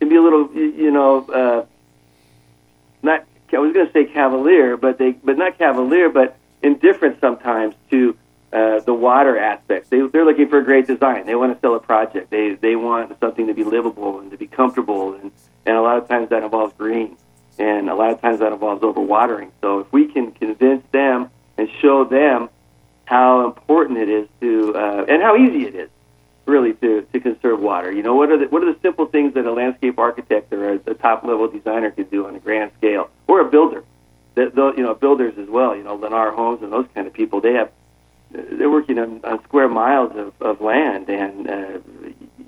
can 0.00 0.08
be 0.08 0.16
a 0.16 0.22
little, 0.22 0.52
you 0.52 0.90
know, 0.90 1.24
uh, 1.28 1.66
not. 3.02 3.24
I 3.54 3.58
was 3.58 3.74
going 3.74 3.86
to 3.86 3.92
say 3.92 4.06
cavalier, 4.06 4.78
but 4.78 4.96
they, 4.96 5.12
but 5.12 5.36
not 5.36 5.58
cavalier, 5.58 6.08
but 6.08 6.38
indifferent 6.62 7.20
sometimes 7.20 7.74
to 7.90 8.16
uh, 8.50 8.80
the 8.80 8.94
water 8.94 9.38
aspects. 9.38 9.90
They, 9.90 10.00
they're 10.06 10.24
looking 10.24 10.48
for 10.48 10.58
a 10.58 10.64
great 10.64 10.86
design. 10.86 11.26
They 11.26 11.34
want 11.34 11.52
to 11.54 11.60
sell 11.60 11.74
a 11.74 11.80
project. 11.80 12.30
They, 12.30 12.54
they 12.54 12.76
want 12.76 13.20
something 13.20 13.48
to 13.48 13.54
be 13.54 13.62
livable 13.62 14.20
and 14.20 14.30
to 14.30 14.38
be 14.38 14.46
comfortable, 14.46 15.12
and, 15.14 15.30
and 15.66 15.76
a 15.76 15.82
lot 15.82 15.98
of 15.98 16.08
times 16.08 16.30
that 16.30 16.42
involves 16.42 16.72
green, 16.78 17.18
and 17.58 17.90
a 17.90 17.94
lot 17.94 18.10
of 18.10 18.22
times 18.22 18.38
that 18.40 18.52
involves 18.52 18.80
overwatering. 18.82 19.50
So 19.60 19.80
if 19.80 19.92
we 19.92 20.06
can 20.06 20.32
convince 20.32 20.82
them 20.90 21.28
and 21.58 21.68
show 21.82 22.04
them 22.04 22.48
how 23.12 23.44
important 23.44 23.98
it 23.98 24.08
is 24.08 24.26
to, 24.40 24.74
uh, 24.74 25.04
and 25.06 25.22
how 25.22 25.36
easy 25.36 25.66
it 25.66 25.74
is, 25.74 25.90
really 26.46 26.72
to, 26.72 27.02
to 27.12 27.20
conserve 27.20 27.60
water. 27.60 27.92
You 27.92 28.02
know, 28.02 28.14
what 28.14 28.30
are 28.30 28.38
the 28.38 28.46
what 28.46 28.62
are 28.62 28.72
the 28.72 28.80
simple 28.80 29.04
things 29.04 29.34
that 29.34 29.44
a 29.44 29.52
landscape 29.52 29.98
architect 29.98 30.50
or 30.50 30.72
a, 30.72 30.80
a 30.86 30.94
top 30.94 31.22
level 31.22 31.46
designer 31.46 31.90
can 31.90 32.04
do 32.04 32.26
on 32.26 32.34
a 32.34 32.40
grand 32.40 32.72
scale, 32.78 33.10
or 33.26 33.40
a 33.40 33.44
builder? 33.44 33.84
That 34.34 34.56
you 34.56 34.82
know, 34.82 34.94
builders 34.94 35.34
as 35.36 35.48
well. 35.48 35.76
You 35.76 35.82
know, 35.82 35.98
Lennar 35.98 36.34
Homes 36.34 36.62
and 36.62 36.72
those 36.72 36.86
kind 36.94 37.06
of 37.06 37.12
people. 37.12 37.42
They 37.42 37.52
have 37.52 37.70
they're 38.30 38.70
working 38.70 38.98
on, 38.98 39.20
on 39.24 39.44
square 39.44 39.68
miles 39.68 40.16
of, 40.16 40.32
of 40.40 40.62
land, 40.62 41.10
and 41.10 41.50
uh, 41.50 41.78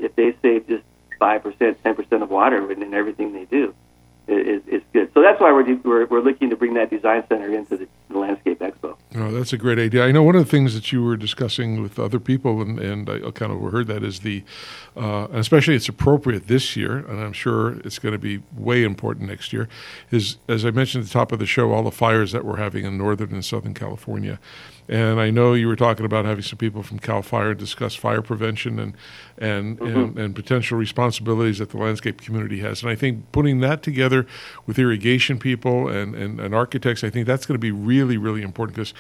if 0.00 0.16
they 0.16 0.34
save 0.40 0.66
just 0.66 0.84
five 1.18 1.42
percent, 1.42 1.76
ten 1.84 1.94
percent 1.94 2.22
of 2.22 2.30
water 2.30 2.72
in 2.72 2.94
everything 2.94 3.34
they 3.34 3.44
do, 3.44 3.74
it, 4.28 4.62
it's 4.66 4.84
good. 4.92 5.10
So 5.14 5.22
that's 5.22 5.40
why 5.40 5.52
we're, 5.52 5.76
we're 5.84 6.06
we're 6.06 6.20
looking 6.20 6.50
to 6.50 6.56
bring 6.56 6.74
that 6.74 6.90
design 6.90 7.24
center 7.28 7.52
into 7.52 7.76
the, 7.76 7.88
the 8.08 8.18
landscape 8.18 8.58
expo. 8.60 8.96
Oh, 9.16 9.30
that's 9.30 9.52
a 9.52 9.56
great 9.58 9.78
idea. 9.78 10.04
I 10.04 10.10
know 10.10 10.22
one 10.22 10.34
of 10.34 10.44
the 10.44 10.50
things 10.50 10.74
that 10.74 10.90
you 10.90 11.02
were 11.02 11.16
discussing 11.16 11.82
with 11.82 11.98
other 11.98 12.18
people, 12.18 12.60
and, 12.60 12.80
and 12.80 13.08
I 13.08 13.30
kind 13.30 13.52
of 13.52 13.58
overheard 13.58 13.86
that 13.86 14.02
is 14.02 14.20
the, 14.20 14.42
uh, 14.96 15.26
and 15.26 15.36
especially 15.36 15.76
it's 15.76 15.88
appropriate 15.88 16.48
this 16.48 16.74
year, 16.74 16.98
and 16.98 17.20
I'm 17.20 17.32
sure 17.32 17.78
it's 17.80 18.00
going 18.00 18.12
to 18.12 18.18
be 18.18 18.42
way 18.56 18.82
important 18.82 19.28
next 19.28 19.52
year, 19.52 19.68
is, 20.10 20.38
as 20.48 20.64
I 20.64 20.72
mentioned 20.72 21.04
at 21.04 21.08
the 21.08 21.12
top 21.12 21.30
of 21.30 21.38
the 21.38 21.46
show, 21.46 21.72
all 21.72 21.84
the 21.84 21.92
fires 21.92 22.32
that 22.32 22.44
we're 22.44 22.56
having 22.56 22.84
in 22.84 22.98
Northern 22.98 23.32
and 23.32 23.44
Southern 23.44 23.74
California. 23.74 24.40
And 24.88 25.18
I 25.18 25.30
know 25.30 25.54
you 25.54 25.66
were 25.66 25.76
talking 25.76 26.04
about 26.04 26.26
having 26.26 26.42
some 26.42 26.58
people 26.58 26.82
from 26.82 26.98
CAL 26.98 27.22
FIRE 27.22 27.54
discuss 27.54 27.94
fire 27.94 28.20
prevention 28.20 28.78
and, 28.78 28.94
and, 29.38 29.80
and, 29.80 30.18
and 30.18 30.34
potential 30.34 30.76
responsibilities 30.76 31.58
that 31.58 31.70
the 31.70 31.78
landscape 31.78 32.20
community 32.20 32.60
has. 32.60 32.82
And 32.82 32.90
I 32.90 32.94
think 32.94 33.32
putting 33.32 33.60
that 33.60 33.82
together 33.82 34.26
with 34.66 34.78
irrigation 34.78 35.38
people 35.38 35.88
and, 35.88 36.14
and, 36.14 36.38
and 36.38 36.54
architects, 36.54 37.02
I 37.02 37.08
think 37.08 37.26
that's 37.26 37.46
going 37.46 37.54
to 37.54 37.60
be 37.60 37.70
really, 37.70 38.18
really 38.18 38.42
important 38.42 38.76
because 38.76 38.92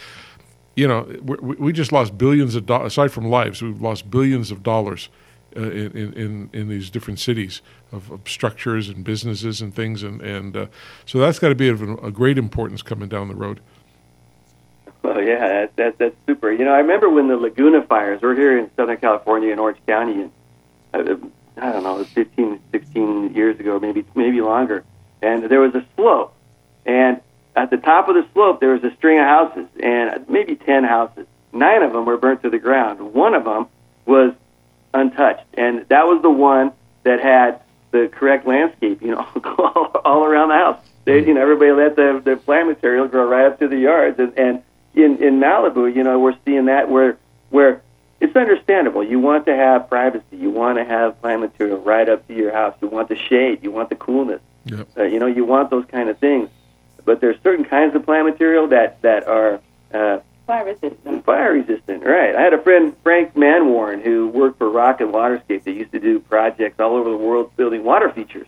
you 0.76 0.88
know, 0.88 1.02
we, 1.22 1.54
we 1.56 1.72
just 1.72 1.92
lost 1.92 2.18
billions 2.18 2.54
of 2.54 2.66
dollars. 2.66 2.92
Aside 2.92 3.12
from 3.12 3.28
lives, 3.28 3.62
we've 3.62 3.80
lost 3.80 4.10
billions 4.10 4.50
of 4.50 4.62
dollars 4.62 5.08
uh, 5.56 5.70
in, 5.70 6.12
in 6.14 6.50
in 6.52 6.68
these 6.68 6.90
different 6.90 7.20
cities 7.20 7.62
of, 7.92 8.10
of 8.10 8.28
structures 8.28 8.88
and 8.88 9.04
businesses 9.04 9.60
and 9.60 9.74
things, 9.74 10.02
and 10.02 10.20
and 10.20 10.56
uh, 10.56 10.66
so 11.06 11.18
that's 11.18 11.38
got 11.38 11.50
to 11.50 11.54
be 11.54 11.68
of 11.68 11.82
a 11.82 12.10
great 12.10 12.38
importance 12.38 12.82
coming 12.82 13.08
down 13.08 13.28
the 13.28 13.36
road. 13.36 13.60
Oh 15.04 15.18
yeah, 15.18 15.46
that, 15.48 15.76
that, 15.76 15.98
that's 15.98 16.16
super. 16.26 16.50
You 16.50 16.64
know, 16.64 16.72
I 16.72 16.78
remember 16.78 17.10
when 17.10 17.28
the 17.28 17.36
Laguna 17.36 17.82
fires. 17.82 18.22
We're 18.22 18.34
here 18.34 18.58
in 18.58 18.70
Southern 18.74 18.96
California 18.96 19.52
in 19.52 19.58
Orange 19.58 19.78
County, 19.86 20.22
and 20.22 20.32
uh, 20.94 21.16
I 21.58 21.72
don't 21.72 21.82
know, 21.82 21.96
it 21.96 21.98
was 21.98 22.08
15, 22.08 22.58
16 22.72 23.34
years 23.34 23.60
ago, 23.60 23.78
maybe 23.78 24.04
maybe 24.14 24.40
longer. 24.40 24.82
and 25.20 25.44
there 25.44 25.60
was 25.60 25.74
a 25.74 25.84
slope, 25.94 26.34
and 26.86 27.20
at 27.54 27.70
the 27.70 27.76
top 27.76 28.08
of 28.08 28.14
the 28.14 28.26
slope 28.32 28.60
there 28.60 28.72
was 28.72 28.82
a 28.82 28.94
string 28.96 29.18
of 29.18 29.26
houses, 29.26 29.66
and 29.82 30.28
maybe 30.28 30.56
ten 30.56 30.84
houses. 30.84 31.26
Nine 31.52 31.82
of 31.82 31.92
them 31.92 32.04
were 32.06 32.16
burnt 32.16 32.42
to 32.42 32.50
the 32.50 32.58
ground. 32.58 33.12
One 33.12 33.34
of 33.34 33.44
them 33.44 33.68
was 34.06 34.32
untouched, 34.92 35.44
and 35.54 35.86
that 35.88 36.06
was 36.06 36.22
the 36.22 36.30
one 36.30 36.72
that 37.04 37.20
had 37.20 37.60
the 37.90 38.08
correct 38.12 38.46
landscape, 38.46 39.02
you 39.02 39.12
know, 39.12 39.26
all, 39.58 39.90
all 40.04 40.24
around 40.24 40.48
the 40.48 40.54
house. 40.54 40.84
They, 41.04 41.24
you 41.24 41.34
know, 41.34 41.42
everybody 41.42 41.72
let 41.72 41.96
the 41.96 42.22
the 42.24 42.36
plant 42.36 42.68
material 42.68 43.06
grow 43.06 43.28
right 43.28 43.46
up 43.46 43.58
to 43.58 43.68
the 43.68 43.76
yards, 43.76 44.18
and 44.18 44.32
and 44.38 44.62
in 44.94 45.22
in 45.22 45.40
Malibu, 45.40 45.94
you 45.94 46.02
know, 46.02 46.18
we're 46.18 46.36
seeing 46.44 46.66
that 46.66 46.88
where 46.90 47.16
where 47.50 47.82
it's 48.20 48.34
understandable. 48.36 49.02
You 49.04 49.18
want 49.18 49.46
to 49.46 49.54
have 49.54 49.88
privacy. 49.88 50.24
You 50.36 50.50
want 50.50 50.78
to 50.78 50.84
have 50.84 51.20
plant 51.20 51.40
material 51.42 51.78
right 51.78 52.08
up 52.08 52.26
to 52.28 52.34
your 52.34 52.52
house. 52.52 52.74
You 52.80 52.88
want 52.88 53.08
the 53.08 53.16
shade. 53.16 53.62
You 53.62 53.70
want 53.70 53.88
the 53.90 53.96
coolness. 53.96 54.40
Yep. 54.66 54.88
Uh, 54.96 55.02
you 55.02 55.18
know, 55.18 55.26
you 55.26 55.44
want 55.44 55.70
those 55.70 55.84
kind 55.86 56.08
of 56.08 56.18
things. 56.18 56.48
But 57.04 57.20
there's 57.20 57.36
certain 57.42 57.64
kinds 57.66 57.94
of 57.94 58.04
plant 58.04 58.26
material 58.26 58.68
that 58.68 59.02
that 59.02 59.26
are 59.28 59.60
uh, 59.92 60.20
Fire 60.46 60.64
resistant. 60.66 61.24
fire 61.24 61.52
resistant. 61.54 62.04
Right. 62.04 62.34
I 62.36 62.40
had 62.42 62.52
a 62.52 62.60
friend 62.62 62.94
Frank 63.02 63.34
Manwarren 63.34 64.02
who 64.02 64.28
worked 64.28 64.58
for 64.58 64.68
Rock 64.70 65.00
and 65.00 65.12
Waterscape. 65.12 65.62
They 65.64 65.72
used 65.72 65.92
to 65.92 66.00
do 66.00 66.20
projects 66.20 66.78
all 66.80 66.96
over 66.96 67.08
the 67.10 67.16
world 67.16 67.54
building 67.56 67.82
water 67.84 68.10
features. 68.10 68.46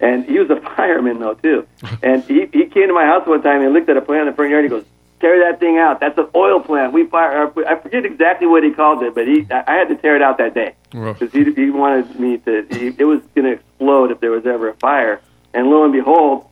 And 0.00 0.24
he 0.26 0.38
was 0.38 0.50
a 0.50 0.56
fireman 0.76 1.18
though 1.18 1.34
too. 1.34 1.66
and 2.02 2.22
he 2.24 2.46
he 2.52 2.66
came 2.66 2.88
to 2.88 2.92
my 2.94 3.06
house 3.06 3.26
one 3.26 3.42
time 3.42 3.62
and 3.62 3.72
looked 3.72 3.88
at 3.88 3.96
a 3.96 4.00
plant 4.02 4.22
in 4.22 4.26
the 4.28 4.32
front 4.34 4.50
yard. 4.50 4.64
and 4.64 4.72
He 4.72 4.78
goes, 4.80 4.86
"Tear 5.22 5.38
that 5.50 5.58
thing 5.60 5.78
out. 5.78 6.00
That's 6.00 6.18
an 6.18 6.26
oil 6.36 6.60
plant. 6.60 6.92
We 6.92 7.06
fire." 7.06 7.50
I 7.66 7.76
forget 7.76 8.04
exactly 8.04 8.46
what 8.46 8.62
he 8.62 8.72
called 8.72 9.02
it, 9.02 9.14
but 9.14 9.26
he 9.26 9.46
I 9.50 9.72
had 9.78 9.88
to 9.88 9.96
tear 9.96 10.16
it 10.16 10.20
out 10.22 10.36
that 10.38 10.52
day 10.52 10.74
because 10.90 11.32
he, 11.32 11.44
he 11.54 11.70
wanted 11.70 12.20
me 12.20 12.36
to. 12.38 12.66
He, 12.70 12.88
it 12.98 13.04
was 13.04 13.20
going 13.34 13.46
to 13.46 13.52
explode 13.52 14.10
if 14.10 14.20
there 14.20 14.30
was 14.32 14.44
ever 14.44 14.68
a 14.68 14.74
fire. 14.74 15.20
And 15.54 15.68
lo 15.68 15.84
and 15.84 15.92
behold, 15.92 16.46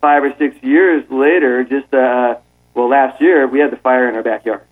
five 0.00 0.22
or 0.22 0.32
six 0.38 0.54
years 0.62 1.04
later, 1.10 1.64
just 1.64 1.92
uh, 1.92 2.36
well, 2.74 2.88
last 2.88 3.20
year 3.20 3.46
we 3.48 3.58
had 3.58 3.70
the 3.72 3.76
fire 3.78 4.08
in 4.08 4.14
our 4.14 4.22
backyard. 4.22 4.62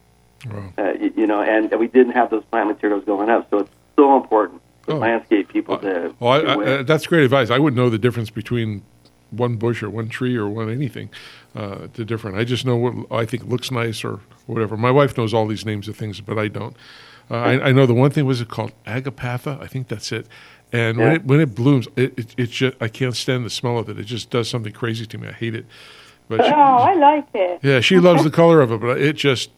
Uh, 0.79 0.93
you, 1.01 1.13
you 1.19 1.27
know, 1.27 1.41
and 1.41 1.71
we 1.79 1.87
didn't 1.87 2.13
have 2.13 2.31
those 2.31 2.45
plant 2.51 2.69
materials 2.69 3.05
going 3.05 3.29
up, 3.31 3.49
so 3.51 3.59
it's 3.59 3.71
so 3.97 4.17
important 4.17 4.61
Oh. 4.89 4.97
landscape 4.97 5.49
people 5.49 5.79
to. 5.79 6.13
well 6.19 6.33
I, 6.33 6.39
I, 6.41 6.55
uh, 6.79 6.83
that's 6.83 7.07
great 7.07 7.23
advice. 7.23 7.51
I 7.51 7.59
wouldn't 7.61 7.77
know 7.81 7.89
the 7.89 7.99
difference 7.99 8.31
between 8.31 8.83
one 9.33 9.57
bush 9.57 9.83
or 9.83 9.91
one 9.91 10.09
tree 10.09 10.37
or 10.37 10.49
one 10.49 10.71
anything. 10.71 11.11
Uh, 11.55 11.89
the 11.95 12.05
different. 12.05 12.37
I 12.37 12.45
just 12.45 12.65
know 12.65 12.77
what 12.77 12.95
I 13.11 13.25
think 13.27 13.45
looks 13.45 13.71
nice 13.71 14.05
or 14.05 14.21
whatever. 14.47 14.77
My 14.77 14.91
wife 14.91 15.17
knows 15.19 15.35
all 15.35 15.47
these 15.47 15.65
names 15.67 15.89
of 15.89 15.97
things, 15.97 16.21
but 16.21 16.39
I 16.39 16.49
don't. 16.49 16.77
Uh, 17.31 17.37
I, 17.37 17.69
I 17.69 17.73
know 17.73 17.87
the 17.87 17.95
one 17.95 18.11
thing 18.11 18.25
was 18.27 18.41
it 18.41 18.49
called 18.49 18.73
agapatha. 18.87 19.61
I 19.61 19.67
think 19.67 19.89
that's 19.89 20.13
it. 20.13 20.27
And 20.73 20.97
when 20.99 21.13
it 21.13 21.25
when 21.25 21.41
it 21.41 21.55
blooms, 21.55 21.87
it, 21.97 22.19
it, 22.19 22.35
it 22.39 22.51
just 22.51 22.77
I 22.81 22.89
can't 22.89 23.15
stand 23.17 23.45
the 23.45 23.51
smell 23.51 23.79
of 23.79 23.89
it. 23.89 23.99
It 23.99 24.05
just 24.05 24.31
does 24.31 24.49
something 24.49 24.73
crazy 24.73 25.05
to 25.07 25.19
me. 25.19 25.29
I 25.29 25.33
hate 25.33 25.55
it. 25.55 25.67
But 26.29 26.41
Oh, 26.41 26.45
she, 26.47 26.53
I 26.53 26.95
like 26.95 27.27
it. 27.35 27.61
yeah, 27.63 27.81
she 27.81 27.99
loves 27.99 28.25
the 28.25 28.31
color 28.31 28.61
of 28.63 28.73
it, 28.73 28.81
but 28.81 28.99
it 29.01 29.17
just 29.17 29.51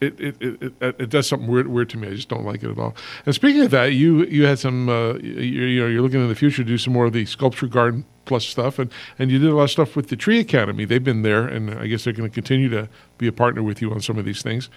it 0.00 0.18
it, 0.20 0.36
it, 0.40 0.62
it 0.62 0.72
it 0.80 1.10
does 1.10 1.26
something 1.26 1.48
weird 1.48 1.68
weird 1.68 1.90
to 1.90 1.98
me. 1.98 2.08
I 2.08 2.14
just 2.14 2.28
don't 2.28 2.44
like 2.44 2.62
it 2.62 2.70
at 2.70 2.78
all. 2.78 2.94
And 3.26 3.34
speaking 3.34 3.62
of 3.62 3.70
that, 3.70 3.92
you 3.92 4.24
you 4.24 4.46
had 4.46 4.58
some 4.58 4.88
uh, 4.88 5.14
you, 5.14 5.32
you 5.42 5.80
know 5.80 5.86
you're 5.86 6.02
looking 6.02 6.20
in 6.20 6.28
the 6.28 6.34
future 6.34 6.62
to 6.62 6.68
do 6.68 6.78
some 6.78 6.92
more 6.92 7.06
of 7.06 7.12
the 7.12 7.26
sculpture 7.26 7.66
garden 7.66 8.04
plus 8.24 8.44
stuff, 8.44 8.78
and 8.78 8.90
and 9.18 9.30
you 9.30 9.38
did 9.38 9.50
a 9.50 9.54
lot 9.54 9.64
of 9.64 9.70
stuff 9.70 9.96
with 9.96 10.08
the 10.08 10.16
Tree 10.16 10.40
Academy. 10.40 10.84
They've 10.84 11.02
been 11.02 11.22
there, 11.22 11.46
and 11.46 11.70
I 11.70 11.86
guess 11.86 12.04
they're 12.04 12.12
going 12.12 12.28
to 12.28 12.34
continue 12.34 12.68
to 12.70 12.88
be 13.18 13.26
a 13.26 13.32
partner 13.32 13.62
with 13.62 13.82
you 13.82 13.92
on 13.92 14.00
some 14.00 14.18
of 14.18 14.24
these 14.24 14.42
things. 14.42 14.68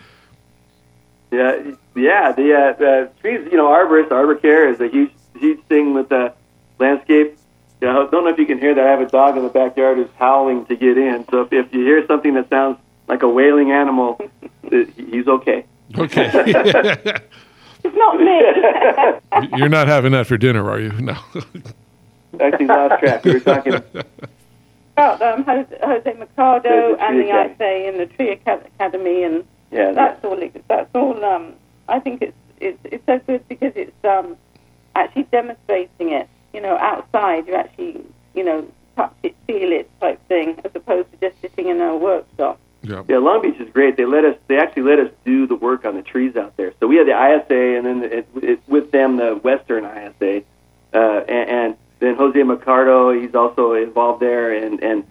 Yeah, 1.32 1.72
yeah. 1.96 2.32
The, 2.32 2.54
uh, 2.54 2.74
the 2.74 3.12
trees, 3.22 3.48
you 3.52 3.58
know, 3.58 3.68
arborist, 3.68 4.12
arbor 4.12 4.36
care 4.36 4.70
is 4.70 4.80
a 4.80 4.88
huge, 4.88 5.12
huge 5.40 5.60
thing 5.64 5.96
with 5.96 6.10
the 6.10 6.32
landscape. 6.78 7.40
You 7.82 7.88
know, 7.88 8.08
don't 8.08 8.24
know 8.24 8.30
if 8.30 8.38
you 8.38 8.46
can 8.46 8.60
hear 8.60 8.76
that. 8.76 8.86
I 8.86 8.90
have 8.92 9.02
a 9.02 9.08
dog 9.08 9.36
in 9.36 9.44
the 9.44 9.50
backyard 9.50 9.98
who's 9.98 10.12
howling 10.20 10.68
to 10.68 10.76
get 10.76 10.96
in. 10.98 11.26
So 11.32 11.42
if, 11.42 11.52
if 11.52 11.74
you 11.74 11.80
hear 11.80 12.06
something 12.06 12.36
that 12.36 12.50
sounds 12.50 12.78
like 13.08 13.24
a 13.24 13.30
wailing 13.30 13.72
animal, 13.72 14.20
uh, 14.72 14.78
he's 14.96 15.28
okay. 15.28 15.66
Okay, 15.98 16.30
It's 17.86 17.96
not 17.98 18.18
me. 18.20 19.58
you're 19.58 19.70
not 19.70 19.88
having 19.88 20.14
that 20.14 20.26
for 20.26 20.38
dinner, 20.38 20.70
are 20.70 20.80
you? 20.80 20.92
No. 20.94 21.18
Actually, 22.40 22.66
lost 22.68 23.00
track. 23.02 23.24
We 23.26 23.34
were 23.34 23.40
talking. 23.42 23.74
About 24.96 25.22
um, 25.22 25.44
Jose, 25.44 25.78
Jose 25.84 26.14
Mercado 26.18 26.62
The- 26.92 26.96
the 26.98 27.04
and 27.04 27.20
the 27.20 27.26
IFA 27.26 27.90
and 27.90 28.00
the 28.00 28.06
Tree 28.08 28.32
Academy, 28.32 29.24
and 29.24 29.44
Yeah, 29.72 29.92
that's 29.92 30.24
all. 30.24 30.40
That's 30.68 30.90
all. 30.96 31.24
Um, 31.26 31.54
I 31.90 32.00
think 32.00 32.22
it's 32.22 32.38
it's 32.60 32.80
it's 32.86 33.06
so 33.06 33.20
good 33.28 33.48
because 33.50 33.74
it's 33.76 34.06
um, 34.06 34.38
actually 34.96 35.24
demonstrating 35.24 36.12
it. 36.12 36.30
You 36.54 36.62
know, 36.62 36.78
outside 36.78 37.48
you 37.48 37.56
actually 37.56 38.02
you 38.34 38.44
know 38.44 38.66
touch 38.96 39.14
it, 39.24 39.36
feel 39.48 39.72
it 39.72 39.90
type 40.00 40.26
thing, 40.28 40.60
as 40.64 40.72
opposed 40.74 41.12
to 41.12 41.18
just 41.30 41.42
sitting 41.42 41.68
in 41.68 41.82
a 41.82 41.98
workshop. 41.98 42.60
Yeah. 42.84 43.04
Yeah, 43.08 43.18
Long 43.18 43.42
Beach 43.42 43.60
is 43.60 43.70
great. 43.70 43.96
They 43.96 44.06
let 44.06 44.26
us. 44.26 44.36
They 44.48 44.58
actually 44.58 44.84
let 44.84 45.00
us 45.00 45.10
do 45.26 45.48
the 45.48 45.56
work 45.56 45.86
on 45.86 45.96
the 45.96 46.02
trees 46.02 46.36
out 46.36 46.58
there. 46.58 46.74
So 46.80 46.88
we 46.88 46.98
had 46.98 47.08
the 47.08 47.14
ISA, 47.14 47.78
and 47.78 47.86
then 47.86 48.04
it, 48.04 48.28
it, 48.36 48.60
with 48.68 48.92
them 48.92 49.18
the 49.18 49.36
Western 49.36 49.86
ISA, 49.86 50.44
uh, 50.94 50.98
and, 50.98 51.50
and 51.50 51.78
then 52.00 52.16
Jose 52.16 52.44
Mercado. 52.44 53.18
He's 53.18 53.36
also 53.36 53.74
involved 53.74 54.22
there, 54.22 54.54
and 54.54 54.84
and 54.84 55.06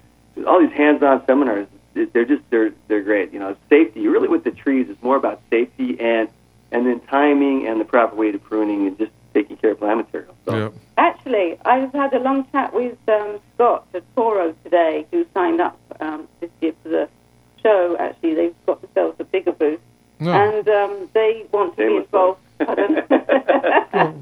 all 0.47 0.61
these 0.61 0.73
hands-on 0.73 1.25
seminars. 1.27 1.67
They're 1.95 2.27
just 2.27 2.43
they're 2.51 2.73
they're 2.89 3.03
great. 3.03 3.33
You 3.33 3.39
know, 3.39 3.57
safety. 3.71 4.07
Really, 4.07 4.29
with 4.29 4.45
the 4.45 4.51
trees, 4.51 4.89
it's 4.91 5.03
more 5.03 5.17
about 5.17 5.41
safety 5.49 5.99
and 5.99 6.29
and 6.73 6.87
then 6.87 7.01
timing 7.01 7.67
and 7.67 7.81
the 7.81 7.85
proper 7.87 8.15
way 8.17 8.33
to 8.33 8.39
pruning 8.39 8.87
and 8.87 8.99
just 8.99 9.13
taking 9.33 9.57
care 9.57 9.73
of 9.73 9.79
plant 9.79 9.99
material. 9.99 10.35
So 10.45 10.57
Yeah. 10.57 10.71
Actually, 10.99 11.59
I've 11.65 11.93
had 11.93 12.13
a 12.13 12.19
long 12.19 12.47
chat 12.53 12.75
with 12.75 12.99
um, 13.09 13.41
Scott 13.55 13.87
at 13.95 14.03
Toro 14.15 14.55
today, 14.63 15.07
who 15.11 15.27
signed 15.33 15.61
up 15.61 15.79
um, 16.01 16.29
this 16.41 16.51
year 16.61 16.75
for 16.83 16.89
the 16.91 17.09
show. 17.63 17.97
Actually, 17.99 18.35
they've 18.35 18.55
got 18.67 18.81
themselves 18.81 19.17
a 19.21 19.25
bigger 19.25 19.53
booth, 19.53 19.81
No. 20.21 20.33
and 20.33 20.69
um, 20.69 21.09
they 21.15 21.45
want 21.53 21.77
to 21.77 21.77
be 21.77 21.83
Shameless 21.85 22.05
involved. 22.07 22.41
Pardon? 22.59 23.03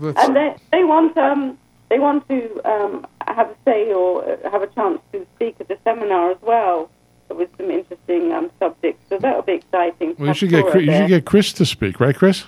Well, 0.00 0.14
and 0.16 0.34
they, 0.36 0.56
they 0.72 0.84
want 0.84 1.16
um, 1.16 1.56
they 1.90 1.98
want 1.98 2.26
to 2.28 2.60
um, 2.68 3.06
have 3.26 3.50
a 3.50 3.54
say 3.64 3.92
or 3.92 4.24
uh, 4.28 4.50
have 4.50 4.62
a 4.62 4.66
chance 4.68 5.00
to 5.12 5.24
speak 5.36 5.56
at 5.60 5.68
the 5.68 5.78
seminar 5.84 6.32
as 6.32 6.38
well 6.42 6.90
with 7.28 7.48
some 7.56 7.70
interesting 7.70 8.32
um, 8.32 8.50
subjects. 8.58 9.02
So 9.08 9.18
that'll 9.18 9.42
be 9.42 9.52
exciting. 9.54 10.16
to 10.16 10.20
Well, 10.20 10.28
you 10.28 10.34
should 10.34 10.50
get 10.50 10.60
Toro 10.62 10.72
Chris- 10.72 10.86
you 10.86 10.92
should 10.92 11.08
get 11.08 11.24
Chris 11.24 11.52
to 11.54 11.64
speak, 11.66 12.00
right, 12.00 12.16
Chris? 12.16 12.44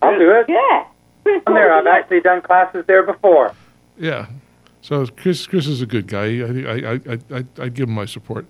I'll 0.00 0.16
do 0.18 0.30
it. 0.30 0.46
yeah. 0.48 0.84
Chris, 1.24 1.42
I'm 1.46 1.54
there. 1.54 1.72
I've 1.72 1.86
actually 1.86 2.20
done 2.20 2.40
classes 2.42 2.84
there 2.86 3.02
before. 3.02 3.52
Yeah. 3.98 4.26
So 4.84 5.06
Chris, 5.06 5.46
Chris 5.46 5.66
is 5.66 5.80
a 5.80 5.86
good 5.86 6.08
guy. 6.08 6.40
I 6.40 6.92
I, 6.92 7.18
I, 7.30 7.44
I, 7.58 7.68
give 7.70 7.88
him 7.88 7.94
my 7.94 8.04
support. 8.04 8.44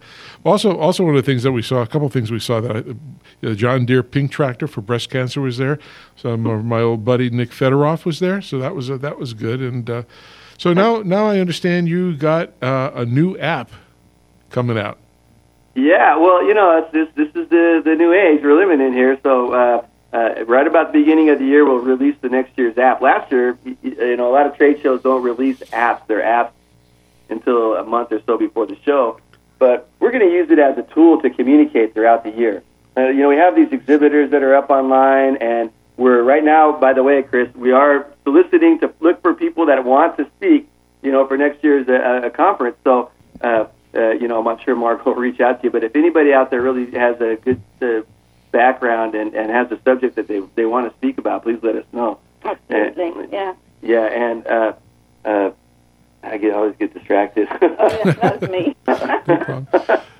Also, 0.44 0.76
also 0.76 1.04
one 1.04 1.14
of 1.14 1.24
the 1.24 1.30
things 1.30 1.44
that 1.44 1.52
we 1.52 1.62
saw, 1.62 1.80
a 1.80 1.86
couple 1.86 2.08
of 2.08 2.12
things 2.12 2.32
we 2.32 2.40
saw 2.40 2.60
that 2.60 2.96
the 3.40 3.54
John 3.54 3.86
Deere 3.86 4.02
pink 4.02 4.32
tractor 4.32 4.66
for 4.66 4.80
breast 4.80 5.10
cancer 5.10 5.40
was 5.40 5.58
there. 5.58 5.78
Some 6.16 6.44
of 6.44 6.64
my 6.64 6.80
old 6.80 7.04
buddy 7.04 7.30
Nick 7.30 7.50
Fedoroff 7.50 8.04
was 8.04 8.18
there, 8.18 8.42
so 8.42 8.58
that 8.58 8.74
was 8.74 8.90
uh, 8.90 8.96
that 8.96 9.16
was 9.16 9.32
good. 9.32 9.60
And 9.60 9.88
uh, 9.88 10.02
so 10.58 10.72
now, 10.72 11.02
now 11.02 11.28
I 11.28 11.38
understand 11.38 11.88
you 11.88 12.16
got 12.16 12.52
uh, 12.60 12.90
a 12.96 13.06
new 13.06 13.38
app 13.38 13.70
coming 14.50 14.76
out. 14.76 14.98
Yeah, 15.76 16.16
well, 16.16 16.44
you 16.44 16.54
know, 16.54 16.84
this 16.92 17.06
this 17.14 17.28
is 17.28 17.48
the 17.48 17.80
the 17.84 17.94
new 17.94 18.12
age 18.12 18.40
we're 18.42 18.58
living 18.58 18.84
in 18.84 18.92
here. 18.92 19.20
So 19.22 19.86
uh, 20.14 20.16
uh, 20.16 20.44
right 20.44 20.66
about 20.66 20.92
the 20.92 21.00
beginning 21.00 21.28
of 21.30 21.40
the 21.40 21.44
year, 21.44 21.64
we'll 21.64 21.78
release 21.78 22.14
the 22.20 22.28
next 22.28 22.56
year's 22.56 22.78
app. 22.78 23.00
Last 23.00 23.32
year, 23.32 23.58
you 23.64 24.16
know, 24.16 24.30
a 24.30 24.32
lot 24.32 24.46
of 24.46 24.56
trade 24.56 24.80
shows 24.80 25.02
don't 25.02 25.22
release 25.22 25.58
apps. 25.72 26.06
They're 26.06 26.22
apps 26.22 26.52
until 27.28 27.74
a 27.74 27.84
month 27.84 28.12
or 28.12 28.22
so 28.24 28.38
before 28.38 28.66
the 28.66 28.78
show. 28.84 29.18
But 29.58 29.88
we're 29.98 30.12
going 30.12 30.28
to 30.28 30.32
use 30.32 30.50
it 30.50 30.60
as 30.60 30.78
a 30.78 30.82
tool 30.82 31.20
to 31.22 31.30
communicate 31.30 31.94
throughout 31.94 32.22
the 32.22 32.30
year. 32.30 32.62
Uh, 32.96 33.08
you 33.08 33.22
know, 33.22 33.28
we 33.28 33.36
have 33.36 33.56
these 33.56 33.72
exhibitors 33.72 34.30
that 34.30 34.44
are 34.44 34.54
up 34.54 34.70
online, 34.70 35.36
and 35.38 35.72
we're 35.96 36.22
right 36.22 36.44
now, 36.44 36.70
by 36.70 36.92
the 36.92 37.02
way, 37.02 37.24
Chris, 37.24 37.52
we 37.56 37.72
are 37.72 38.06
soliciting 38.22 38.78
to 38.80 38.94
look 39.00 39.20
for 39.20 39.34
people 39.34 39.66
that 39.66 39.84
want 39.84 40.16
to 40.18 40.30
speak. 40.36 40.68
You 41.02 41.10
know, 41.10 41.26
for 41.26 41.36
next 41.36 41.62
year's 41.64 41.88
uh, 41.88 42.26
a 42.26 42.30
conference. 42.30 42.76
So. 42.84 43.10
Uh, 43.40 43.66
uh, 43.96 44.10
you 44.10 44.26
know, 44.26 44.40
I'm 44.40 44.44
not 44.44 44.60
sure 44.64 44.74
Mark 44.74 45.06
will 45.06 45.14
reach 45.26 45.38
out 45.38 45.60
to 45.60 45.68
you. 45.68 45.70
But 45.70 45.84
if 45.84 45.94
anybody 45.94 46.32
out 46.32 46.50
there 46.50 46.60
really 46.60 46.90
has 46.98 47.20
a 47.20 47.36
good 47.36 47.62
uh, 47.80 48.00
background 48.54 49.14
and, 49.14 49.34
and 49.34 49.50
has 49.50 49.70
a 49.70 49.78
subject 49.84 50.14
that 50.16 50.28
they 50.28 50.40
they 50.54 50.64
want 50.64 50.88
to 50.90 50.96
speak 50.96 51.18
about, 51.18 51.42
please 51.42 51.58
let 51.62 51.76
us 51.76 51.84
know. 51.92 52.18
Absolutely, 52.44 53.28
yeah. 53.32 53.54
Yeah, 53.82 54.04
and 54.06 54.46
uh, 54.46 54.72
uh, 55.24 55.50
I 56.22 56.38
get 56.38 56.54
always 56.54 56.74
get 56.78 56.94
distracted. 56.94 57.48
Oh, 57.60 58.00
yeah, 58.04 58.12
that's 58.12 58.48
me. 58.50 58.74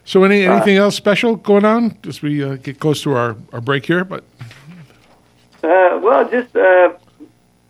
So, 0.07 0.23
any 0.25 0.44
anything 0.44 0.77
else 0.77 0.97
special 0.97 1.37
going 1.37 1.64
on 1.64 1.97
as 2.07 2.20
we 2.20 2.44
uh, 2.44 2.57
get 2.57 2.79
close 2.79 3.03
to 3.05 3.12
our, 3.12 3.37
our 3.55 3.61
break 3.62 3.87
here? 3.87 4.05
But 4.05 4.23
Uh, 5.62 5.99
well, 6.03 6.29
just 6.29 6.55
uh, 6.55 6.92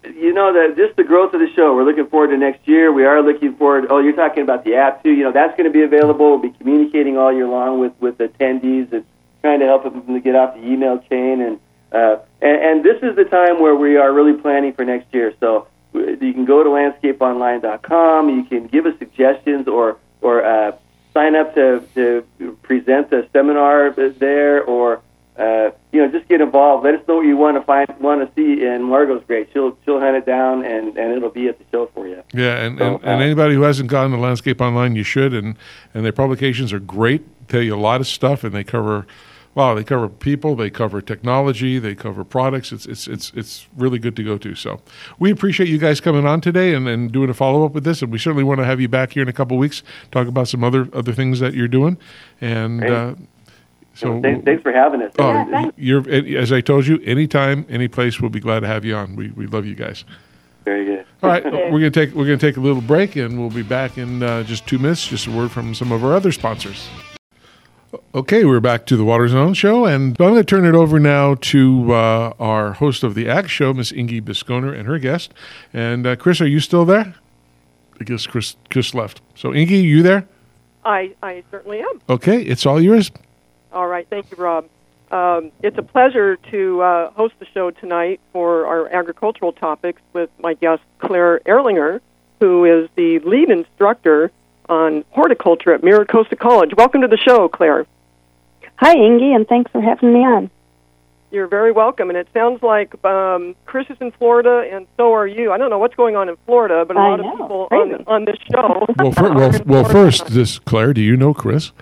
you 0.04 0.32
know 0.32 0.52
that 0.52 0.76
just 0.76 0.96
the 0.96 1.04
growth 1.04 1.32
of 1.34 1.40
the 1.40 1.50
show. 1.54 1.74
We're 1.76 1.84
looking 1.84 2.06
forward 2.08 2.30
to 2.34 2.36
next 2.36 2.66
year. 2.66 2.92
We 2.92 3.04
are 3.04 3.22
looking 3.22 3.54
forward. 3.54 3.86
Oh, 3.88 4.00
you're 4.00 4.16
talking 4.16 4.42
about 4.42 4.64
the 4.64 4.74
app 4.74 5.04
too. 5.04 5.12
You 5.12 5.24
know 5.24 5.32
that's 5.32 5.56
going 5.56 5.70
to 5.72 5.76
be 5.78 5.82
available. 5.82 6.30
We'll 6.30 6.50
be 6.50 6.56
communicating 6.58 7.16
all 7.16 7.32
year 7.32 7.46
long 7.46 7.78
with 7.78 7.92
with 8.00 8.18
attendees 8.18 8.92
and 8.92 9.04
trying 9.44 9.60
to 9.60 9.66
help 9.66 9.82
them 9.84 10.06
to 10.06 10.20
get 10.20 10.34
off 10.34 10.54
the 10.54 10.66
email 10.66 10.98
chain. 11.10 11.42
And 11.42 11.60
uh, 11.92 12.16
and, 12.40 12.56
and 12.64 12.84
this 12.84 13.02
is 13.02 13.14
the 13.14 13.24
time 13.24 13.60
where 13.60 13.76
we 13.76 13.98
are 13.98 14.10
really 14.10 14.32
planning 14.32 14.72
for 14.72 14.86
next 14.86 15.12
year. 15.12 15.34
So 15.38 15.68
you 15.92 16.32
can 16.32 16.46
go 16.46 16.64
to 16.64 16.70
landscapeonline.com. 16.70 18.30
You 18.30 18.44
can 18.44 18.66
give 18.68 18.86
us 18.86 18.98
suggestions 18.98 19.68
or 19.68 19.98
or 20.22 20.42
uh, 20.42 20.72
sign 21.12 21.36
up 21.36 21.54
to, 21.56 21.84
to 21.94 22.56
present 22.62 23.12
a 23.12 23.28
seminar 23.34 23.90
there, 23.90 24.64
or 24.64 25.02
uh, 25.36 25.70
you 25.92 26.00
know, 26.00 26.10
just 26.10 26.26
get 26.28 26.40
involved. 26.40 26.84
Let 26.84 26.94
us 26.94 27.06
know 27.06 27.16
what 27.16 27.26
you 27.26 27.36
want 27.36 27.58
to 27.58 27.62
find, 27.62 27.86
want 28.00 28.26
to 28.26 28.34
see, 28.34 28.64
and 28.64 28.82
Margot's 28.82 29.26
great. 29.26 29.50
She'll 29.52 29.76
she'll 29.84 30.00
hunt 30.00 30.16
it 30.16 30.24
down, 30.24 30.64
and, 30.64 30.96
and 30.96 31.12
it'll 31.12 31.28
be 31.28 31.48
at 31.48 31.58
the 31.58 31.64
show 31.70 31.86
for 31.94 32.08
you. 32.08 32.22
Yeah, 32.32 32.56
and, 32.64 32.78
So, 32.78 32.84
and, 32.86 33.04
and 33.04 33.20
uh, 33.20 33.24
anybody 33.24 33.54
who 33.54 33.62
hasn't 33.62 33.90
gotten 33.90 34.12
to 34.12 34.18
Landscape 34.18 34.60
Online, 34.62 34.96
you 34.96 35.04
should. 35.04 35.34
And 35.34 35.56
and 35.92 36.04
their 36.04 36.12
publications 36.12 36.72
are 36.72 36.80
great. 36.80 37.22
Tell 37.48 37.62
you 37.62 37.74
a 37.74 37.76
lot 37.76 38.00
of 38.00 38.06
stuff, 38.06 38.42
and 38.42 38.54
they 38.54 38.64
cover. 38.64 39.06
Wow, 39.54 39.74
they 39.74 39.84
cover 39.84 40.08
people, 40.08 40.56
they 40.56 40.68
cover 40.68 41.00
technology, 41.00 41.78
they 41.78 41.94
cover 41.94 42.24
products. 42.24 42.72
It's 42.72 42.86
it's 42.86 43.06
it's 43.06 43.32
it's 43.34 43.68
really 43.76 43.98
good 43.98 44.16
to 44.16 44.24
go 44.24 44.36
to. 44.38 44.54
So 44.54 44.80
we 45.18 45.30
appreciate 45.30 45.68
you 45.68 45.78
guys 45.78 46.00
coming 46.00 46.26
on 46.26 46.40
today 46.40 46.74
and, 46.74 46.88
and 46.88 47.12
doing 47.12 47.30
a 47.30 47.34
follow 47.34 47.64
up 47.64 47.72
with 47.72 47.84
this, 47.84 48.02
and 48.02 48.10
we 48.10 48.18
certainly 48.18 48.42
want 48.44 48.58
to 48.58 48.64
have 48.64 48.80
you 48.80 48.88
back 48.88 49.12
here 49.12 49.22
in 49.22 49.28
a 49.28 49.32
couple 49.32 49.56
weeks 49.56 49.82
talk 50.10 50.26
about 50.26 50.48
some 50.48 50.64
other 50.64 50.88
other 50.92 51.12
things 51.12 51.38
that 51.40 51.54
you're 51.54 51.68
doing. 51.68 51.98
And 52.40 52.84
uh, 52.84 53.14
so 53.94 54.20
thanks, 54.20 54.44
thanks 54.44 54.62
for 54.62 54.72
having 54.72 55.02
us. 55.02 55.12
Oh, 55.18 55.30
Yeah, 55.32 55.70
you're 55.76 56.10
as 56.10 56.50
I 56.50 56.60
told 56.60 56.86
you, 56.86 57.00
anytime, 57.04 57.64
any 57.68 57.86
place, 57.86 58.20
we'll 58.20 58.30
be 58.30 58.40
glad 58.40 58.60
to 58.60 58.66
have 58.66 58.84
you 58.84 58.96
on. 58.96 59.14
We 59.14 59.28
we 59.30 59.46
love 59.46 59.66
you 59.66 59.76
guys. 59.76 60.04
Very 60.64 60.84
good. 60.84 61.06
All 61.22 61.30
right, 61.30 61.44
we're 61.44 61.78
gonna 61.78 61.90
take 61.90 62.12
we're 62.14 62.24
gonna 62.24 62.38
take 62.38 62.56
a 62.56 62.60
little 62.60 62.82
break, 62.82 63.14
and 63.16 63.38
we'll 63.38 63.50
be 63.50 63.62
back 63.62 63.98
in 63.98 64.22
uh, 64.22 64.42
just 64.42 64.66
two 64.66 64.78
minutes. 64.78 65.06
Just 65.06 65.28
a 65.28 65.30
word 65.30 65.52
from 65.52 65.74
some 65.74 65.92
of 65.92 66.04
our 66.04 66.14
other 66.14 66.32
sponsors. 66.32 66.88
Okay, 68.14 68.44
we're 68.44 68.60
back 68.60 68.86
to 68.86 68.96
the 68.96 69.04
Water 69.04 69.28
Zone 69.28 69.54
show, 69.54 69.84
and 69.84 70.10
I'm 70.10 70.12
going 70.14 70.34
to 70.36 70.44
turn 70.44 70.64
it 70.64 70.74
over 70.74 70.98
now 70.98 71.34
to 71.34 71.92
uh, 71.92 72.32
our 72.38 72.72
host 72.74 73.02
of 73.02 73.14
the 73.14 73.28
Ag 73.28 73.48
Show, 73.48 73.74
Miss 73.74 73.92
Inge 73.92 74.24
Bisconer, 74.24 74.76
and 74.76 74.86
her 74.86 74.98
guest. 74.98 75.34
And 75.72 76.06
uh, 76.06 76.16
Chris, 76.16 76.40
are 76.40 76.46
you 76.46 76.60
still 76.60 76.84
there? 76.84 77.14
I 78.00 78.04
guess 78.04 78.26
Chris 78.26 78.56
Chris 78.70 78.94
left. 78.94 79.20
So 79.34 79.54
Inge, 79.54 79.70
you 79.70 80.02
there? 80.02 80.26
I, 80.84 81.14
I 81.22 81.44
certainly 81.50 81.80
am. 81.80 82.00
Okay, 82.08 82.42
it's 82.42 82.66
all 82.66 82.80
yours. 82.80 83.10
All 83.72 83.86
right. 83.86 84.06
Thank 84.08 84.30
you, 84.30 84.36
Rob. 84.36 84.68
Um, 85.10 85.52
it's 85.62 85.78
a 85.78 85.82
pleasure 85.82 86.36
to 86.50 86.82
uh, 86.82 87.10
host 87.12 87.34
the 87.38 87.46
show 87.46 87.70
tonight 87.70 88.20
for 88.32 88.66
our 88.66 88.88
agricultural 88.88 89.52
topics 89.52 90.00
with 90.12 90.30
my 90.38 90.54
guest, 90.54 90.82
Claire 90.98 91.40
Ehrlinger, 91.40 92.00
who 92.40 92.64
is 92.64 92.88
the 92.96 93.20
lead 93.20 93.50
instructor 93.50 94.30
on 94.68 95.04
horticulture 95.10 95.72
at 95.72 95.82
MiraCosta 95.82 96.38
College. 96.38 96.72
Welcome 96.76 97.02
to 97.02 97.08
the 97.08 97.16
show, 97.16 97.48
Claire. 97.48 97.86
Hi, 98.76 98.94
Inge, 98.94 99.22
and 99.22 99.46
thanks 99.46 99.70
for 99.70 99.80
having 99.80 100.12
me 100.12 100.20
on. 100.20 100.50
You're 101.30 101.46
very 101.48 101.72
welcome. 101.72 102.10
And 102.10 102.16
it 102.16 102.28
sounds 102.32 102.62
like 102.62 103.02
um, 103.04 103.56
Chris 103.66 103.88
is 103.90 103.96
in 104.00 104.12
Florida, 104.12 104.68
and 104.70 104.86
so 104.96 105.12
are 105.14 105.26
you. 105.26 105.52
I 105.52 105.58
don't 105.58 105.70
know 105.70 105.78
what's 105.78 105.96
going 105.96 106.16
on 106.16 106.28
in 106.28 106.36
Florida, 106.46 106.84
but 106.86 106.96
a 106.96 107.00
I 107.00 107.08
lot 107.10 107.20
of 107.20 107.26
people 107.26 107.68
on, 107.70 108.04
on 108.06 108.24
this 108.24 108.36
show. 108.52 108.86
Well, 108.98 109.12
fir- 109.12 109.28
are 109.28 109.34
well, 109.34 109.60
well. 109.66 109.84
First, 109.84 110.26
this 110.28 110.58
Claire, 110.60 110.92
do 110.92 111.00
you 111.00 111.16
know 111.16 111.34
Chris? 111.34 111.72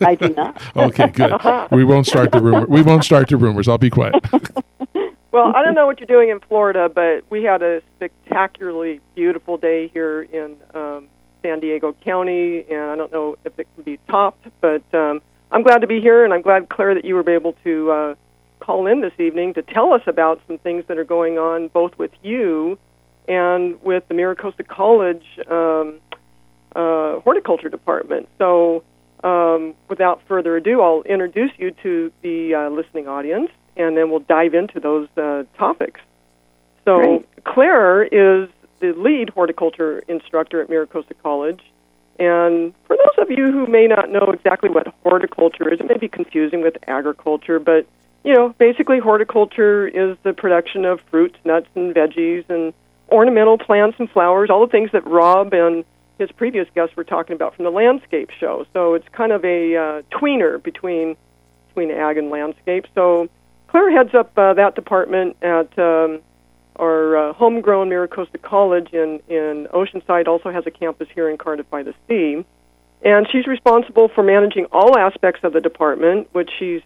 I 0.00 0.14
do 0.16 0.30
not. 0.30 0.60
Okay, 0.76 1.08
good. 1.08 1.32
We 1.70 1.84
won't 1.84 2.06
start 2.06 2.32
the 2.32 2.40
rumor. 2.40 2.66
We 2.66 2.82
won't 2.82 3.04
start 3.04 3.28
the 3.28 3.36
rumors. 3.36 3.68
I'll 3.68 3.78
be 3.78 3.90
quiet. 3.90 4.14
Well, 5.32 5.50
I 5.56 5.64
don't 5.64 5.74
know 5.74 5.86
what 5.86 5.98
you're 5.98 6.06
doing 6.06 6.28
in 6.28 6.40
Florida, 6.40 6.90
but 6.94 7.24
we 7.30 7.42
had 7.42 7.62
a 7.62 7.80
spectacularly 7.96 9.00
beautiful 9.14 9.56
day 9.56 9.88
here 9.88 10.20
in 10.20 10.56
um, 10.74 11.08
San 11.42 11.60
Diego 11.60 11.94
County, 12.04 12.64
and 12.70 12.90
I 12.90 12.96
don't 12.96 13.12
know 13.12 13.36
if 13.44 13.58
it 13.58 13.66
can 13.74 13.84
be 13.84 13.98
topped, 14.08 14.46
but 14.60 14.82
um, 14.94 15.20
I'm 15.50 15.62
glad 15.62 15.80
to 15.80 15.86
be 15.86 16.00
here, 16.00 16.24
and 16.24 16.32
I'm 16.32 16.42
glad, 16.42 16.68
Claire, 16.68 16.94
that 16.94 17.04
you 17.04 17.14
were 17.14 17.28
able 17.28 17.54
to 17.64 17.90
uh, 17.90 18.14
call 18.60 18.86
in 18.86 19.00
this 19.00 19.12
evening 19.18 19.54
to 19.54 19.62
tell 19.62 19.92
us 19.92 20.02
about 20.06 20.40
some 20.46 20.58
things 20.58 20.84
that 20.88 20.98
are 20.98 21.04
going 21.04 21.38
on 21.38 21.68
both 21.68 21.98
with 21.98 22.12
you 22.22 22.78
and 23.28 23.80
with 23.82 24.06
the 24.08 24.14
MiraCosta 24.14 24.66
College 24.66 25.24
um, 25.50 26.00
uh, 26.74 27.20
horticulture 27.20 27.68
department. 27.68 28.28
So, 28.38 28.82
um, 29.22 29.74
without 29.88 30.20
further 30.26 30.56
ado, 30.56 30.80
I'll 30.80 31.02
introduce 31.02 31.52
you 31.58 31.72
to 31.82 32.12
the 32.22 32.54
uh, 32.54 32.70
listening 32.70 33.06
audience, 33.06 33.50
and 33.76 33.96
then 33.96 34.10
we'll 34.10 34.20
dive 34.20 34.54
into 34.54 34.80
those 34.80 35.08
uh, 35.16 35.44
topics. 35.56 36.00
So, 36.84 36.98
Great. 36.98 37.44
Claire 37.44 38.02
is 38.04 38.48
the 38.82 38.92
lead 38.92 39.30
horticulture 39.30 40.00
instructor 40.08 40.60
at 40.60 40.68
Mira 40.68 40.86
College. 41.22 41.60
And 42.18 42.74
for 42.86 42.96
those 42.96 43.16
of 43.24 43.30
you 43.30 43.50
who 43.50 43.66
may 43.66 43.86
not 43.86 44.10
know 44.10 44.30
exactly 44.34 44.68
what 44.68 44.92
horticulture 45.02 45.72
is, 45.72 45.80
it 45.80 45.86
may 45.86 45.96
be 45.96 46.08
confusing 46.08 46.60
with 46.60 46.76
agriculture, 46.86 47.58
but 47.58 47.86
you 48.24 48.34
know, 48.34 48.50
basically 48.58 48.98
horticulture 48.98 49.88
is 49.88 50.16
the 50.22 50.32
production 50.32 50.84
of 50.84 51.00
fruits, 51.10 51.36
nuts, 51.44 51.68
and 51.74 51.94
veggies, 51.94 52.44
and 52.50 52.74
ornamental 53.10 53.58
plants 53.58 53.96
and 53.98 54.10
flowers, 54.10 54.50
all 54.50 54.64
the 54.64 54.70
things 54.70 54.90
that 54.92 55.06
Rob 55.06 55.52
and 55.52 55.84
his 56.18 56.30
previous 56.32 56.68
guests 56.74 56.96
were 56.96 57.04
talking 57.04 57.34
about 57.34 57.56
from 57.56 57.64
the 57.64 57.70
landscape 57.70 58.30
show. 58.38 58.66
So 58.72 58.94
it's 58.94 59.08
kind 59.08 59.32
of 59.32 59.44
a 59.44 59.76
uh, 59.76 60.02
tweener 60.12 60.62
between 60.62 61.16
between 61.68 61.90
ag 61.90 62.18
and 62.18 62.30
landscape. 62.30 62.86
So 62.94 63.28
Claire 63.68 63.90
heads 63.90 64.14
up 64.14 64.36
uh, 64.36 64.54
that 64.54 64.74
department 64.74 65.36
at 65.42 65.76
um, 65.78 66.20
our 66.76 67.16
uh, 67.16 67.32
homegrown 67.32 67.90
MiraCosta 67.90 68.40
College 68.40 68.92
in, 68.92 69.20
in 69.28 69.68
Oceanside, 69.72 70.28
also 70.28 70.50
has 70.50 70.66
a 70.66 70.70
campus 70.70 71.08
here 71.14 71.28
in 71.28 71.38
Cardiff 71.38 71.68
by 71.70 71.82
the 71.82 71.94
Sea. 72.08 72.44
And 73.04 73.26
she's 73.30 73.46
responsible 73.46 74.08
for 74.14 74.22
managing 74.22 74.66
all 74.70 74.96
aspects 74.96 75.40
of 75.42 75.52
the 75.52 75.60
department, 75.60 76.28
which 76.32 76.50
she's 76.58 76.82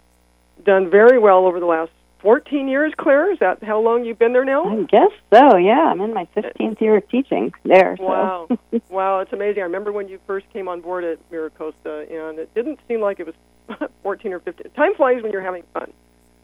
done 0.65 0.91
very 0.91 1.19
well 1.19 1.47
over 1.47 1.61
the 1.61 1.67
last 1.67 1.91
14 2.21 2.69
years, 2.69 2.93
Claire. 2.97 3.33
Is 3.33 3.39
that 3.41 3.63
how 3.63 3.81
long 3.81 4.05
you've 4.05 4.19
been 4.19 4.33
there 4.33 4.45
now? 4.45 4.65
I 4.65 4.83
guess 4.85 5.11
so, 5.33 5.57
yeah. 5.57 5.91
I'm 5.91 6.01
in 6.01 6.15
my 6.15 6.27
15th 6.37 6.81
year 6.81 6.97
of 6.97 7.09
teaching 7.09 7.53
there. 7.65 7.97
So. 7.99 8.05
Wow. 8.05 8.49
wow, 8.89 9.21
it's 9.21 9.33
amazing. 9.33 9.61
I 9.61 9.67
remember 9.67 9.93
when 9.93 10.09
you 10.09 10.19
first 10.27 10.47
came 10.53 10.69
on 10.69 10.81
board 10.81 11.05
at 11.05 11.19
MiraCosta, 11.31 12.11
and 12.11 12.39
it 12.39 12.53
didn't 12.55 12.81
seem 12.89 13.01
like 13.01 13.21
it 13.21 13.27
was 13.27 13.91
14 14.03 14.33
or 14.33 14.41
15. 14.41 14.73
Time 14.73 14.95
flies 14.95 15.23
when 15.23 15.33
you're 15.33 15.43
having 15.43 15.63
fun. 15.75 15.93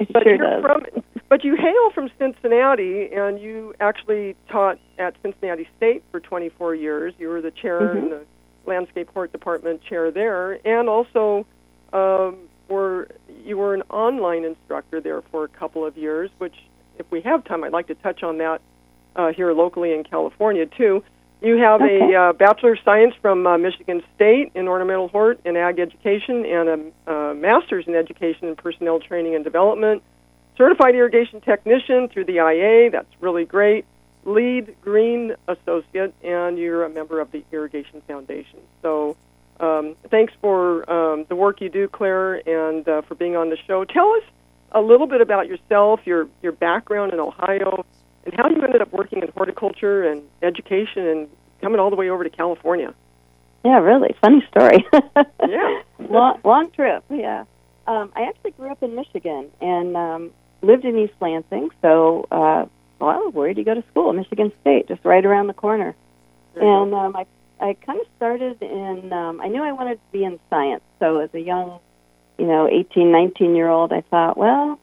It 0.09 0.13
But 0.13 0.23
sure 0.25 0.35
you're 0.37 0.61
does. 0.61 0.63
from, 0.63 1.03
but 1.29 1.45
you 1.45 1.57
hail 1.57 1.91
from 1.95 2.11
Cincinnati, 2.19 3.09
and 3.13 3.41
you 3.41 3.75
actually 3.81 4.37
taught 4.51 4.79
at 4.99 5.15
Cincinnati 5.23 5.69
State 5.77 6.03
for 6.11 6.21
24 6.21 6.75
years. 6.75 7.15
You 7.19 7.29
were 7.29 7.41
the 7.41 7.51
chair 7.51 7.81
Mhm. 7.81 7.97
in 7.99 8.09
the 8.11 8.21
landscape 8.67 9.09
hort 9.13 9.33
department 9.33 9.83
chair 9.83 10.11
there, 10.11 10.59
and 10.65 10.89
also 10.89 11.47
um, 11.93 12.37
were 12.69 13.09
you 13.45 13.59
were 13.59 13.75
an 13.75 13.83
online 13.91 14.45
instructor 14.45 15.01
there 15.01 15.21
for 15.31 15.45
a 15.45 15.49
couple 15.49 15.85
of 15.85 15.97
years. 15.99 16.31
Which, 16.39 16.55
if 16.99 17.11
we 17.11 17.21
have 17.23 17.45
time, 17.45 17.65
I'd 17.65 17.73
like 17.73 17.89
to 17.89 17.95
touch 17.97 18.23
on 18.23 18.39
that 18.39 18.61
uh, 19.17 19.33
here 19.33 19.53
locally 19.53 19.93
in 19.93 20.05
California 20.05 20.65
too. 20.67 21.03
You 21.43 21.57
have 21.59 21.83
Okay. 21.83 22.15
a 22.15 22.21
uh, 22.21 22.33
Bachelor 22.35 22.75
of 22.75 22.79
Science 22.85 23.15
from 23.21 23.47
uh, 23.47 23.59
Michigan 23.59 24.03
State 24.15 24.53
in 24.55 24.69
Ornamental 24.69 25.09
Hort 25.09 25.41
and 25.45 25.57
Ag 25.57 25.81
Education, 25.81 26.47
and 26.47 26.69
a 26.69 27.13
uh, 27.13 27.35
Master's 27.35 27.87
in 27.89 27.97
Education 27.97 28.47
and 28.47 28.57
Personnel 28.57 29.01
Training 29.01 29.35
and 29.35 29.43
Development. 29.43 30.03
Certified 30.57 30.95
Irrigation 30.95 31.41
Technician 31.41 32.09
through 32.09 32.27
the 32.27 32.37
IA, 32.37 32.91
that's 32.91 33.13
really 33.21 33.45
great. 33.45 33.85
LEED 34.25 34.77
Green 34.83 35.35
Associate, 35.49 36.15
and 36.23 36.59
you're 36.59 36.85
a 36.85 36.89
member 36.89 37.19
of 37.21 37.33
the 37.33 37.43
Irrigation 37.51 38.03
Foundation. 38.07 38.61
So, 38.81 39.17
um, 39.59 39.97
thanks 40.11 40.33
for 40.41 40.89
um, 40.89 41.25
the 41.29 41.35
work 41.35 41.61
you 41.61 41.69
do, 41.71 41.89
Claire, 41.89 42.35
and 42.49 42.87
uh, 42.89 43.03
for 43.03 43.17
being 43.17 43.35
on 43.35 43.51
the 43.51 43.57
show. 43.67 43.85
Tell 43.85 44.13
us 44.13 44.23
a 44.71 44.81
little 44.81 45.09
bit 45.09 45.21
about 45.21 45.49
yourself, 45.49 46.01
your 46.05 46.29
your 46.41 46.53
background 46.53 47.13
in 47.13 47.19
Ohio, 47.19 47.85
and 48.25 48.35
how 48.37 48.49
you 48.49 48.63
ended 48.63 48.83
up 48.83 48.93
working 48.93 49.23
in 49.23 49.29
horticulture 49.37 50.05
and 50.09 50.23
education 50.43 51.07
and 51.07 51.29
coming 51.61 51.81
all 51.81 51.91
the 51.91 51.97
way 51.97 52.09
over 52.11 52.25
to 52.25 52.31
California. 52.31 52.95
Yeah, 53.65 53.79
really. 53.79 54.15
Funny 54.21 54.45
story. 54.51 54.85
Yeah. 55.49 55.83
long, 55.99 56.41
long 56.45 56.71
trip, 56.71 57.05
yeah. 57.11 57.45
Um, 57.87 58.13
I 58.17 58.23
actually 58.23 58.53
grew 58.53 58.71
up 58.71 58.83
in 58.83 58.95
Michigan 58.95 59.51
and 59.61 59.97
um, 59.97 60.31
lived 60.63 60.85
in 60.85 60.97
East 60.99 61.15
Lansing. 61.21 61.71
So, 61.83 62.27
uh, 62.31 62.67
well, 63.01 63.31
where 63.33 63.49
did 63.49 63.59
you 63.59 63.65
go 63.65 63.75
to 63.75 63.85
school? 63.91 64.13
Michigan 64.13 64.53
State, 64.61 64.89
just 64.89 65.05
right 65.05 65.25
around 65.25 65.49
the 65.49 65.53
corner. 65.55 65.95
You 66.57 66.63
And 66.63 66.95
um, 66.95 67.17
I, 67.17 67.27
I 67.61 67.75
kind 67.75 68.01
of 68.01 68.07
started 68.17 68.63
in, 68.63 69.13
um, 69.13 69.41
I 69.41 69.49
knew 69.49 69.63
I 69.63 69.73
wanted 69.73 69.97
to 69.97 70.13
be 70.13 70.25
in 70.25 70.39
science. 70.49 70.83
So 71.01 71.19
as 71.19 71.31
a 71.35 71.41
young, 71.41 71.81
you 72.39 72.47
know, 72.47 72.69
eighteen, 72.69 73.13
nineteen 73.13 73.55
year 73.55 73.69
old, 73.69 73.93
I 73.93 74.03
thought, 74.03 74.37
well, 74.37 74.79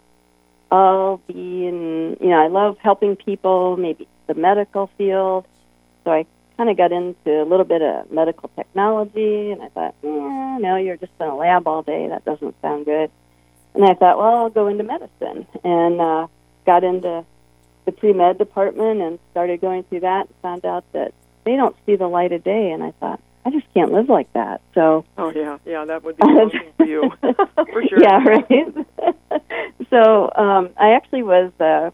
I'll 0.71 1.17
be 1.27 1.65
in, 1.67 2.17
you 2.21 2.29
know, 2.29 2.37
I 2.37 2.47
love 2.47 2.77
helping 2.79 3.15
people, 3.15 3.77
maybe 3.77 4.07
the 4.27 4.35
medical 4.35 4.89
field. 4.97 5.45
So 6.03 6.11
I 6.11 6.25
kind 6.57 6.69
of 6.69 6.77
got 6.77 6.91
into 6.91 7.41
a 7.41 7.45
little 7.45 7.65
bit 7.65 7.81
of 7.81 8.11
medical 8.11 8.49
technology, 8.55 9.51
and 9.51 9.61
I 9.61 9.69
thought, 9.69 9.95
eh, 10.03 10.57
no, 10.59 10.75
you're 10.75 10.97
just 10.97 11.11
in 11.19 11.27
a 11.27 11.35
lab 11.35 11.67
all 11.67 11.81
day. 11.81 12.07
That 12.07 12.25
doesn't 12.25 12.55
sound 12.61 12.85
good. 12.85 13.09
And 13.73 13.85
I 13.85 13.93
thought, 13.93 14.17
well, 14.17 14.35
I'll 14.35 14.49
go 14.49 14.67
into 14.67 14.83
medicine, 14.83 15.47
and 15.63 16.01
uh, 16.01 16.27
got 16.65 16.83
into 16.83 17.25
the 17.85 17.91
pre 17.91 18.13
med 18.13 18.37
department 18.37 19.01
and 19.01 19.19
started 19.31 19.61
going 19.61 19.83
through 19.83 20.01
that. 20.01 20.27
And 20.27 20.35
found 20.41 20.65
out 20.65 20.83
that 20.93 21.13
they 21.45 21.55
don't 21.55 21.75
see 21.85 21.95
the 21.95 22.07
light 22.07 22.31
of 22.31 22.43
day, 22.43 22.71
and 22.71 22.83
I 22.83 22.91
thought, 22.99 23.21
I 23.45 23.51
just 23.51 23.65
can't 23.73 23.91
live 23.91 24.09
like 24.09 24.31
that. 24.33 24.61
So 24.73 25.05
Oh 25.17 25.31
yeah, 25.31 25.57
yeah, 25.65 25.85
that 25.85 26.03
would 26.03 26.17
be 26.17 26.23
for 26.77 26.85
you, 26.85 27.11
for 27.21 27.87
sure. 27.87 28.01
yeah, 28.01 28.23
right. 28.23 28.75
so 29.89 30.31
um, 30.35 30.69
I 30.77 30.91
actually 30.91 31.23
was 31.23 31.51
uh, 31.59 31.91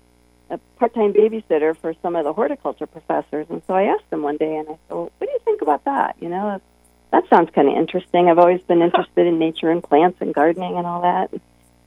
a 0.50 0.58
part-time 0.78 1.14
babysitter 1.14 1.78
for 1.78 1.94
some 2.02 2.16
of 2.16 2.24
the 2.26 2.34
horticulture 2.34 2.88
professors, 2.88 3.48
and 3.50 3.62
so 3.68 3.74
I 3.74 3.84
asked 3.84 4.10
them 4.10 4.22
one 4.24 4.38
day, 4.38 4.56
and 4.58 4.68
I 4.68 4.72
said, 4.72 4.80
well, 4.90 5.12
"What 5.18 5.28
do 5.28 5.32
you 5.32 5.40
think 5.46 5.62
about 5.62 5.86
that? 5.86 6.16
You 6.20 6.30
know, 6.30 6.60
that 7.12 7.30
sounds 7.30 7.50
kind 7.54 7.70
of 7.70 7.76
interesting. 7.76 8.30
I've 8.30 8.40
always 8.40 8.62
been 8.62 8.82
interested 8.82 9.26
in 9.26 9.40
nature 9.40 9.72
and 9.72 9.82
plants 9.84 10.18
and 10.22 10.34
gardening 10.34 10.78
and 10.78 10.86
all 10.86 11.02
that. 11.04 11.32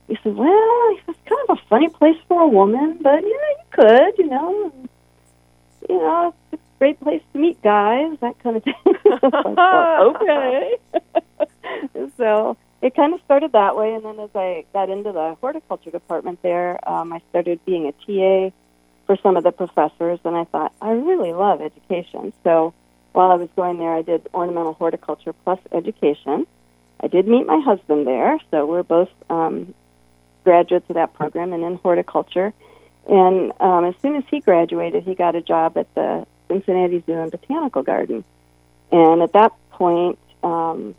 he 0.08 0.16
said, 0.22 0.34
well, 0.34 0.96
it's 1.06 1.18
kind 1.26 1.40
of 1.48 1.58
a 1.58 1.68
funny 1.68 1.88
place 1.88 2.16
for 2.28 2.40
a 2.42 2.48
woman, 2.48 2.98
but 3.02 3.22
you 3.22 3.36
know, 3.36 3.48
you 3.50 3.64
could, 3.70 4.18
you 4.18 4.30
know, 4.30 4.72
and, 4.72 4.88
you 5.88 5.98
know, 5.98 6.34
it's 6.52 6.62
a 6.62 6.67
great 6.78 7.00
place 7.00 7.22
to 7.32 7.38
meet 7.38 7.60
guys, 7.62 8.16
that 8.20 8.38
kind 8.40 8.56
of 8.56 8.64
thing. 8.64 8.74
like, 9.04 9.56
well, 9.56 10.16
okay. 10.22 10.76
so 12.16 12.56
it 12.80 12.94
kind 12.94 13.14
of 13.14 13.20
started 13.24 13.52
that 13.52 13.76
way, 13.76 13.94
and 13.94 14.04
then 14.04 14.18
as 14.20 14.30
I 14.34 14.64
got 14.72 14.88
into 14.90 15.12
the 15.12 15.36
horticulture 15.40 15.90
department 15.90 16.40
there, 16.42 16.78
um, 16.88 17.12
I 17.12 17.20
started 17.30 17.64
being 17.64 17.86
a 17.86 17.92
TA 17.92 18.54
for 19.06 19.16
some 19.22 19.36
of 19.36 19.44
the 19.44 19.52
professors, 19.52 20.20
and 20.24 20.36
I 20.36 20.44
thought 20.44 20.72
I 20.80 20.90
really 20.90 21.32
love 21.32 21.60
education. 21.60 22.32
So 22.44 22.74
while 23.12 23.30
I 23.30 23.34
was 23.34 23.48
going 23.56 23.78
there, 23.78 23.94
I 23.94 24.02
did 24.02 24.28
ornamental 24.32 24.74
horticulture 24.74 25.32
plus 25.32 25.58
education. 25.72 26.46
I 27.00 27.06
did 27.06 27.26
meet 27.26 27.46
my 27.46 27.60
husband 27.60 28.06
there, 28.06 28.38
so 28.50 28.66
we're 28.66 28.82
both 28.82 29.10
um, 29.30 29.74
graduates 30.44 30.88
of 30.88 30.94
that 30.94 31.14
program 31.14 31.52
and 31.52 31.64
in 31.64 31.76
horticulture. 31.76 32.52
And 33.08 33.52
um, 33.60 33.86
as 33.86 33.94
soon 34.02 34.16
as 34.16 34.24
he 34.30 34.40
graduated, 34.40 35.04
he 35.04 35.14
got 35.14 35.34
a 35.34 35.40
job 35.40 35.76
at 35.78 35.92
the 35.94 36.26
Cincinnati 36.48 37.02
Zoo 37.06 37.12
and 37.12 37.30
Botanical 37.30 37.82
Garden. 37.82 38.24
And 38.90 39.22
at 39.22 39.32
that 39.32 39.52
point, 39.70 40.18
um, 40.42 40.94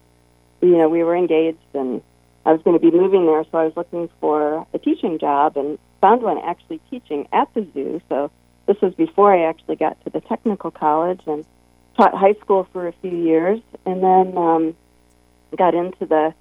you 0.61 0.77
know, 0.77 0.89
we 0.89 1.03
were 1.03 1.15
engaged, 1.15 1.57
and 1.73 2.01
I 2.45 2.53
was 2.53 2.61
going 2.61 2.79
to 2.79 2.91
be 2.91 2.95
moving 2.95 3.25
there, 3.25 3.43
so 3.51 3.57
I 3.57 3.65
was 3.65 3.73
looking 3.75 4.09
for 4.19 4.65
a 4.73 4.79
teaching 4.79 5.19
job 5.19 5.57
and 5.57 5.77
found 6.01 6.21
one 6.21 6.37
actually 6.39 6.79
teaching 6.89 7.27
at 7.31 7.53
the 7.53 7.67
zoo. 7.73 8.01
So 8.09 8.31
this 8.65 8.79
was 8.81 8.93
before 8.93 9.33
I 9.33 9.49
actually 9.49 9.75
got 9.75 10.03
to 10.03 10.09
the 10.09 10.21
technical 10.21 10.71
college 10.71 11.21
and 11.25 11.45
taught 11.97 12.13
high 12.13 12.33
school 12.35 12.67
for 12.71 12.87
a 12.87 12.93
few 13.01 13.15
years, 13.15 13.59
and 13.85 14.03
then 14.03 14.37
um, 14.37 14.75
got 15.57 15.73
into 15.73 16.05
the 16.05 16.33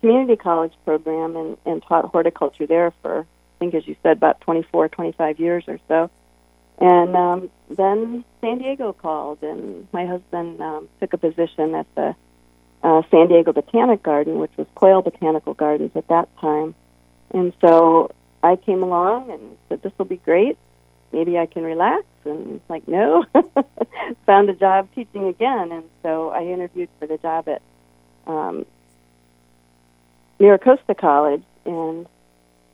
community 0.00 0.36
college 0.36 0.72
program 0.84 1.36
and, 1.36 1.56
and 1.64 1.82
taught 1.82 2.04
horticulture 2.06 2.66
there 2.66 2.92
for, 3.02 3.20
I 3.20 3.58
think, 3.58 3.74
as 3.74 3.86
you 3.86 3.96
said, 4.02 4.16
about 4.18 4.40
24, 4.42 4.88
25 4.88 5.40
years 5.40 5.64
or 5.68 5.78
so. 5.88 6.10
And 6.82 7.14
um, 7.14 7.50
then 7.70 8.24
San 8.40 8.58
Diego 8.58 8.92
called, 8.92 9.40
and 9.40 9.86
my 9.92 10.04
husband 10.04 10.60
um, 10.60 10.88
took 10.98 11.12
a 11.12 11.16
position 11.16 11.76
at 11.76 11.86
the 11.94 12.16
uh, 12.82 13.02
San 13.08 13.28
Diego 13.28 13.52
Botanic 13.52 14.02
Garden, 14.02 14.40
which 14.40 14.50
was 14.56 14.66
Quail 14.74 15.00
Botanical 15.00 15.54
Gardens 15.54 15.92
at 15.94 16.08
that 16.08 16.28
time. 16.40 16.74
And 17.30 17.52
so 17.60 18.10
I 18.42 18.56
came 18.56 18.82
along 18.82 19.30
and 19.30 19.56
said, 19.68 19.80
"This 19.82 19.92
will 19.96 20.06
be 20.06 20.16
great. 20.16 20.58
Maybe 21.12 21.38
I 21.38 21.46
can 21.46 21.62
relax." 21.62 22.02
And 22.24 22.60
like, 22.68 22.88
no, 22.88 23.26
found 24.26 24.50
a 24.50 24.54
job 24.54 24.88
teaching 24.92 25.28
again, 25.28 25.70
and 25.70 25.84
so 26.02 26.30
I 26.30 26.46
interviewed 26.46 26.88
for 26.98 27.06
the 27.06 27.18
job 27.18 27.48
at 27.48 27.62
um, 28.26 28.66
MiraCosta 30.40 30.98
College. 30.98 31.44
And 31.64 32.08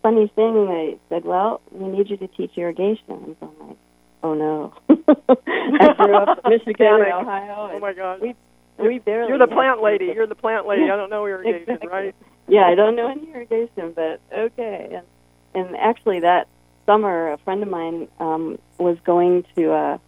funny 0.00 0.28
thing, 0.28 0.66
they 0.66 0.98
said, 1.10 1.26
"Well, 1.26 1.60
we 1.70 1.88
need 1.88 2.08
you 2.08 2.16
to 2.16 2.26
teach 2.26 2.56
irrigation." 2.56 3.04
And 3.10 3.36
so 3.38 3.52
I'm 3.60 3.68
like, 3.68 3.76
"Oh 4.22 4.34
no!" 4.34 4.72
I 4.88 5.94
grew 5.96 6.14
up 6.16 6.40
in 6.44 6.50
Michigan, 6.50 6.86
and 6.86 7.12
Ohio. 7.12 7.70
Oh 7.72 7.78
my 7.78 7.92
gosh. 7.92 8.20
We, 8.20 8.34
we 8.78 8.98
barely. 8.98 9.28
You're 9.28 9.38
the 9.38 9.46
plant 9.46 9.82
lady. 9.82 10.06
You're 10.14 10.26
the 10.26 10.34
plant 10.34 10.66
lady. 10.66 10.84
I 10.84 10.96
don't 10.96 11.10
know 11.10 11.26
irrigation, 11.32 11.62
Exactly. 11.62 11.88
right? 11.88 12.14
Yeah, 12.48 12.66
I 12.66 12.74
don't 12.74 12.96
know 12.96 13.08
any 13.10 13.30
irrigation, 13.32 13.92
but 13.94 14.20
okay. 14.32 14.88
And 14.92 15.06
and 15.54 15.76
actually, 15.76 16.20
that 16.20 16.48
summer, 16.86 17.32
a 17.32 17.38
friend 17.38 17.62
of 17.62 17.68
mine 17.68 18.08
um, 18.18 18.58
was 18.78 18.98
going 19.04 19.44
to 19.56 19.72
a 19.72 20.00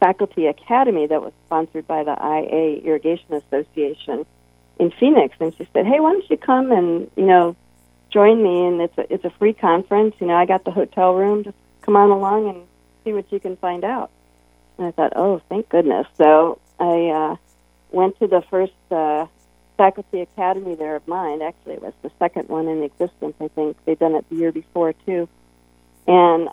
faculty 0.00 0.46
academy 0.46 1.06
that 1.06 1.22
was 1.22 1.32
sponsored 1.46 1.86
by 1.86 2.04
the 2.04 2.12
IA 2.12 2.80
Irrigation 2.84 3.32
Association 3.34 4.26
in 4.78 4.90
Phoenix, 4.90 5.34
and 5.40 5.54
she 5.56 5.66
said, 5.72 5.86
"Hey, 5.86 6.00
why 6.00 6.12
don't 6.12 6.28
you 6.28 6.36
come 6.36 6.70
and 6.72 7.10
you 7.16 7.24
know 7.26 7.56
join 8.10 8.42
me? 8.42 8.66
And 8.66 8.80
it's 8.82 8.98
a 8.98 9.12
it's 9.12 9.24
a 9.24 9.30
free 9.30 9.54
conference. 9.54 10.14
You 10.20 10.26
know, 10.26 10.34
I 10.36 10.44
got 10.46 10.64
the 10.64 10.70
hotel 10.70 11.14
room. 11.14 11.44
Just 11.44 11.56
come 11.82 11.96
on 11.96 12.10
along 12.10 12.48
and 12.48 12.62
see 13.06 13.12
what 13.14 13.32
you 13.32 13.40
can 13.40 13.56
find 13.56 13.84
out." 13.84 14.10
And 14.76 14.88
I 14.88 14.90
thought, 14.90 15.12
"Oh, 15.16 15.40
thank 15.48 15.68
goodness!" 15.68 16.06
So 16.18 16.58
I 16.78 17.08
uh, 17.08 17.36
went 17.90 18.18
to 18.18 18.26
the 18.26 18.42
first. 18.50 18.74
Uh, 18.90 19.26
faculty 19.76 20.20
academy 20.20 20.74
there 20.74 20.96
of 20.96 21.06
mine. 21.06 21.42
Actually, 21.42 21.74
it 21.74 21.82
was 21.82 21.92
the 22.02 22.10
second 22.18 22.48
one 22.48 22.68
in 22.68 22.82
existence. 22.82 23.34
I 23.40 23.48
think 23.48 23.76
they'd 23.84 23.98
done 23.98 24.14
it 24.14 24.28
the 24.30 24.36
year 24.36 24.52
before 24.52 24.92
too. 25.04 25.28
And 26.06 26.48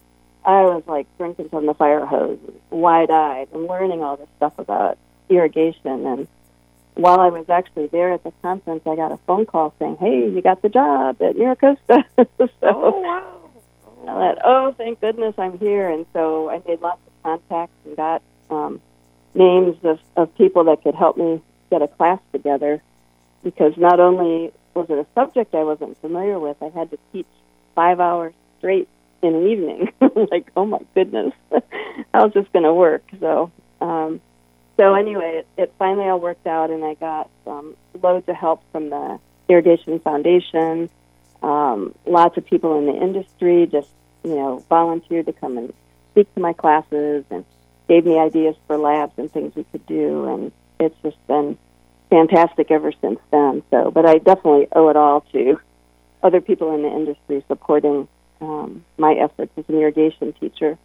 I 0.45 0.63
was 0.63 0.83
like 0.87 1.07
drinking 1.17 1.49
from 1.49 1.65
the 1.65 1.73
fire 1.73 2.05
hose, 2.05 2.39
wide 2.69 3.11
eyed, 3.11 3.47
and 3.53 3.67
learning 3.67 4.03
all 4.03 4.17
this 4.17 4.27
stuff 4.37 4.53
about 4.57 4.97
irrigation. 5.29 6.05
And 6.05 6.27
while 6.95 7.19
I 7.19 7.29
was 7.29 7.49
actually 7.49 7.87
there 7.87 8.11
at 8.11 8.23
the 8.23 8.33
conference, 8.41 8.83
I 8.85 8.95
got 8.95 9.11
a 9.11 9.17
phone 9.25 9.45
call 9.45 9.73
saying, 9.79 9.97
"Hey, 9.97 10.29
you 10.29 10.41
got 10.41 10.61
the 10.61 10.69
job 10.69 11.21
at 11.21 11.35
MiraCosta." 11.35 12.03
so 12.37 12.49
Oh 12.61 12.99
wow. 12.99 13.42
I 14.03 14.13
thought, 14.13 14.37
"Oh, 14.43 14.71
thank 14.77 15.01
goodness 15.01 15.35
I'm 15.37 15.57
here." 15.57 15.89
And 15.89 16.05
so 16.13 16.49
I 16.49 16.61
made 16.67 16.81
lots 16.81 16.99
of 17.07 17.23
contacts 17.23 17.75
and 17.85 17.95
got 17.95 18.21
um, 18.49 18.81
names 19.33 19.77
of, 19.83 19.99
of 20.15 20.35
people 20.37 20.65
that 20.65 20.83
could 20.83 20.95
help 20.95 21.17
me 21.17 21.41
get 21.69 21.81
a 21.81 21.87
class 21.87 22.19
together 22.31 22.81
because 23.43 23.73
not 23.77 23.99
only 23.99 24.51
was 24.73 24.89
it 24.89 24.97
a 24.97 25.05
subject 25.15 25.53
I 25.53 25.63
wasn't 25.63 25.99
familiar 26.01 26.39
with, 26.39 26.57
I 26.61 26.69
had 26.69 26.91
to 26.91 26.97
teach 27.11 27.27
five 27.75 27.99
hours 27.99 28.33
straight 28.59 28.87
in 29.21 29.35
an 29.35 29.47
evening. 29.47 29.91
like, 30.31 30.51
oh 30.55 30.65
my 30.65 30.79
goodness, 30.95 31.33
how's 32.13 32.33
this 32.33 32.45
going 32.53 32.63
to 32.63 32.73
work? 32.73 33.03
So, 33.19 33.51
um, 33.81 34.21
so 34.77 34.95
anyway, 34.95 35.43
it, 35.43 35.61
it 35.61 35.73
finally 35.77 36.07
all 36.07 36.19
worked 36.19 36.47
out, 36.47 36.71
and 36.71 36.83
I 36.83 36.95
got 36.95 37.29
um, 37.45 37.75
loads 38.01 38.27
of 38.27 38.35
help 38.35 38.63
from 38.71 38.89
the 38.89 39.19
Irrigation 39.47 39.99
Foundation. 39.99 40.89
Um, 41.43 41.93
lots 42.05 42.37
of 42.37 42.45
people 42.45 42.79
in 42.79 42.85
the 42.85 42.95
industry 42.95 43.67
just, 43.67 43.89
you 44.23 44.35
know, 44.35 44.63
volunteered 44.69 45.25
to 45.25 45.33
come 45.33 45.57
and 45.57 45.73
speak 46.11 46.33
to 46.35 46.39
my 46.39 46.53
classes 46.53 47.25
and 47.29 47.43
gave 47.89 48.05
me 48.05 48.17
ideas 48.17 48.55
for 48.65 48.77
labs 48.77 49.13
and 49.17 49.29
things 49.31 49.53
we 49.55 49.65
could 49.65 49.85
do, 49.85 50.25
and 50.25 50.51
it's 50.79 50.95
just 51.03 51.17
been 51.27 51.57
fantastic 52.09 52.71
ever 52.71 52.93
since 53.01 53.19
then. 53.31 53.61
So, 53.71 53.91
but 53.91 54.05
I 54.05 54.19
definitely 54.19 54.67
owe 54.71 54.87
it 54.89 54.95
all 54.95 55.21
to 55.33 55.59
other 56.21 56.39
people 56.39 56.73
in 56.75 56.83
the 56.83 56.89
industry 56.89 57.43
supporting 57.49 58.07
um, 58.39 58.85
my 58.97 59.13
efforts 59.13 59.51
as 59.57 59.65
an 59.67 59.75
irrigation 59.75 60.31
teacher. 60.39 60.77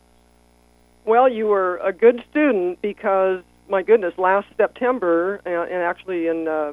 Well, 1.05 1.29
you 1.29 1.47
were 1.47 1.77
a 1.79 1.93
good 1.93 2.25
student 2.31 2.83
because, 2.83 3.43
my 3.69 3.83
goodness, 3.83 4.15
last 4.19 4.49
September, 4.57 5.41
uh, 5.47 5.49
and 5.49 5.83
actually 5.83 6.27
in 6.27 6.49
uh, 6.49 6.73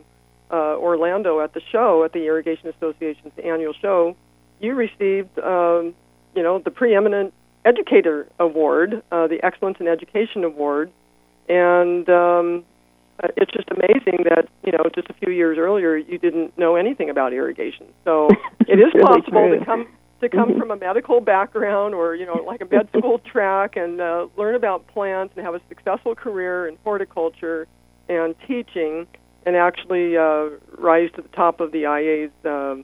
uh, 0.51 0.77
Orlando 0.77 1.39
at 1.39 1.53
the 1.53 1.61
show, 1.71 2.03
at 2.03 2.13
the 2.13 2.25
Irrigation 2.25 2.69
Association's 2.69 3.33
annual 3.43 3.73
show, 3.73 4.15
you 4.59 4.73
received, 4.73 5.37
um, 5.39 5.93
you 6.35 6.43
know, 6.43 6.59
the 6.59 6.71
preeminent 6.71 7.33
educator 7.65 8.27
award, 8.39 9.01
uh, 9.11 9.27
the 9.27 9.43
Excellence 9.43 9.77
in 9.79 9.87
Education 9.87 10.43
award, 10.43 10.91
and 11.49 12.07
um, 12.09 12.65
uh, 13.23 13.27
it's 13.37 13.51
just 13.51 13.67
amazing 13.71 14.25
that 14.29 14.47
you 14.63 14.71
know 14.71 14.83
just 14.93 15.09
a 15.09 15.13
few 15.13 15.31
years 15.31 15.57
earlier 15.57 15.95
you 15.95 16.17
didn't 16.17 16.57
know 16.57 16.75
anything 16.75 17.09
about 17.09 17.33
irrigation. 17.33 17.87
So 18.03 18.29
it 18.67 18.79
is 18.79 18.93
really 18.93 19.05
possible 19.05 19.47
true. 19.47 19.59
to 19.59 19.65
come 19.65 19.87
to 20.21 20.29
come 20.29 20.57
from 20.57 20.71
a 20.71 20.75
medical 20.75 21.21
background 21.21 21.93
or 21.93 22.15
you 22.15 22.25
know 22.25 22.43
like 22.45 22.61
a 22.61 22.65
med 22.65 22.89
school 22.97 23.19
track 23.19 23.75
and 23.75 24.01
uh, 24.01 24.27
learn 24.37 24.55
about 24.55 24.87
plants 24.87 25.33
and 25.35 25.45
have 25.45 25.55
a 25.55 25.61
successful 25.69 26.15
career 26.15 26.67
in 26.67 26.77
horticulture 26.83 27.67
and 28.09 28.35
teaching 28.47 29.07
and 29.45 29.55
actually 29.55 30.17
uh, 30.17 30.49
rise 30.77 31.09
to 31.15 31.21
the 31.21 31.27
top 31.29 31.59
of 31.59 31.71
the 31.71 31.83
IA's 31.83 32.31
um, 32.45 32.83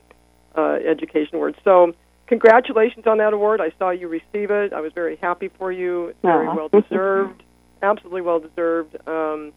uh, 0.56 0.78
education 0.88 1.34
award. 1.34 1.56
So 1.64 1.94
congratulations 2.26 3.06
on 3.06 3.18
that 3.18 3.32
award. 3.32 3.60
I 3.60 3.72
saw 3.78 3.90
you 3.90 4.08
receive 4.08 4.50
it. 4.50 4.72
I 4.72 4.80
was 4.80 4.92
very 4.92 5.16
happy 5.16 5.50
for 5.58 5.72
you. 5.72 6.08
It's 6.08 6.18
very 6.22 6.46
well 6.46 6.68
deserved. 6.68 7.42
Absolutely 7.82 8.22
well 8.22 8.38
deserved. 8.38 8.96
Um, 9.08 9.52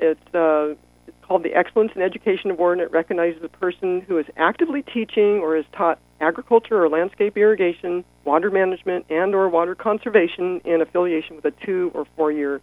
it's 0.00 0.34
uh, 0.34 0.74
it's 1.06 1.16
called 1.22 1.42
the 1.42 1.54
Excellence 1.54 1.92
in 1.94 2.02
Education 2.02 2.50
Award, 2.50 2.78
and 2.78 2.86
it 2.86 2.90
recognizes 2.90 3.42
a 3.44 3.48
person 3.48 4.00
who 4.00 4.18
is 4.18 4.26
actively 4.36 4.82
teaching 4.82 5.38
or 5.40 5.56
has 5.56 5.64
taught 5.72 5.98
agriculture 6.20 6.82
or 6.82 6.88
landscape 6.88 7.36
irrigation, 7.36 8.04
water 8.24 8.50
management, 8.50 9.06
and 9.10 9.34
or 9.34 9.48
water 9.48 9.74
conservation 9.74 10.60
in 10.64 10.80
affiliation 10.80 11.36
with 11.36 11.44
a 11.44 11.52
two 11.64 11.90
or 11.94 12.06
four 12.16 12.32
year 12.32 12.60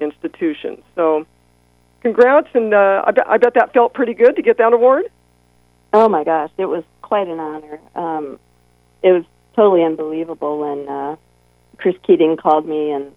institution. 0.00 0.82
So, 0.94 1.26
congrats, 2.00 2.48
and 2.54 2.74
uh, 2.74 3.02
I, 3.06 3.10
bet, 3.10 3.26
I 3.28 3.36
bet 3.38 3.54
that 3.54 3.72
felt 3.72 3.94
pretty 3.94 4.14
good 4.14 4.36
to 4.36 4.42
get 4.42 4.58
that 4.58 4.72
award. 4.72 5.04
Oh 5.92 6.08
my 6.08 6.24
gosh, 6.24 6.50
it 6.58 6.66
was 6.66 6.84
quite 7.02 7.28
an 7.28 7.38
honor. 7.38 7.80
Um, 7.94 8.38
it 9.02 9.12
was 9.12 9.24
totally 9.54 9.84
unbelievable 9.84 10.58
when 10.58 10.88
uh, 10.88 11.16
Chris 11.78 11.96
Keating 12.06 12.36
called 12.36 12.66
me 12.66 12.90
and 12.90 13.12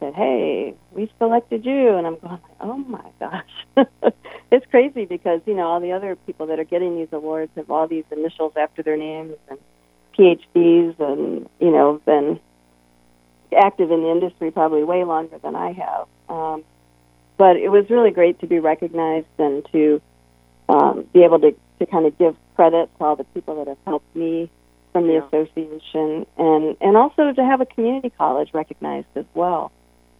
said, 0.00 0.14
"Hey, 0.14 0.74
we 0.92 1.10
selected 1.18 1.64
you," 1.64 1.96
and 1.96 2.06
I'm 2.06 2.18
going, 2.18 2.40
"Oh 2.60 2.76
my 2.76 3.04
gosh!" 3.18 3.86
it's 4.50 4.66
crazy 4.66 5.04
because 5.04 5.40
you 5.46 5.54
know 5.54 5.66
all 5.66 5.80
the 5.80 5.92
other 5.92 6.16
people 6.16 6.46
that 6.46 6.58
are 6.58 6.64
getting 6.64 6.96
these 6.96 7.12
awards 7.12 7.50
have 7.56 7.70
all 7.70 7.86
these 7.86 8.04
initials 8.10 8.52
after 8.56 8.82
their 8.82 8.96
names 8.96 9.34
and 9.48 9.58
PhDs, 10.18 10.98
and 11.00 11.48
you 11.60 11.70
know 11.70 12.00
been 12.04 12.40
active 13.56 13.90
in 13.90 14.02
the 14.02 14.10
industry 14.10 14.50
probably 14.50 14.84
way 14.84 15.04
longer 15.04 15.38
than 15.38 15.56
I 15.56 15.72
have. 15.72 16.06
Um, 16.28 16.64
but 17.38 17.56
it 17.56 17.70
was 17.70 17.88
really 17.88 18.10
great 18.10 18.40
to 18.40 18.46
be 18.46 18.58
recognized 18.58 19.26
and 19.38 19.64
to 19.72 20.02
um, 20.68 21.06
be 21.14 21.22
able 21.24 21.38
to, 21.40 21.54
to 21.78 21.86
kind 21.86 22.04
of 22.04 22.18
give 22.18 22.36
credit 22.56 22.90
to 22.98 23.04
all 23.04 23.16
the 23.16 23.24
people 23.24 23.56
that 23.56 23.68
have 23.68 23.78
helped 23.86 24.14
me 24.14 24.50
from 24.92 25.06
the 25.06 25.14
Yeah. 25.14 25.26
association, 25.26 26.26
and 26.36 26.76
and 26.80 26.96
also 26.96 27.32
to 27.32 27.44
have 27.44 27.60
a 27.60 27.66
community 27.66 28.10
college 28.18 28.50
recognized 28.52 29.06
as 29.14 29.24
well. 29.34 29.70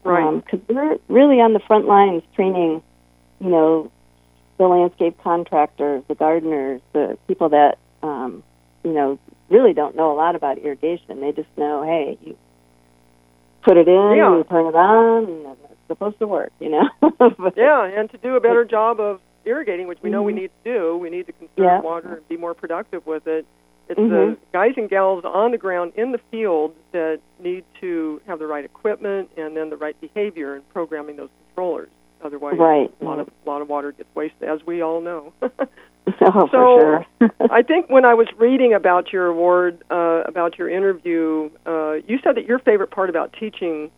Right. 0.05 0.43
Because 0.45 0.61
we're 0.69 0.99
really 1.09 1.41
on 1.41 1.53
the 1.53 1.59
front 1.61 1.87
lines 1.87 2.23
training, 2.35 2.83
you 3.41 3.51
know, 3.51 3.91
the 4.59 4.67
landscape 4.69 5.17
contractors, 5.23 6.03
the 6.09 6.15
gardeners, 6.15 6.81
the 6.93 7.19
people 7.27 7.49
that, 7.51 7.79
um, 8.03 8.43
you 8.85 8.93
know, 8.93 9.19
really 9.51 9.73
don't 9.73 9.97
know 9.97 10.13
a 10.13 10.17
lot 10.17 10.35
about 10.37 10.59
irrigation. 10.59 11.21
They 11.21 11.33
just 11.33 11.49
know, 11.57 11.83
hey, 11.83 12.17
you 12.25 12.37
put 13.63 13.77
it 13.77 13.89
in, 13.89 14.17
Yeah. 14.17 14.37
you 14.37 14.45
turn 14.45 14.67
it 14.67 14.75
on, 14.77 15.25
and 15.25 15.47
supposed 15.89 16.19
to 16.21 16.27
work, 16.29 16.53
you 16.61 16.71
know. 16.71 16.89
But- 17.19 17.57
Yeah, 17.57 17.85
and 17.85 18.09
to 18.11 18.19
do 18.19 18.37
a 18.37 18.41
better 18.41 18.65
job 18.65 19.01
of 19.01 19.21
irrigating, 19.45 19.89
which 19.89 19.99
we 20.03 20.11
know 20.11 20.23
we 20.23 20.33
Mhm. 20.33 20.37
need 20.43 20.51
to 20.65 20.73
do, 20.75 20.97
we 20.99 21.11
need 21.11 21.27
to 21.27 21.33
conserve 21.33 21.57
Yeah. 21.57 21.81
water 21.81 22.15
and 22.17 22.29
be 22.29 22.37
more 22.37 22.55
productive 22.55 23.07
with 23.07 23.27
it. 23.27 23.47
It's 23.89 23.99
Mhm. 23.99 24.11
the 24.11 24.37
guys 24.53 24.75
and 24.77 24.89
gals 24.91 25.25
on 25.25 25.51
the 25.53 25.59
ground 25.59 25.93
in 25.97 26.13
the 26.13 26.19
field 26.31 26.75
that 26.93 27.21
need 27.41 27.65
to 27.81 28.21
have 28.27 28.39
the 28.39 28.47
right 28.47 28.65
equipment 28.65 29.31
and 29.39 29.57
then 29.57 29.71
the 29.71 29.77
right 29.79 29.99
behavior 30.01 30.55
in 30.57 30.63
programming 30.75 31.17
those 31.17 31.31
controllers. 31.47 31.89
Otherwise, 32.23 32.59
Right. 32.59 32.91
a 33.01 33.05
lot 33.05 33.19
of 33.21 33.29
a 33.29 33.49
lot 33.49 33.63
of 33.63 33.69
water 33.69 33.93
gets 33.93 34.15
wasted, 34.15 34.49
as 34.49 34.67
we 34.67 34.83
all 34.83 35.01
know. 35.01 35.33
oh, 36.23 36.49
So, 36.49 36.49
for 36.49 37.07
sure. 37.21 37.31
I 37.51 37.63
think 37.63 37.89
when 37.89 38.05
I 38.05 38.15
was 38.15 38.27
reading 38.39 38.75
about 38.75 39.13
your 39.13 39.27
award, 39.27 39.79
uh, 39.91 40.23
about 40.27 40.59
your 40.59 40.69
interview, 40.69 41.49
uh, 41.67 41.97
you 42.07 42.19
said 42.25 42.35
that 42.37 42.45
your 42.45 42.59
favorite 42.59 42.91
part 42.91 43.09
about 43.09 43.33
teaching 43.35 43.91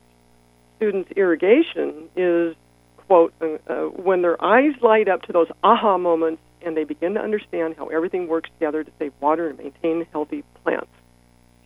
students 0.81 1.11
irrigation 1.17 2.09
is, 2.17 2.57
quote, 2.97 3.35
uh, 3.43 3.59
uh, 3.71 3.85
when 3.89 4.23
their 4.23 4.43
eyes 4.43 4.73
light 4.81 5.09
up 5.09 5.23
to 5.23 5.33
those 5.33 5.49
aha 5.63 5.99
moments 5.99 6.41
and 6.63 6.77
they 6.77 6.85
begin 6.85 7.15
to 7.15 7.21
understand 7.21 7.75
how 7.77 7.89
everything 7.89 8.29
works 8.29 8.49
together 8.59 8.83
to 8.85 8.91
save 8.99 9.13
water 9.21 9.49
and 9.49 9.59
maintain 9.59 10.07
healthy 10.13 10.43
plants. 10.63 10.91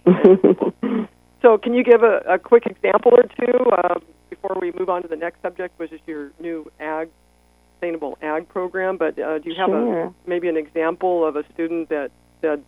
So, 1.45 1.59
can 1.59 1.75
you 1.75 1.85
give 1.85 2.03
a, 2.03 2.23
a 2.27 2.39
quick 2.39 2.65
example 2.65 3.13
or 3.13 3.25
two 3.25 3.71
uh, 3.71 4.01
before 4.31 4.57
we 4.59 4.73
move 4.73 4.89
on 4.89 5.03
to 5.03 5.09
the 5.09 5.17
next 5.17 5.43
subject, 5.43 5.79
which 5.79 5.93
is 5.93 6.01
your 6.07 6.31
new 6.41 6.73
ag 6.81 7.11
sustainable 7.75 8.17
ag 8.23 8.49
program? 8.49 8.97
But 8.97 9.19
uh, 9.19 9.41
do 9.41 9.51
you 9.51 9.57
have 9.59 9.69
a 9.69 10.15
maybe 10.27 10.49
an 10.49 10.57
example 10.57 11.27
of 11.27 11.37
a 11.37 11.45
student 11.53 11.91
that 11.91 12.13
said, 12.41 12.65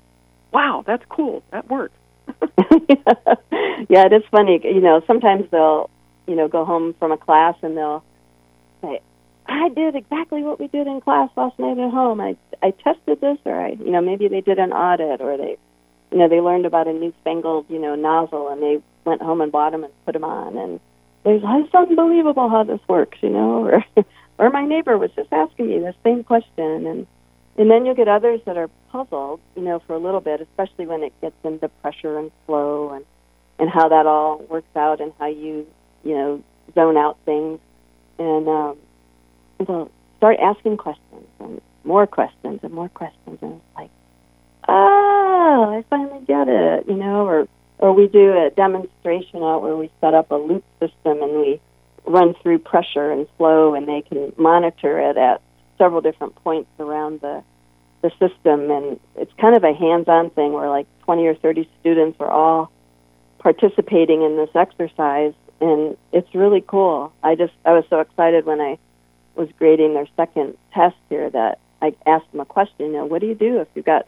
"Wow, 0.53 0.85
that's 0.87 1.03
cool. 1.09 1.43
That 1.53 1.71
works." 1.71 1.95
yeah, 3.89 4.05
it 4.05 4.13
is 4.13 4.25
funny. 4.31 4.61
You 4.63 4.83
know, 4.83 5.01
sometimes 5.07 5.51
they'll, 5.51 5.89
you 6.27 6.35
know, 6.35 6.49
go 6.49 6.65
home 6.65 6.95
from 6.99 7.13
a 7.13 7.17
class 7.17 7.55
and 7.63 7.77
they'll 7.77 8.05
say, 8.83 9.01
"I 9.47 9.69
did 9.71 9.95
exactly 9.95 10.43
what 10.43 10.59
we 10.59 10.69
did 10.69 10.87
in 10.87 11.01
class 11.01 11.31
last 11.37 11.59
night 11.59 11.79
at 11.79 11.91
home. 11.91 12.21
I 12.21 12.37
I 12.63 12.71
tested 12.71 13.21
this, 13.21 13.39
or 13.45 13.55
I, 13.55 13.71
you 13.71 13.91
know, 13.91 14.01
maybe 14.01 14.29
they 14.29 14.41
did 14.41 14.59
an 14.59 14.73
audit, 14.73 15.21
or 15.21 15.37
they, 15.37 15.57
you 16.11 16.19
know, 16.19 16.29
they 16.29 16.41
learned 16.41 16.67
about 16.67 16.89
a 16.89 16.93
newfangled, 16.93 17.67
you 17.69 17.79
know, 17.79 17.95
nozzle, 17.95 18.49
and 18.49 18.63
they 18.63 18.83
went 19.05 19.23
home 19.23 19.41
and 19.41 19.53
bought 19.53 19.73
them 19.73 19.85
and 19.85 19.93
put 20.05 20.13
them 20.13 20.25
on, 20.25 20.57
and 20.57 20.81
there's 21.25 21.43
it's 21.45 21.75
unbelievable 21.75 22.49
how 22.49 22.65
this 22.65 22.81
works, 22.89 23.19
you 23.21 23.31
know, 23.31 23.67
or 23.67 23.85
or 24.39 24.51
my 24.51 24.65
neighbor 24.65 24.97
was 24.97 25.11
just 25.17 25.33
asking 25.33 25.69
me 25.69 25.79
the 25.79 25.95
same 26.05 26.25
question, 26.25 26.87
and 26.87 27.07
and 27.59 27.71
then 27.71 27.87
you'll 27.87 27.95
get 27.95 28.09
others 28.09 28.41
that 28.45 28.57
are 28.57 28.69
puzzled, 28.91 29.41
you 29.57 29.63
know, 29.63 29.81
for 29.87 29.95
a 29.95 29.99
little 29.99 30.21
bit, 30.21 30.41
especially 30.41 30.87
when 30.87 31.03
it 31.03 31.13
gets 31.21 31.37
into 31.43 31.69
pressure 31.69 32.19
and 32.19 32.31
flow 32.47 32.91
and 32.91 33.05
and 33.59 33.71
how 33.71 33.89
that 33.89 34.07
all 34.07 34.39
works 34.51 34.77
out 34.77 35.01
and 35.01 35.13
how 35.19 35.27
you, 35.27 35.67
you 36.07 36.15
know, 36.15 36.43
zone 36.75 36.97
out 36.97 37.19
things. 37.25 37.61
And 38.19 38.49
um 38.49 38.77
they'll 39.59 39.91
start 40.19 40.39
asking 40.41 40.77
questions 40.77 41.27
and 41.41 41.61
more 41.85 42.07
questions 42.07 42.61
and 42.63 42.73
more 42.73 42.89
questions 42.89 43.39
and 43.43 43.55
it's 43.55 43.77
like, 43.77 43.91
Oh, 44.69 45.75
I 45.79 45.85
finally 45.89 46.25
get 46.27 46.49
it, 46.49 46.87
you 46.89 46.97
know, 46.97 47.27
or 47.27 47.49
or 47.79 47.93
we 47.93 48.09
do 48.09 48.33
a 48.33 48.51
demonstration 48.51 49.43
out 49.43 49.63
where 49.63 49.77
we 49.77 49.91
set 50.01 50.15
up 50.15 50.31
a 50.31 50.37
loop 50.37 50.65
system 50.81 51.23
and 51.23 51.41
we 51.41 51.61
run 52.07 52.35
through 52.43 52.59
pressure 52.61 53.11
and 53.11 53.27
flow 53.37 53.75
and 53.75 53.87
they 53.87 54.03
can 54.03 54.33
monitor 54.37 54.99
it 54.99 55.17
at 55.17 55.43
several 55.77 56.01
different 56.01 56.35
points 56.37 56.71
around 56.79 57.21
the 57.21 57.43
the 58.03 58.11
system 58.11 58.71
and 58.71 59.01
it's 59.17 59.33
kind 59.41 59.57
of 59.57 59.65
a 59.65 59.73
hands-on 59.73 60.31
thing 60.31 60.53
where 60.53 60.69
like 60.69 60.87
20 61.05 61.27
or 61.27 61.35
30 61.35 61.69
students 61.81 62.17
are 62.21 62.31
all 62.31 62.71
participating 63.39 64.23
in 64.23 64.37
this 64.37 64.51
exercise 64.55 65.33
and 65.61 65.97
it's 66.13 66.35
really 66.35 66.63
cool. 66.67 67.13
I 67.23 67.35
just 67.35 67.53
I 67.65 67.73
was 67.73 67.85
so 67.91 68.01
excited 68.01 68.47
when 68.47 68.61
I 68.61 68.79
was 69.35 69.49
grading 69.59 69.95
their 69.95 70.09
second 70.17 70.57
test 70.73 70.97
here 71.09 71.29
that 71.31 71.59
I 71.83 71.95
asked 72.07 72.31
them 72.33 72.41
a 72.41 72.45
question, 72.45 72.87
you 72.87 72.93
know, 72.93 73.05
what 73.05 73.21
do 73.21 73.27
you 73.27 73.35
do 73.35 73.61
if 73.61 73.69
you've 73.75 73.85
got 73.85 74.07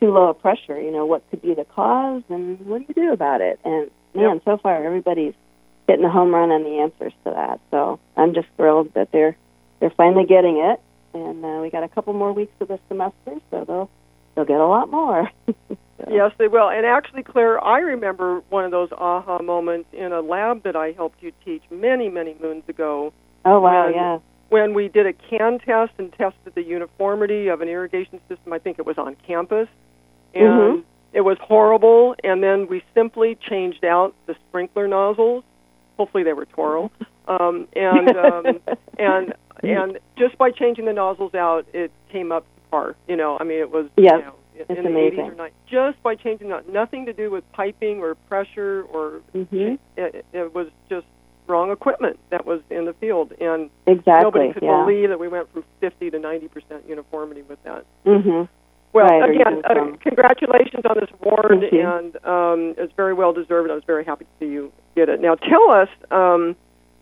too 0.00 0.10
low 0.10 0.28
a 0.30 0.34
pressure, 0.34 0.80
you 0.80 0.90
know, 0.90 1.06
what 1.06 1.22
could 1.30 1.42
be 1.42 1.54
the 1.54 1.64
cause 1.64 2.22
and 2.28 2.58
what 2.66 2.78
do 2.78 2.86
you 2.88 2.94
do 2.94 3.12
about 3.12 3.40
it? 3.40 3.60
And 3.64 3.90
man, 4.14 4.40
so 4.44 4.56
far 4.56 4.84
everybody's 4.84 5.34
hitting 5.86 6.04
a 6.04 6.10
home 6.10 6.34
run 6.34 6.50
on 6.50 6.62
the 6.62 6.80
answers 6.80 7.12
to 7.24 7.30
that. 7.30 7.60
So 7.70 8.00
I'm 8.16 8.34
just 8.34 8.48
thrilled 8.56 8.94
that 8.94 9.12
they're 9.12 9.36
they're 9.80 9.90
finally 9.90 10.26
getting 10.26 10.58
it 10.58 10.80
and 11.14 11.44
uh, 11.44 11.58
we 11.60 11.70
got 11.70 11.82
a 11.82 11.88
couple 11.88 12.12
more 12.12 12.32
weeks 12.32 12.52
of 12.60 12.68
the 12.68 12.78
semester, 12.88 13.40
so 13.50 13.64
they'll 13.66 13.90
they'll 14.34 14.44
get 14.44 14.60
a 14.60 14.66
lot 14.66 14.90
more. 14.90 15.30
So- 15.46 15.54
Yes, 16.10 16.32
they 16.36 16.48
will. 16.48 16.68
And 16.68 16.84
actually, 16.84 17.22
Claire, 17.22 17.62
I 17.64 17.78
remember 17.78 18.40
one 18.50 18.64
of 18.64 18.72
those 18.72 18.90
aha 18.90 19.40
moments 19.40 19.88
in 19.92 20.10
a 20.12 20.20
lab 20.20 20.64
that 20.64 20.74
I 20.74 20.90
helped 20.90 21.22
you 21.22 21.30
teach 21.44 21.62
many, 21.70 22.08
many 22.08 22.34
moons 22.42 22.64
ago 22.68 23.12
Oh 23.44 23.60
wow, 23.60 23.84
when- 23.84 23.94
yeah. 23.94 24.18
when 24.48 24.74
we 24.74 24.88
did 24.88 25.06
a 25.06 25.12
can 25.12 25.60
test 25.60 25.92
and 25.98 26.12
tested 26.12 26.54
the 26.56 26.62
uniformity 26.64 27.46
of 27.48 27.60
an 27.60 27.68
irrigation 27.68 28.20
system. 28.28 28.52
I 28.52 28.58
think 28.58 28.80
it 28.80 28.84
was 28.86 28.98
on 28.98 29.14
campus, 29.26 29.68
and 30.34 30.44
Mhm. 30.44 30.82
it 31.12 31.20
was 31.20 31.38
horrible. 31.40 32.16
And 32.24 32.42
then 32.42 32.66
we 32.66 32.82
simply 32.94 33.36
changed 33.36 33.84
out 33.84 34.12
the 34.26 34.34
sprinkler 34.48 34.88
nozzles. 34.88 35.44
Hopefully, 35.98 36.24
they 36.24 36.32
were 36.32 36.46
Toro. 36.46 36.90
Um, 37.28 37.68
and 37.76 38.16
um, 38.16 38.60
and 38.98 39.34
and 39.62 39.98
just 40.18 40.36
by 40.36 40.50
changing 40.50 40.86
the 40.86 40.92
nozzles 40.92 41.34
out, 41.34 41.64
it 41.72 41.92
came 42.10 42.32
up 42.32 42.44
par. 42.72 42.96
You 43.06 43.16
know, 43.16 43.36
I 43.38 43.44
mean, 43.44 43.58
it 43.60 43.70
was 43.70 43.86
Yes, 43.96 44.14
you 44.16 44.24
know, 44.24 44.34
in 44.56 44.60
it's 44.68 44.82
the 44.82 44.88
amazing. 44.88 45.18
80s 45.20 45.28
or 45.28 45.34
90s. 45.36 45.50
Just 45.70 46.02
by 46.02 46.14
changing 46.16 46.48
that, 46.48 46.68
nothing 46.68 47.04
to 47.06 47.12
do 47.12 47.30
with 47.30 47.44
piping 47.52 48.00
or 48.00 48.14
pressure 48.28 48.84
or 48.92 49.20
Mhm. 49.34 49.78
it, 49.96 50.24
it 50.32 50.54
was 50.54 50.68
just 50.88 51.06
wrong 51.46 51.70
equipment 51.70 52.18
that 52.30 52.46
was 52.46 52.60
in 52.70 52.86
the 52.86 52.94
field, 52.94 53.32
and 53.40 53.68
Exactly. 53.86 54.22
nobody 54.24 54.52
could 54.54 54.62
yeah. 54.62 54.84
believe 54.84 55.08
that 55.10 55.20
we 55.20 55.28
went 55.28 55.52
from 55.52 55.64
50 55.80 56.10
to 56.10 56.18
90 56.18 56.48
percent 56.48 56.84
uniformity 56.88 57.42
with 57.48 57.62
that. 57.64 57.84
Mhm. 58.06 58.48
Well, 58.94 59.06
Right, 59.06 59.30
again, 59.30 59.62
uh, 59.64 59.96
congratulations 60.00 60.84
on 60.84 60.96
this 61.00 61.08
award, 61.20 61.64
and 61.64 62.14
um, 62.26 62.74
it's 62.76 62.92
very 62.94 63.14
well 63.14 63.32
deserved. 63.32 63.70
I 63.70 63.74
was 63.74 63.84
very 63.84 64.04
happy 64.04 64.24
to 64.26 64.30
see 64.38 64.52
you 64.52 64.70
get 64.94 65.08
it. 65.08 65.18
Now, 65.20 65.34
tell 65.34 65.70
us 65.70 65.88
um, 66.10 66.54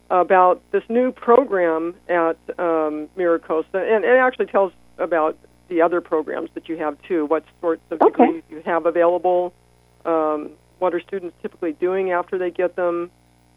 about 0.09 0.61
this 0.71 0.85
new 0.89 1.11
program 1.13 1.95
at 2.09 2.37
um, 2.59 3.09
MiraCosta, 3.17 3.75
and 3.95 4.05
it 4.05 4.17
actually 4.19 4.47
tells 4.47 4.73
about 4.99 5.37
the 5.71 5.81
other 5.81 6.03
programs 6.03 6.51
that 6.55 6.69
you 6.69 6.77
have 6.77 7.01
too. 7.09 7.25
What 7.25 7.45
sorts 7.61 7.83
of 7.91 8.03
Okay. 8.03 8.27
degrees 8.27 8.43
you 8.51 8.63
have 8.67 8.85
available? 8.85 9.55
Um, 10.05 10.51
what 10.79 10.95
are 10.95 11.01
students 11.01 11.37
typically 11.41 11.73
doing 11.73 12.11
after 12.11 12.37
they 12.37 12.51
get 12.51 12.77
them? 12.77 13.11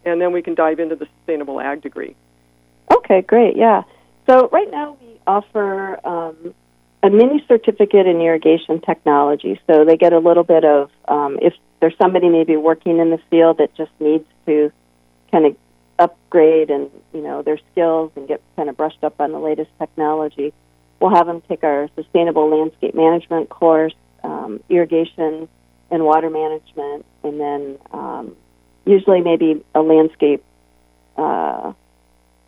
And 0.06 0.22
then 0.22 0.32
we 0.32 0.42
can 0.42 0.54
dive 0.56 0.80
into 0.80 0.96
the 0.96 1.08
sustainable 1.18 1.60
ag 1.60 1.82
degree. 1.82 2.16
Okay, 2.94 3.22
great. 3.22 3.56
Yeah. 3.58 3.84
So 4.30 4.48
right 4.50 4.70
now 4.70 4.98
we 5.02 5.20
offer 5.26 6.00
um, 6.06 6.54
a 7.02 7.10
mini 7.10 7.44
certificate 7.48 8.08
in 8.08 8.22
irrigation 8.22 8.80
technology. 8.80 9.60
So 9.68 9.84
they 9.86 9.98
get 9.98 10.14
a 10.14 10.20
little 10.20 10.44
bit 10.44 10.64
of 10.64 10.90
um, 11.08 11.40
if 11.42 11.54
there's 11.80 11.98
somebody 11.98 12.30
maybe 12.30 12.56
working 12.56 13.00
in 13.00 13.10
the 13.10 13.20
field 13.30 13.58
that 13.58 13.76
just 13.76 13.92
needs 14.00 14.26
to 14.46 14.72
kind 15.32 15.46
of 15.46 15.56
upgrade 16.00 16.70
and 16.70 16.90
you 17.14 17.22
know 17.22 17.42
their 17.44 17.60
skills 17.72 18.12
and 18.16 18.28
get 18.28 18.42
kind 18.56 18.68
of 18.70 18.76
brushed 18.76 19.04
up 19.04 19.20
on 19.20 19.32
the 19.32 19.40
latest 19.40 19.70
technology. 19.80 20.54
We'll 21.04 21.14
have 21.14 21.28
them 21.28 21.42
take 21.50 21.66
our 21.66 21.90
sustainable 21.98 22.50
landscape 22.50 22.96
management 22.96 23.50
course, 23.50 23.94
um, 24.24 24.64
irrigation 24.70 25.50
and 25.92 26.06
water 26.06 26.30
management, 26.30 27.06
and 27.26 27.42
then 27.42 27.78
um, 27.92 28.38
usually 28.86 29.20
maybe 29.20 29.66
a 29.76 29.82
landscape 29.82 30.46
uh, 31.18 31.74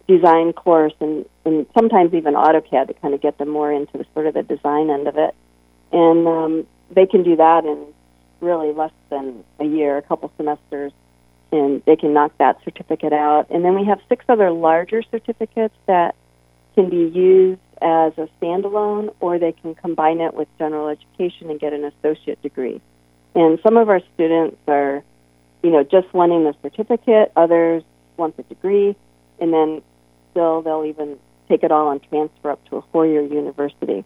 design 0.08 0.54
course 0.54 0.94
and, 1.02 1.26
and 1.44 1.66
sometimes 1.74 2.14
even 2.14 2.34
AutoCAD 2.34 2.88
to 2.88 2.94
kind 2.94 3.14
of 3.14 3.20
get 3.20 3.38
them 3.40 3.50
more 3.50 3.74
into 3.74 3.98
the 3.98 4.06
sort 4.14 4.26
of 4.26 4.36
the 4.36 4.44
design 4.44 4.90
end 4.90 5.10
of 5.10 5.18
it. 5.18 5.36
And 5.92 6.26
um, 6.26 6.68
they 6.92 7.08
can 7.08 7.24
do 7.24 7.36
that 7.36 7.66
in 7.66 7.86
really 8.40 8.72
less 8.72 8.94
than 9.10 9.44
a 9.60 9.66
year, 9.66 9.98
a 9.98 10.02
couple 10.02 10.32
semesters, 10.38 10.94
and 11.52 11.84
they 11.86 11.98
can 11.98 12.14
knock 12.14 12.32
that 12.38 12.64
certificate 12.64 13.12
out. 13.12 13.50
And 13.50 13.66
then 13.66 13.76
we 13.76 13.84
have 13.88 14.00
six 14.08 14.24
other 14.30 14.50
larger 14.50 15.04
certificates 15.12 15.76
that 15.88 16.16
can 16.76 16.90
be 16.90 17.12
used 17.14 17.60
as 17.82 18.14
a 18.18 18.30
standalone 18.42 19.14
or 19.20 19.40
they 19.40 19.52
can 19.52 19.76
combine 19.76 20.22
it 20.22 20.34
with 20.34 20.48
general 20.58 20.88
education 20.88 21.50
and 21.50 21.60
get 21.60 21.74
an 21.74 21.86
associate 21.86 22.42
degree. 22.42 22.82
And 23.34 23.60
some 23.64 23.78
of 23.78 23.90
our 23.90 24.02
students 24.14 24.58
are, 24.68 25.04
you 25.62 25.72
know, 25.72 25.84
just 25.84 26.14
wanting 26.14 26.44
the 26.44 26.56
certificate, 26.62 27.32
others 27.36 27.84
want 28.18 28.38
the 28.38 28.44
degree, 28.44 28.96
and 29.40 29.54
then 29.54 29.82
still, 30.32 30.62
they'll 30.62 30.86
even 30.86 31.20
take 31.50 31.64
it 31.64 31.72
all 31.72 31.92
and 31.92 32.02
transfer 32.04 32.52
up 32.52 32.64
to 32.70 32.78
a 32.78 32.82
four-year 32.92 33.22
university. 33.22 34.04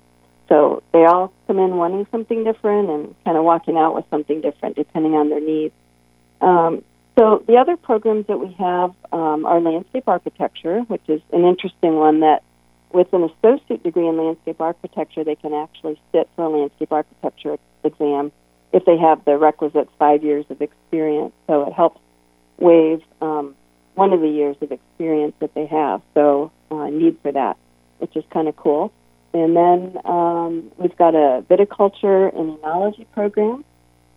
So 0.48 0.82
they 0.92 1.06
all 1.06 1.32
come 1.46 1.60
in 1.60 1.78
wanting 1.78 2.08
something 2.12 2.44
different 2.44 2.90
and 2.90 3.16
kind 3.24 3.38
of 3.38 3.44
walking 3.44 3.78
out 3.78 3.94
with 3.94 4.06
something 4.10 4.42
different 4.42 4.76
depending 4.76 5.14
on 5.14 5.30
their 5.30 5.40
needs. 5.40 5.74
Um, 6.42 6.84
so 7.18 7.44
the 7.46 7.58
other 7.58 7.78
programs 7.78 8.28
that 8.28 8.40
we 8.40 8.54
have 8.54 8.94
um, 9.12 9.46
are 9.46 9.60
landscape 9.60 10.08
architecture, 10.08 10.80
which 10.82 11.02
is 11.08 11.22
an 11.32 11.44
interesting 11.44 11.96
one 11.96 12.22
that 12.22 12.44
with 12.92 13.12
an 13.14 13.24
associate 13.24 13.84
degree 13.84 14.08
in 14.08 14.18
landscape 14.18 14.60
architecture, 14.60 15.24
they 15.24 15.36
can 15.36 15.54
actually 15.54 16.00
sit 16.12 16.30
for 16.36 16.46
a 16.46 16.50
landscape 16.50 16.92
architecture 16.92 17.58
exam 17.84 18.32
if 18.74 18.86
they 18.86 18.98
have 18.98 19.24
the 19.26 19.38
requisite 19.38 19.90
five 19.98 20.24
years 20.24 20.46
of 20.50 20.62
experience. 20.62 21.34
So 21.48 21.68
it 21.68 21.74
helps 21.74 22.00
waive 22.58 23.02
um, 23.22 23.56
one 23.96 24.14
of 24.14 24.22
the 24.22 24.30
years 24.30 24.56
of 24.62 24.72
experience 24.72 25.34
that 25.40 25.54
they 25.54 25.66
have. 25.66 26.02
So 26.14 26.52
uh, 26.72 26.88
need 26.88 27.18
for 27.22 27.32
that, 27.32 27.58
which 28.00 28.16
is 28.16 28.24
kind 28.32 28.48
of 28.48 28.56
cool. 28.56 28.92
And 29.34 29.56
then 29.56 29.98
um, 30.06 30.72
we've 30.78 30.96
got 30.98 31.14
a 31.14 31.44
viticulture 31.50 32.36
and 32.36 32.58
enology 32.58 33.06
program, 33.14 33.64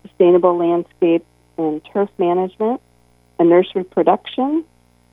sustainable 0.02 0.56
landscape 0.56 1.24
and 1.58 1.82
turf 1.92 2.08
management, 2.18 2.80
a 3.38 3.44
nursery 3.44 3.84
production, 3.84 4.64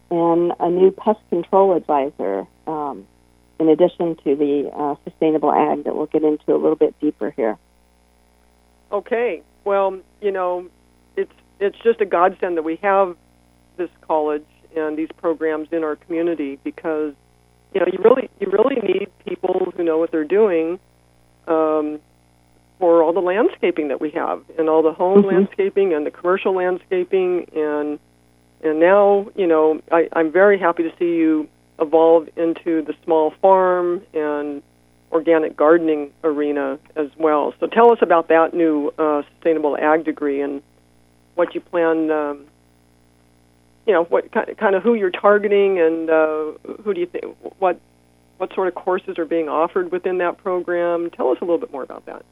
and 0.10 0.54
a 0.60 0.70
new 0.70 0.92
pest 0.92 1.20
control 1.30 1.76
advisor, 1.76 2.48
in 3.60 3.70
addition 3.70 4.16
to 4.24 4.36
the 4.36 4.72
uh, 4.74 4.96
sustainable 5.04 5.52
ag 5.52 5.84
that 5.84 5.96
we'll 5.96 6.06
get 6.06 6.24
into 6.24 6.54
a 6.54 6.58
little 6.58 6.76
bit 6.76 6.96
deeper 7.00 7.32
here. 7.32 7.58
Okay. 8.92 9.42
Well, 9.66 10.00
you 10.22 10.32
know, 10.32 10.68
it's 11.16 11.32
it's 11.60 11.78
just 11.84 12.02
a 12.02 12.06
godsend 12.06 12.58
that 12.58 12.64
we 12.64 12.78
have 12.78 13.16
this 13.78 13.90
college 14.02 14.46
and 14.76 14.98
these 14.98 15.10
programs 15.18 15.68
in 15.72 15.84
our 15.84 15.96
community 15.96 16.58
because 16.64 17.14
you 17.74 17.80
know 17.80 17.88
you 17.92 18.00
really 18.04 18.30
you 18.40 18.48
really 18.50 18.76
need 18.82 19.08
people 19.26 19.72
who 19.76 19.84
know 19.84 19.98
what 19.98 20.12
they're 20.12 20.24
doing 20.24 20.80
um, 21.48 22.00
for 22.80 23.04
all 23.04 23.14
the 23.14 23.20
landscaping 23.20 23.90
that 23.90 24.00
we 24.00 24.10
have 24.12 24.42
and 24.58 24.70
all 24.70 24.82
the 24.82 24.94
home 24.94 25.24
Mhm. 25.24 25.32
landscaping 25.34 25.94
and 25.94 26.06
the 26.06 26.12
commercial 26.12 26.54
landscaping 26.54 27.50
and 27.56 28.00
and 28.64 28.80
now 28.80 29.28
you 29.36 29.48
know 29.48 29.82
I, 29.92 30.08
I'm 30.14 30.32
very 30.32 30.58
happy 30.58 30.84
to 30.84 30.92
see 30.98 31.16
you 31.16 31.48
evolve 31.82 32.30
into 32.36 32.82
the 32.82 32.94
small 33.04 33.34
farm 33.42 34.02
and 34.14 34.62
organic 35.12 35.58
gardening 35.58 36.12
arena 36.24 36.80
as 36.96 37.08
well. 37.18 37.54
So 37.60 37.68
tell 37.68 37.92
us 37.92 38.00
about 38.02 38.28
that 38.28 38.54
new 38.54 38.94
uh, 38.98 39.24
sustainable 39.34 39.78
ag 39.78 40.06
degree 40.06 40.42
and 40.42 40.62
what 41.36 41.56
you 41.56 41.62
plan. 41.62 42.12
Um, 42.12 42.46
you 43.88 43.94
know 43.94 44.04
what 44.04 44.32
kind 44.32 44.56
kind 44.58 44.76
of 44.76 44.84
who 44.84 44.94
you're 44.94 45.10
targeting 45.10 45.80
and 45.80 46.10
uh, 46.10 46.52
who 46.84 46.94
do 46.94 47.00
you 47.00 47.08
think 47.08 47.26
what 47.58 47.80
what 48.38 48.54
sort 48.54 48.68
of 48.68 48.76
courses 48.76 49.18
are 49.18 49.26
being 49.26 49.50
offered 49.50 49.92
within 49.92 50.20
that 50.20 50.38
program? 50.38 51.10
Tell 51.10 51.30
us 51.32 51.38
a 51.42 51.44
little 51.44 51.58
bit 51.58 51.72
more 51.72 51.84
about 51.84 52.06
that. 52.06 52.24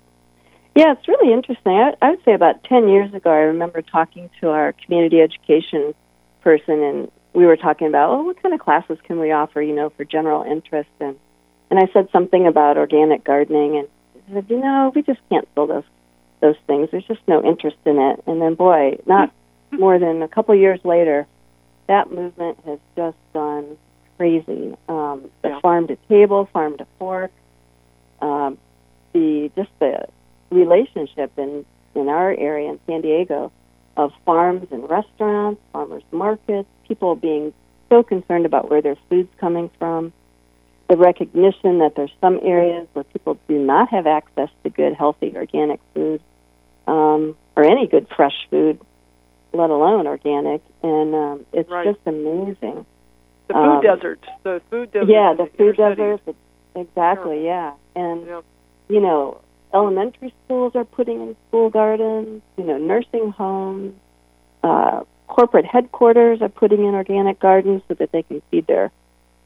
Yeah, 0.75 0.93
it's 0.93 1.07
really 1.07 1.33
interesting. 1.33 1.73
I, 1.73 1.93
I 2.01 2.11
would 2.11 2.23
say 2.23 2.33
about 2.33 2.63
10 2.63 2.87
years 2.87 3.11
ago, 3.11 3.31
I 3.31 3.49
remember 3.49 3.81
talking 3.81 4.29
to 4.39 4.49
our 4.49 4.73
community 4.73 5.19
education 5.19 5.95
person, 6.41 6.83
and 6.83 7.11
we 7.37 7.45
were 7.45 7.55
talking 7.55 7.85
about, 7.85 8.09
oh, 8.09 8.23
what 8.23 8.41
kind 8.41 8.55
of 8.55 8.59
classes 8.59 8.97
can 9.03 9.19
we 9.19 9.31
offer, 9.31 9.61
you 9.61 9.75
know, 9.75 9.91
for 9.91 10.03
general 10.03 10.41
interest? 10.41 10.89
And, 10.99 11.15
and 11.69 11.79
I 11.79 11.87
said 11.93 12.07
something 12.11 12.47
about 12.47 12.77
organic 12.77 13.23
gardening, 13.23 13.77
and 13.77 13.87
he 14.25 14.33
said, 14.33 14.45
you 14.49 14.59
know, 14.59 14.91
we 14.95 15.03
just 15.03 15.19
can't 15.29 15.47
fill 15.53 15.67
those, 15.67 15.83
those 16.41 16.55
things. 16.65 16.89
There's 16.91 17.05
just 17.05 17.21
no 17.27 17.43
interest 17.43 17.77
in 17.85 17.99
it. 17.99 18.23
And 18.25 18.41
then, 18.41 18.55
boy, 18.55 18.97
not 19.05 19.31
more 19.71 19.99
than 19.99 20.23
a 20.23 20.27
couple 20.27 20.55
years 20.55 20.79
later, 20.83 21.27
that 21.87 22.11
movement 22.11 22.57
has 22.65 22.79
just 22.95 23.17
gone 23.33 23.77
crazy. 24.17 24.75
Um, 24.89 25.29
the 25.43 25.49
Yeah. 25.49 25.59
farm 25.59 25.85
to 25.87 25.95
table, 26.09 26.49
farm 26.51 26.75
to 26.77 26.87
fork, 26.97 27.31
um, 28.19 28.57
the 29.13 29.51
just 29.55 29.69
the 29.77 30.07
relationship 30.49 31.31
in 31.37 31.65
in 31.93 32.09
our 32.09 32.31
area 32.31 32.71
in 32.71 32.79
San 32.87 33.01
Diego 33.01 33.51
of 33.97 34.11
farms 34.25 34.67
and 34.71 34.89
restaurants, 34.89 35.59
farmers 35.73 36.03
markets, 36.11 36.69
people 36.87 37.15
being 37.15 37.51
so 37.89 38.03
concerned 38.03 38.45
about 38.45 38.69
where 38.69 38.81
their 38.81 38.95
food's 39.09 39.29
coming 39.39 39.69
from, 39.79 40.13
the 40.87 40.95
recognition 40.95 41.79
that 41.79 41.93
there's 41.95 42.11
some 42.21 42.39
areas 42.43 42.87
where 42.93 43.03
people 43.03 43.37
do 43.49 43.57
not 43.57 43.89
have 43.89 44.07
access 44.07 44.49
to 44.63 44.69
good, 44.69 44.93
healthy, 44.93 45.33
organic 45.35 45.79
food, 45.93 46.21
um, 46.87 47.35
or 47.57 47.65
any 47.65 47.87
good 47.87 48.07
fresh 48.15 48.35
food, 48.49 48.79
let 49.51 49.69
alone 49.69 50.07
organic, 50.07 50.61
and 50.83 51.13
um, 51.15 51.45
it's 51.51 51.69
Right. 51.69 51.85
just 51.87 51.99
amazing. 52.05 52.85
The 53.47 53.53
food 53.53 53.59
Um, 53.59 53.81
deserts, 53.81 54.27
the 54.43 54.61
food 54.69 54.91
deserts. 54.91 55.09
yeah, 55.11 55.33
the 55.33 55.47
food 55.57 55.75
deserts. 55.75 56.23
Exactly, 56.75 57.43
yeah. 57.45 57.71
And 57.95 58.25
Yeah. 58.27 58.41
you 58.89 58.99
know, 59.01 59.37
elementary 59.73 60.33
schools 60.45 60.73
are 60.75 60.85
putting 60.85 61.21
in 61.21 61.35
school 61.47 61.69
gardens. 61.69 62.41
You 62.57 62.63
know, 62.63 62.77
nursing 62.77 63.31
homes, 63.31 63.93
uh, 64.63 65.03
corporate 65.27 65.65
headquarters 65.65 66.41
are 66.41 66.49
putting 66.49 66.85
in 66.85 66.95
organic 66.95 67.39
gardens 67.39 67.81
so 67.87 67.93
that 67.95 68.11
they 68.11 68.23
can 68.23 68.41
feed 68.49 68.67
their 68.67 68.91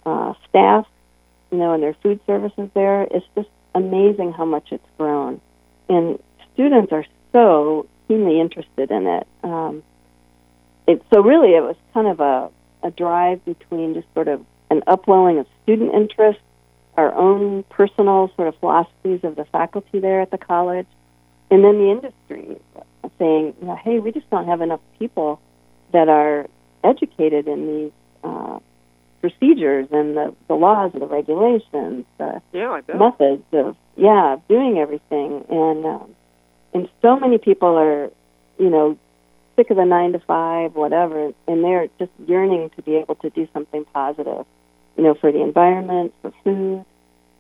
uh, 0.06 0.34
staff. 0.50 0.88
You 1.52 1.58
know, 1.58 1.74
and 1.74 1.84
their 1.84 1.96
food 2.02 2.20
services 2.26 2.70
there. 2.74 3.04
It's 3.04 3.26
just 3.36 3.50
amazing 3.76 4.34
how 4.34 4.46
much 4.46 4.72
it's 4.72 4.88
grown, 4.98 5.42
and 5.90 6.18
students 6.54 6.92
are 6.94 7.06
so 7.32 7.88
keenly 8.08 8.40
interested 8.40 8.90
in 8.92 9.08
it. 9.08 9.28
Um, 9.44 9.84
it 10.88 11.02
so 11.14 11.22
really, 11.22 11.56
it 11.56 11.62
was 11.62 11.76
kind 11.94 12.08
of 12.08 12.20
a 12.20 12.50
a 12.84 12.92
drive 12.92 13.44
between 13.46 13.94
just 13.94 14.08
sort 14.14 14.28
of 14.28 14.46
an 14.70 14.82
upwelling 14.88 15.38
of 15.38 15.48
student 15.64 15.94
interest, 15.94 16.40
our 16.98 17.14
own 17.14 17.64
personal 17.64 18.32
sort 18.36 18.48
of 18.48 18.56
philosophies 18.58 19.22
of 19.24 19.36
the 19.36 19.46
faculty 19.46 20.00
there 20.00 20.22
at 20.22 20.32
the 20.32 20.38
college, 20.38 20.88
and 21.50 21.64
then 21.64 21.78
the 21.78 21.92
industry 21.92 22.58
saying, 23.20 23.54
you 23.62 23.68
know, 23.68 23.76
hey, 23.76 24.00
we 24.00 24.12
just 24.12 24.30
don't 24.30 24.48
have 24.48 24.62
enough 24.62 24.82
people 25.00 25.40
that 25.94 26.10
are 26.10 26.48
educated 26.84 27.48
in 27.48 27.68
these 27.68 27.92
uh, 28.24 28.60
procedures 29.22 29.88
and 29.92 30.18
the, 30.18 30.36
the 30.48 30.56
laws 30.56 30.92
and 30.94 31.02
the 31.02 31.08
regulations, 31.08 32.06
the 32.18 32.42
Yeah, 32.52 32.82
methods 32.98 33.44
of 33.54 33.76
yeah 33.96 34.34
of 34.34 34.48
doing 34.48 34.78
everything. 34.80 35.46
And 35.50 35.86
um, 35.86 36.16
and 36.74 36.90
so 37.02 37.20
many 37.20 37.38
people 37.38 37.78
are 37.78 38.10
you 38.58 38.70
know 38.70 38.98
sick 39.56 39.70
of 39.70 39.78
the 39.78 39.86
nine 39.86 40.14
to 40.14 40.20
five 40.20 40.76
whatever 40.76 41.32
and 41.48 41.64
they're 41.64 41.88
just 42.00 42.12
yearning 42.26 42.70
to 42.76 42.82
be 42.82 42.96
able 42.96 43.16
to 43.16 43.30
do 43.30 43.48
something 43.54 43.86
positive 43.94 44.46
you 45.02 45.08
know 45.08 45.16
for 45.16 45.32
the 45.32 45.42
environment 45.42 46.14
for 46.22 46.32
food. 46.44 46.86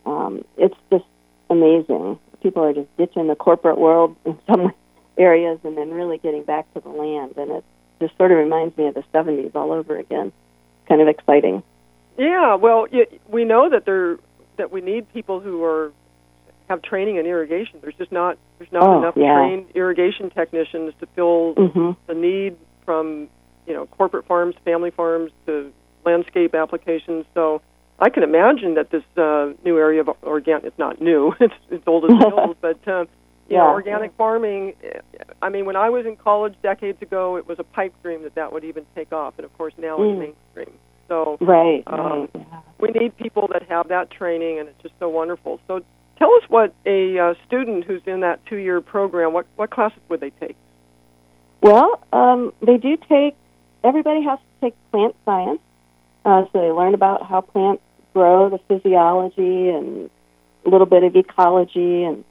Um, 0.04 0.44
it's 0.58 0.76
just 0.92 1.06
amazing. 1.48 2.18
People 2.42 2.64
are 2.64 2.74
just 2.74 2.88
ditching 2.98 3.28
the 3.28 3.36
corporate 3.36 3.78
world 3.78 4.16
in 4.26 4.40
some 4.48 4.74
areas 5.18 5.60
and 5.64 5.78
then 5.78 5.92
really 5.92 6.18
getting 6.18 6.42
back 6.44 6.74
to 6.74 6.80
the 6.80 6.90
land. 6.90 7.36
And 7.38 7.52
it 7.52 7.64
just 8.00 8.18
sort 8.18 8.32
of 8.32 8.40
reminds 8.40 8.76
me 8.78 8.88
of 8.88 8.96
the 8.96 9.04
70s 9.14 9.54
all 9.56 9.72
over 9.72 9.96
again. 9.96 10.32
Kind 10.88 11.02
of 11.02 11.08
exciting. 11.08 11.62
Yeah, 12.18 12.56
well, 12.56 12.88
we 13.30 13.46
know 13.46 13.70
that 13.70 13.86
there 13.86 14.18
that 14.58 14.72
we 14.72 14.82
need 14.82 15.14
people 15.14 15.40
who 15.40 15.64
are 15.64 15.92
have 16.68 16.82
training 16.82 17.18
in 17.18 17.28
irrigation. 17.28 17.78
There's 17.80 17.94
just 17.96 18.12
not 18.12 18.40
there's 18.58 18.72
not 18.72 18.90
Oh, 18.90 18.98
enough 19.02 19.14
yeah. 19.16 19.36
trained 19.36 19.68
irrigation 19.76 20.32
technicians 20.32 20.96
to 21.00 21.06
fill 21.16 21.54
mhm 21.54 21.96
the 22.08 22.16
need 22.16 22.58
from 22.86 23.28
you 23.68 23.76
know 23.76 23.86
corporate 23.86 24.26
farms, 24.26 24.56
family 24.66 24.90
farms 24.90 25.32
to 25.46 25.72
landscape 26.06 26.54
applications. 26.56 27.26
So 27.34 27.62
I 28.00 28.10
can 28.10 28.24
imagine 28.24 28.76
that 28.76 28.90
this 28.92 29.04
uh, 29.18 29.52
new 29.64 29.78
area 29.78 30.02
of 30.02 30.10
organic 30.24 30.66
it's 30.66 30.80
not 30.80 31.02
new 31.02 31.34
it's 31.40 31.54
it's 31.70 31.84
old 31.88 32.06
as 32.06 32.18
hills, 32.28 32.56
but 32.62 32.80
uh, 32.88 33.06
you 33.50 33.58
know 33.58 33.66
Yeah. 33.68 33.72
organic 33.72 34.14
farming. 34.18 34.74
I 35.42 35.50
mean, 35.50 35.66
when 35.66 35.76
I 35.76 35.90
was 35.90 36.06
in 36.06 36.16
college 36.16 36.56
decades 36.64 37.02
ago, 37.02 37.36
it 37.38 37.48
was 37.48 37.58
a 37.60 37.64
pipe 37.64 37.94
dream 38.04 38.24
that 38.24 38.36
that 38.36 38.54
would 38.54 38.64
even 38.64 38.86
take 38.96 39.12
off, 39.12 39.34
and 39.38 39.46
of 39.46 39.56
course 39.58 39.74
now 39.78 39.98
Mm. 39.98 40.12
it's 40.12 40.20
mainstream. 40.56 40.78
So 41.08 41.38
right 41.42 41.84
Um, 41.88 42.00
right 42.00 42.30
yeah. 42.36 42.60
we 42.80 42.90
need 42.92 43.18
people 43.18 43.48
that 43.54 43.64
have 43.70 43.90
that 43.90 44.10
training, 44.12 44.60
and 44.60 44.70
it's 44.70 44.82
just 44.82 44.94
so 45.00 45.10
wonderful. 45.10 45.60
So, 45.68 45.82
tell 46.18 46.34
us 46.36 46.44
what 46.48 46.74
a 46.86 47.20
uh, 47.20 47.34
student 47.46 47.84
who's 47.84 48.02
in 48.06 48.22
that 48.22 48.40
two-year 48.46 48.80
program, 48.82 49.34
what 49.34 49.46
what 49.58 49.70
classes 49.72 50.00
would 50.10 50.22
they 50.22 50.30
take? 50.40 50.56
Well, 51.62 52.00
um, 52.14 52.54
they 52.62 52.78
do 52.78 52.98
take. 53.10 53.36
Everybody 53.84 54.24
has 54.24 54.40
to 54.40 54.46
take 54.62 54.76
plant 54.92 55.16
science, 55.26 55.60
uh, 56.26 56.46
so 56.52 56.62
they 56.62 56.72
learn 56.72 56.94
about 56.94 57.26
how 57.26 57.42
plants 57.42 57.82
grow, 58.14 58.50
the 58.50 58.60
physiology, 58.68 59.70
and 59.70 60.10
a 60.66 60.70
little 60.70 60.86
bit 60.86 61.04
of 61.04 61.16
ecology, 61.16 62.04
and 62.04 62.24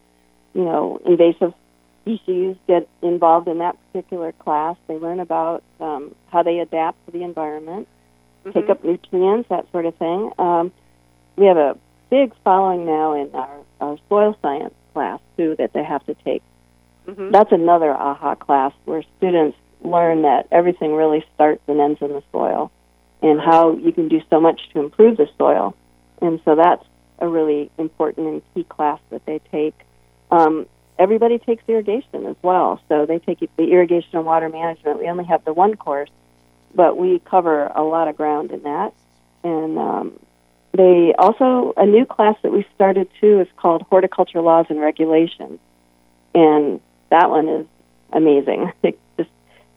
you 0.55 0.65
know, 0.65 1.01
invasive 1.07 1.55
species 2.03 2.57
get 2.67 2.89
involved 3.03 3.47
in 3.49 3.59
that 3.59 3.77
particular 3.93 4.33
class. 4.33 4.77
They 4.89 4.97
learn 4.97 5.21
about 5.21 5.63
um, 5.81 6.15
how 6.31 6.43
they 6.43 6.59
adapt 6.59 7.05
to 7.07 7.13
the 7.13 7.23
environment, 7.23 7.87
take 8.53 8.67
Mhm. 8.67 8.71
up 8.71 8.85
nutrients, 8.85 9.49
that 9.49 9.71
sort 9.71 9.87
of 9.87 9.95
thing. 9.97 10.33
Um, 10.39 10.73
we 11.37 11.47
have 11.47 11.57
a 11.57 11.77
big 12.11 12.33
following 12.43 12.85
now 12.85 13.13
in 13.13 13.31
our, 13.35 13.51
our 13.81 13.97
soil 14.09 14.37
science 14.43 14.75
class 14.93 15.21
too 15.37 15.55
that 15.57 15.73
they 15.73 15.85
have 15.85 16.05
to 16.07 16.15
take 16.25 16.43
Mhm. 17.07 17.31
that's 17.31 17.53
another 17.53 17.93
aha 17.93 18.35
class 18.35 18.73
where 18.85 19.03
students 19.17 19.57
learn 19.83 20.23
that 20.23 20.47
everything 20.51 20.95
really 20.95 21.25
starts 21.35 21.63
and 21.69 21.81
ends 21.81 22.03
in 22.03 22.09
the 22.09 22.23
soil 22.33 22.71
and 23.23 23.41
how 23.41 23.77
you 23.77 23.93
can 23.93 24.09
do 24.09 24.21
so 24.31 24.41
much 24.41 24.61
to 24.73 24.81
improve 24.81 25.17
the 25.17 25.29
soil. 25.39 25.75
And 26.21 26.41
so 26.45 26.57
that's 26.57 26.85
a 27.19 27.29
really 27.29 27.71
important 27.79 28.27
and 28.27 28.43
key 28.55 28.65
class 28.65 29.01
that 29.11 29.25
they 29.27 29.41
take. 29.51 29.75
Um, 30.31 30.67
everybody 30.99 31.39
takes 31.39 31.63
irrigation 31.69 32.27
as 32.27 32.37
well, 32.43 32.81
so 32.89 33.07
they 33.07 33.19
take 33.19 33.41
the 33.57 33.73
irrigation 33.73 34.11
and 34.17 34.25
water 34.25 34.49
management. 34.49 34.99
We 34.99 35.09
only 35.09 35.25
have 35.25 35.45
the 35.45 35.53
one 35.53 35.77
course, 35.77 36.11
but 36.75 36.97
we 36.97 37.19
cover 37.19 37.67
a 37.67 37.83
lot 37.83 38.09
of 38.09 38.17
ground 38.17 38.53
in 38.53 38.63
that. 38.63 38.95
And 39.43 39.79
um, 39.79 40.21
they 40.73 41.15
also 41.19 41.73
a 41.77 41.87
new 41.87 42.07
class 42.07 42.37
that 42.43 42.53
we 42.53 42.67
started 42.75 43.09
too 43.21 43.41
is 43.41 43.49
called 43.57 43.83
horticulture 43.83 44.41
laws 44.41 44.67
and 44.69 44.81
regulations, 44.81 45.59
and 46.35 46.81
that 47.11 47.31
one 47.31 47.49
is 47.49 47.67
amazing. 48.13 48.73
It 48.83 48.99
just 49.17 49.31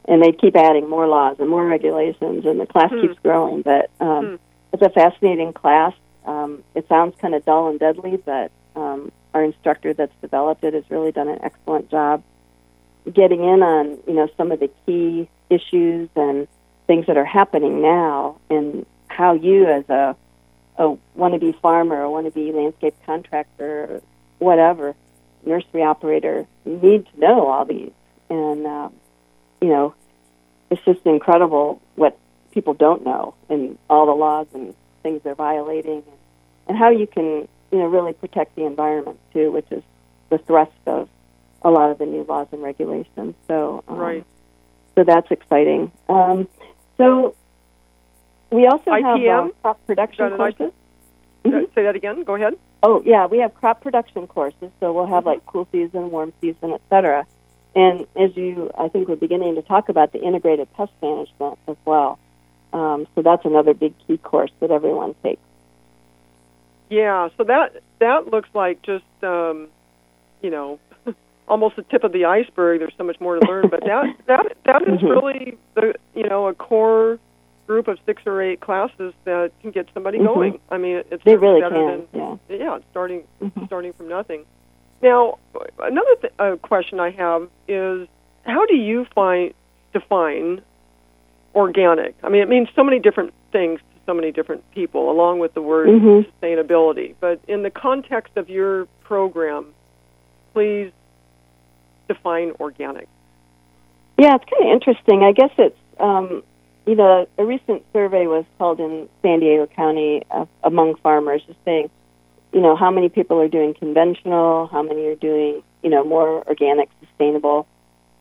and 0.06 0.22
they 0.22 0.32
keep 0.32 0.56
adding 0.56 0.90
more 0.90 1.08
laws 1.08 1.38
and 1.40 1.50
more 1.50 1.66
regulations, 1.66 2.46
and 2.46 2.60
the 2.60 2.66
class 2.66 2.92
Hmm. 2.92 3.02
keeps 3.02 3.20
growing. 3.20 3.62
But 3.62 3.90
um, 4.00 4.26
Hmm. 4.26 4.36
it's 4.74 4.82
a 4.84 4.90
fascinating 4.90 5.54
class. 5.54 5.94
Um, 6.26 6.64
it 6.76 6.88
sounds 6.88 7.16
kind 7.18 7.36
of 7.36 7.44
dull 7.46 7.68
and 7.70 7.80
deadly, 7.80 8.18
but 8.18 8.52
um, 8.76 9.12
our 9.34 9.44
instructor 9.44 9.94
that's 9.94 10.16
developed 10.22 10.64
it 10.64 10.74
has 10.74 10.90
really 10.90 11.12
done 11.12 11.28
an 11.28 11.40
excellent 11.42 11.90
job 11.90 12.24
getting 13.12 13.44
in 13.44 13.62
on 13.62 13.98
you 14.08 14.14
know 14.14 14.30
some 14.38 14.52
of 14.52 14.60
the 14.62 14.70
key 14.86 15.28
issues 15.50 16.10
and 16.16 16.48
things 16.88 17.06
that 17.08 17.18
are 17.18 17.26
happening 17.26 17.82
now, 17.82 18.38
and 18.50 18.86
how 19.08 19.34
you 19.34 19.66
as 19.66 19.88
a 19.90 20.16
a 20.78 20.98
wannabe 21.18 21.54
farmer, 21.60 22.04
a 22.04 22.08
wannabe 22.08 22.54
landscape 22.54 22.96
contractor, 23.06 24.02
whatever, 24.40 24.96
nursery 25.46 25.84
operator, 25.84 26.48
need 26.66 27.06
to 27.06 27.20
know 27.20 27.48
all 27.48 27.64
these. 27.64 27.92
And, 28.30 28.66
um, 28.66 28.94
you 29.64 29.70
know, 29.70 29.96
it's 30.70 30.84
just 30.84 31.06
incredible 31.06 31.82
what 31.96 32.18
people 32.52 32.74
don't 32.74 33.06
know 33.06 33.34
and 33.50 33.78
all 33.90 34.06
the 34.06 34.12
laws 34.12 34.46
and 34.54 34.76
things 35.04 35.22
they're 35.24 35.36
violating 35.36 36.04
and, 36.06 36.18
and 36.68 36.78
how 36.78 36.90
you 36.90 37.08
can, 37.08 37.48
you 37.72 37.78
know, 37.80 37.86
really 37.88 38.12
protect 38.12 38.56
the 38.58 38.66
environment 38.66 39.18
too, 39.32 39.54
which 39.54 39.68
is 39.72 39.82
the 40.30 40.38
thrust 40.38 40.74
of 40.86 41.08
a 41.62 41.70
lot 41.70 41.92
of 41.92 41.98
the 41.98 42.06
new 42.06 42.24
laws 42.24 42.48
and 42.52 42.62
regulations. 42.62 43.36
So, 43.48 43.86
um, 43.88 43.96
Right. 43.98 44.26
So 44.96 45.06
that's 45.06 45.32
exciting. 45.32 45.92
Um, 46.10 46.50
so 46.98 47.34
we 48.52 48.68
also 48.68 48.92
have 48.92 49.18
IPM? 49.18 49.48
uh, 49.48 49.52
crop 49.62 49.88
production 49.88 50.36
courses. 50.36 50.72
Mhm. 51.46 51.74
Say 51.74 51.84
that 51.84 51.96
again. 51.96 52.24
Go 52.24 52.36
ahead. 52.36 52.56
Oh 52.84 53.02
yeah, 53.06 53.28
we 53.28 53.38
have 53.40 53.54
crop 53.56 53.80
production 53.82 54.28
courses, 54.28 54.72
so 54.82 54.92
we'll 54.92 55.06
have 55.08 55.26
like 55.26 55.46
cool 55.46 55.68
season, 55.72 56.12
warm 56.12 56.34
season, 56.42 56.74
et 56.74 56.82
cetera. 56.90 57.26
And 57.76 58.06
as 58.16 58.36
you, 58.38 58.70
I 58.78 58.88
think 58.88 59.08
we're 59.08 59.16
beginning 59.16 59.56
to 59.56 59.62
talk 59.64 59.90
about 59.90 60.12
the 60.12 60.22
integrated 60.22 60.72
pest 60.74 60.92
management 61.02 61.58
as 61.68 61.76
well. 61.86 62.20
Um, 62.72 63.08
so 63.16 63.22
that's 63.22 63.46
another 63.46 63.74
big 63.74 63.94
key 64.08 64.18
course 64.18 64.52
that 64.60 64.72
everyone 64.72 65.16
takes. 65.24 65.42
Yeah, 66.90 67.30
so 67.38 67.44
that 67.46 67.82
that 68.00 68.28
looks 68.28 68.50
like 68.54 68.82
just 68.84 69.06
um, 69.24 69.68
you 70.42 70.50
know 70.52 70.80
almost 71.48 71.76
the 71.76 71.84
tip 71.84 72.04
of 72.04 72.12
the 72.12 72.26
iceberg. 72.26 72.80
There's 72.80 72.94
so 72.98 73.04
much 73.04 73.20
more 73.20 73.40
to 73.40 73.48
learn, 73.48 73.70
but 73.70 73.82
that 73.86 74.16
that 74.28 74.58
that 74.66 74.82
is 74.84 75.00
Mhm. 75.02 75.10
really 75.10 75.58
the 75.76 75.96
you 76.14 76.24
know 76.28 76.48
a 76.48 76.54
core 76.54 77.20
group 77.66 77.88
of 77.88 77.98
six 78.06 78.22
or 78.26 78.42
eight 78.42 78.60
classes 78.60 79.14
that 79.24 79.52
can 79.62 79.72
get 79.72 79.88
somebody 79.94 80.20
Mhm. 80.20 80.26
going. 80.34 80.60
I 80.70 80.78
mean, 80.78 81.04
it's 81.10 81.24
They 81.24 81.38
really 81.38 81.62
better 81.62 81.76
can. 81.76 82.08
than 82.12 82.40
Yeah. 82.50 82.58
yeah, 82.58 82.80
starting 82.92 83.24
Mhm. 83.42 83.66
starting 83.66 83.94
from 83.94 84.10
nothing. 84.10 84.46
Now, 85.04 85.38
another 85.80 86.16
th- 86.22 86.34
uh, 86.40 86.56
question 86.62 87.00
I 87.02 87.12
have 87.12 87.50
is 87.68 88.08
how 88.46 88.66
do 88.66 88.76
you 88.76 89.06
find 89.14 89.54
define 89.94 90.62
organic? 91.54 92.16
I 92.24 92.30
mean, 92.30 92.42
it 92.42 92.48
means 92.50 92.70
so 92.74 92.84
many 92.86 93.00
different 93.00 93.34
things 93.52 93.80
to 93.82 93.86
so 94.06 94.14
many 94.14 94.32
different 94.32 94.64
people, 94.72 95.12
along 95.12 95.40
with 95.40 95.54
the 95.54 95.62
word 95.62 95.90
Mhm. 95.90 96.26
sustainability. 96.42 97.16
But 97.20 97.40
in 97.48 97.64
the 97.64 97.70
context 97.70 98.38
of 98.38 98.50
your 98.50 98.86
program, 99.04 99.74
please 100.54 100.92
define 102.08 102.54
organic. 102.60 103.08
Yeah, 104.18 104.36
it's 104.36 104.46
kind 104.46 104.64
of 104.70 104.74
interesting. 104.74 105.24
I 105.24 105.32
guess 105.34 105.52
it's, 105.58 105.78
um, 106.00 106.44
you 106.86 106.96
know, 106.96 107.28
a 107.38 107.46
recent 107.46 107.84
survey 107.92 108.26
was 108.28 108.46
held 108.58 108.80
in 108.80 109.10
San 109.22 109.40
Diego 109.42 109.68
County 109.68 110.24
uh, 110.32 110.46
among 110.64 110.96
farmers, 110.96 111.44
just 111.44 111.60
saying, 111.66 111.90
you 112.54 112.62
know, 112.62 112.76
how 112.76 112.92
many 112.92 113.10
people 113.10 113.40
are 113.42 113.48
doing 113.48 113.74
conventional, 113.74 114.68
how 114.68 114.84
many 114.84 115.06
are 115.08 115.16
doing, 115.16 115.64
you 115.82 115.90
know, 115.90 116.04
more 116.04 116.48
organic, 116.48 116.90
sustainable, 117.00 117.68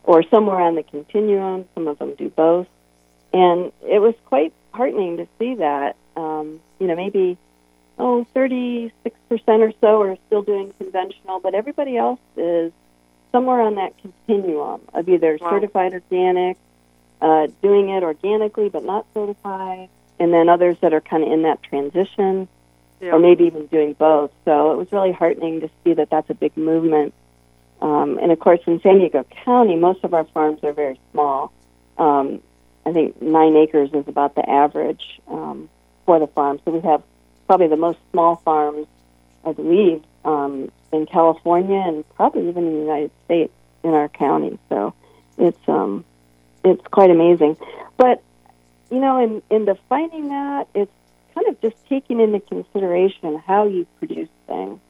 or 0.04 0.22
somewhere 0.24 0.60
on 0.60 0.74
the 0.74 0.82
continuum. 0.82 1.66
Some 1.74 1.86
of 1.86 1.98
them 1.98 2.14
do 2.14 2.28
both, 2.30 2.66
and 3.32 3.72
it 3.82 4.00
was 4.00 4.14
quite 4.26 4.52
heartening 4.72 5.18
to 5.18 5.28
see 5.38 5.56
that. 5.56 5.96
Um, 6.16 6.60
you 6.78 6.86
know, 6.86 6.96
maybe 6.96 7.36
oh, 7.98 8.26
36 8.34 9.16
percent 9.28 9.62
or 9.62 9.72
so 9.80 10.02
are 10.02 10.16
still 10.26 10.42
doing 10.42 10.72
conventional, 10.78 11.40
but 11.40 11.54
everybody 11.54 11.96
else 11.96 12.20
is 12.36 12.72
somewhere 13.32 13.60
on 13.60 13.76
that 13.76 13.92
continuum 13.98 14.80
of 14.92 15.08
either 15.08 15.38
Wow. 15.40 15.50
certified 15.50 15.92
organic, 15.94 16.56
uh, 17.20 17.48
doing 17.62 17.90
it 17.90 18.02
organically 18.02 18.68
but 18.68 18.84
not 18.84 19.06
certified, 19.14 19.88
and 20.18 20.32
then 20.32 20.48
others 20.48 20.76
that 20.80 20.92
are 20.92 21.00
kind 21.00 21.22
of 21.22 21.32
in 21.32 21.42
that 21.42 21.62
transition, 21.62 22.48
Yeah. 23.02 23.14
or 23.14 23.18
maybe 23.18 23.44
even 23.44 23.66
doing 23.66 23.94
both. 23.94 24.30
So 24.44 24.72
it 24.72 24.76
was 24.76 24.92
really 24.92 25.10
heartening 25.10 25.60
to 25.62 25.70
see 25.82 25.92
that 25.94 26.08
that's 26.08 26.30
a 26.30 26.34
big 26.34 26.56
movement. 26.56 27.12
Um, 27.80 28.16
and 28.22 28.30
of 28.30 28.38
course, 28.38 28.60
in 28.64 28.80
San 28.80 29.00
Diego 29.00 29.26
County, 29.44 29.74
most 29.74 30.04
of 30.04 30.14
our 30.14 30.24
farms 30.26 30.60
are 30.62 30.72
very 30.72 31.00
small. 31.10 31.52
Um, 31.98 32.40
I 32.86 32.92
think 32.92 33.20
nine 33.20 33.56
acres 33.56 33.90
is 33.92 34.06
about 34.06 34.36
the 34.36 34.48
average 34.48 35.02
um, 35.26 35.68
for 36.06 36.20
the 36.20 36.28
farm. 36.28 36.60
So 36.64 36.70
we 36.70 36.80
have 36.88 37.02
probably 37.48 37.66
the 37.66 37.76
most 37.76 37.98
small 38.12 38.36
farms, 38.36 38.86
I 39.44 39.52
believe, 39.52 40.04
um, 40.24 40.70
in 40.92 41.06
California 41.06 41.82
and 41.84 42.08
probably 42.14 42.48
even 42.48 42.68
in 42.68 42.72
the 42.72 42.80
United 42.80 43.10
States 43.24 43.52
in 43.82 43.90
our 43.90 44.08
county. 44.08 44.60
So 44.68 44.94
it's 45.38 45.68
um, 45.68 46.04
it's 46.64 46.86
quite 46.92 47.10
amazing. 47.10 47.56
But 47.96 48.22
you 48.92 49.00
know, 49.00 49.18
in 49.18 49.42
in 49.50 49.64
defining 49.64 50.28
that, 50.28 50.68
it's 50.72 50.92
just 51.62 51.76
taking 51.88 52.20
into 52.20 52.40
consideration 52.40 53.38
how 53.46 53.66
you 53.66 53.86
produce 53.98 54.28
things, 54.46 54.80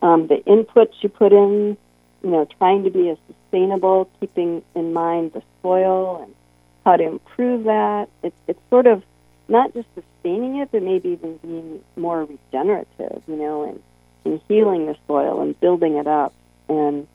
um, 0.00 0.28
the 0.28 0.36
inputs 0.46 0.94
you 1.02 1.08
put 1.08 1.32
in. 1.32 1.76
You 2.22 2.30
know, 2.30 2.48
trying 2.58 2.84
to 2.84 2.90
be 2.90 3.10
as 3.10 3.18
sustainable, 3.26 4.08
keeping 4.18 4.62
in 4.74 4.94
mind 4.94 5.34
the 5.34 5.42
soil 5.60 6.22
and 6.22 6.34
how 6.86 6.96
to 6.96 7.04
improve 7.04 7.64
that. 7.64 8.08
It's 8.22 8.36
it's 8.46 8.60
sort 8.70 8.86
of 8.86 9.02
not 9.46 9.74
just 9.74 9.88
sustaining 9.94 10.56
it, 10.56 10.70
but 10.72 10.82
maybe 10.82 11.10
even 11.10 11.36
being 11.36 11.84
more 11.96 12.24
regenerative. 12.24 13.22
You 13.26 13.36
know, 13.36 13.64
and 13.64 13.82
and 14.24 14.40
healing 14.48 14.86
the 14.86 14.96
soil 15.06 15.42
and 15.42 15.58
building 15.60 15.96
it 15.96 16.06
up 16.06 16.32
and 16.68 17.06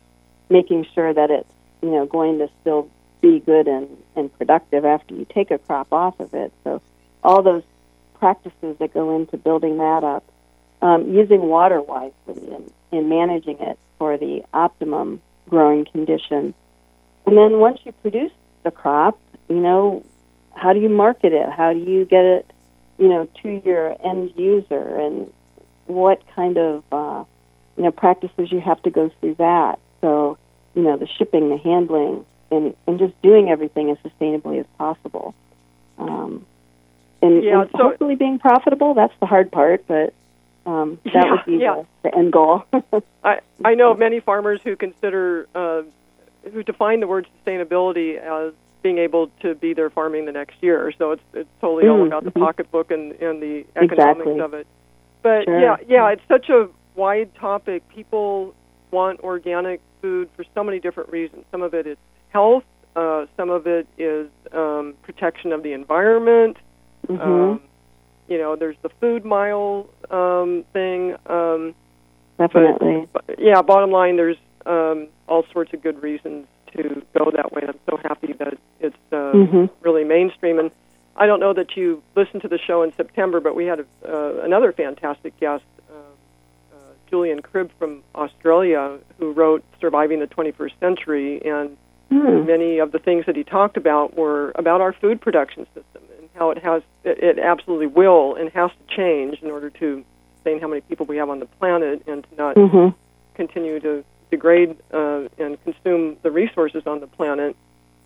making 0.50 0.86
sure 0.93 1.12
that 1.12 1.32
it's 1.32 1.50
you 1.82 1.89
know 1.89 2.06
going 2.06 2.38
to 2.39 2.50
still 2.62 2.89
be 3.22 3.39
good 3.39 3.68
and, 3.68 3.88
and 4.16 4.36
productive 4.38 4.86
after 4.86 5.14
you 5.16 5.26
take 5.26 5.52
a 5.52 5.58
crop 5.58 5.91
off 5.91 6.20
of 6.20 6.34
it. 6.34 6.54
So 6.64 6.82
all 7.24 7.41
those 7.41 7.64
practices 8.20 8.78
that 8.80 8.93
go 8.93 9.15
into 9.15 9.38
building 9.38 9.78
that 9.78 10.03
up, 10.03 10.24
um, 10.82 11.13
using 11.13 11.41
water 11.41 11.82
wisely 11.82 12.13
and, 12.28 12.72
and 12.91 13.09
managing 13.09 13.59
it 13.59 13.78
for 13.97 14.17
the 14.17 14.43
optimum 14.53 15.22
growing 15.49 15.86
condition. 15.86 16.53
And 17.26 17.38
then 17.38 17.59
once 17.59 17.80
you 17.84 17.91
produce 18.01 18.32
the 18.63 18.72
crop, 18.72 19.20
you 19.49 19.59
know, 19.59 20.03
how 20.55 20.74
do 20.74 20.80
you 20.80 20.89
market 20.89 21.34
it? 21.34 21.49
How 21.49 21.74
do 21.74 21.80
you 21.80 22.05
get 22.05 22.26
it, 22.26 22.51
you 22.97 23.07
know, 23.07 23.28
to 23.41 23.61
your 23.65 23.95
end 24.05 24.34
user? 24.36 24.99
And 24.99 25.32
what 25.86 26.22
kind 26.36 26.57
of, 26.57 26.84
uh, 26.91 27.24
you 27.78 27.84
know, 27.84 27.91
practices 27.91 28.51
you 28.51 28.59
have 28.59 28.82
to 28.84 28.89
go 28.89 29.09
through 29.20 29.36
that? 29.36 29.80
So, 30.01 30.38
you 30.76 30.84
know, 30.84 30.97
the 30.97 31.07
shipping, 31.07 31.49
the 31.49 31.57
handling, 31.57 32.26
and, 32.51 32.76
and 32.88 32.99
just 32.99 33.20
doing 33.22 33.49
everything 33.49 33.89
as 33.89 33.97
sustainably 33.99 34.59
as 34.59 34.65
possible. 34.78 35.34
Um, 35.97 36.45
and, 37.22 37.43
Yeah, 37.43 37.61
and 37.61 37.70
so- 37.72 37.78
hopefully 37.89 38.15
being 38.15 38.39
profitable, 38.39 38.93
that's 38.93 39.13
the 39.20 39.26
hard 39.26 39.51
part, 39.51 39.86
but 39.88 40.13
um, 40.65 40.99
that 41.05 41.13
Yeah, 41.13 41.32
would 41.32 41.45
be 41.45 41.57
yeah. 41.57 41.84
the, 42.03 42.09
the 42.09 42.15
end 42.17 42.32
goal. 42.34 42.63
I, 43.24 43.39
I 43.63 43.76
know 43.76 43.93
many 43.95 44.20
farmers 44.20 44.61
who 44.63 44.76
consider, 44.76 45.47
uh, 45.55 45.82
who 46.51 46.63
define 46.63 46.99
the 46.99 47.07
word 47.07 47.28
sustainability 47.45 48.17
as 48.17 48.53
being 48.82 48.97
able 48.97 49.28
to 49.41 49.55
be 49.55 49.74
there 49.74 49.89
farming 49.89 50.26
the 50.26 50.32
next 50.32 50.55
year. 50.61 50.93
So 50.97 51.11
it's 51.11 51.22
it's 51.34 51.49
totally 51.59 51.88
all 51.89 51.97
Mm, 51.97 52.07
about 52.07 52.24
the 52.24 52.32
mhm. 52.32 52.39
pocketbook 52.45 52.91
and, 52.91 53.11
and 53.13 53.41
the 53.41 53.65
economics 53.76 54.22
Exactly. 54.22 54.39
of 54.39 54.53
it. 54.53 54.67
But 55.22 55.43
Sure. 55.45 55.59
yeah, 55.59 55.76
yeah, 55.88 56.07
it's 56.11 56.22
such 56.30 56.49
a 56.49 56.70
wide 56.95 57.34
topic. 57.36 57.84
People 57.89 58.53
want 58.91 59.20
organic 59.20 59.82
food 60.01 60.30
for 60.36 60.45
so 60.55 60.63
many 60.63 60.80
different 60.80 61.09
reasons. 61.11 61.43
Some 61.51 61.61
of 61.61 61.74
it 61.74 61.88
is 61.88 61.97
health. 62.30 62.63
Uh, 62.95 63.26
some 63.36 63.49
of 63.49 63.67
it 63.67 63.86
is 63.97 64.30
um, 64.53 64.93
protection 65.03 65.51
of 65.51 65.61
the 65.63 65.74
environment. 65.74 66.55
Hmm 67.10 67.22
Um, 67.22 67.62
you 68.28 68.38
know, 68.38 68.55
there's 68.55 68.78
the 68.84 68.89
food 69.01 69.26
mile 69.26 69.89
um, 70.12 70.64
thing. 70.72 71.16
Um, 71.26 71.74
Definitely. 72.38 73.07
but 73.12 73.26
yeah, 73.38 73.62
bottom 73.62 73.91
line, 73.91 74.16
there's 74.16 74.38
um, 74.66 75.07
all 75.28 75.45
sorts 75.51 75.74
of 75.74 75.82
good 75.82 76.01
reasons 76.01 76.47
to 76.78 77.03
go 77.18 77.32
that 77.32 77.51
way. 77.51 77.64
I'm 77.68 77.80
so 77.89 77.97
happy 77.97 78.34
that 78.34 78.57
it's 78.80 78.95
uh, 79.12 79.34
hmm 79.34 79.66
really 79.82 80.03
mainstream. 80.03 80.60
And 80.60 80.72
I 81.16 81.26
don't 81.26 81.39
know 81.39 81.53
that 81.53 81.76
you 81.76 82.01
listened 82.16 82.43
to 82.43 82.47
the 82.47 82.60
show 82.60 82.84
in 82.84 82.93
September, 82.93 83.39
but 83.39 83.55
we 83.55 83.66
had 83.66 83.80
a, 83.80 83.86
uh, 84.07 84.41
another 84.43 84.72
fantastic 84.72 85.38
guest, 85.39 85.64
uh, 85.89 85.95
uh, 86.74 86.78
Julian 87.10 87.41
Cribb 87.41 87.72
from 87.80 88.03
Australia, 88.16 88.99
who 89.18 89.32
wrote 89.32 89.64
"Surviving 89.82 90.20
the 90.20 90.28
21st 90.28 90.80
Century," 90.80 91.41
and 91.45 91.76
Hmm. 92.12 92.45
many 92.47 92.80
of 92.80 92.91
the 92.91 92.97
things 92.97 93.26
that 93.28 93.36
he 93.36 93.43
talked 93.43 93.78
about 93.78 94.18
were 94.18 94.51
about 94.55 94.82
our 94.82 94.93
food 94.93 95.22
production 95.22 95.66
system 95.76 96.01
how 96.40 96.50
it 96.52 96.58
has 96.64 96.82
it, 97.04 97.20
it 97.22 97.40
absolutely 97.40 97.88
will 97.88 98.36
and 98.36 98.50
has 98.52 98.72
to 98.72 98.96
change 98.96 99.40
in 99.44 99.52
order 99.52 99.70
to 99.70 100.04
sustain 100.38 100.60
how 100.62 100.68
many 100.68 100.82
people 100.82 101.06
we 101.06 101.18
have 101.18 101.30
on 101.30 101.40
the 101.40 101.46
planet 101.46 102.02
and 102.08 102.24
to 102.24 102.36
not 102.38 102.56
Mhm. 102.56 102.96
continue 103.36 103.80
to 103.82 104.04
degrade 104.32 104.76
uh, 104.94 105.24
and 105.38 105.62
consume 105.64 106.16
the 106.24 106.32
resources 106.32 106.84
on 106.88 107.00
the 107.02 107.08
planet. 107.08 107.56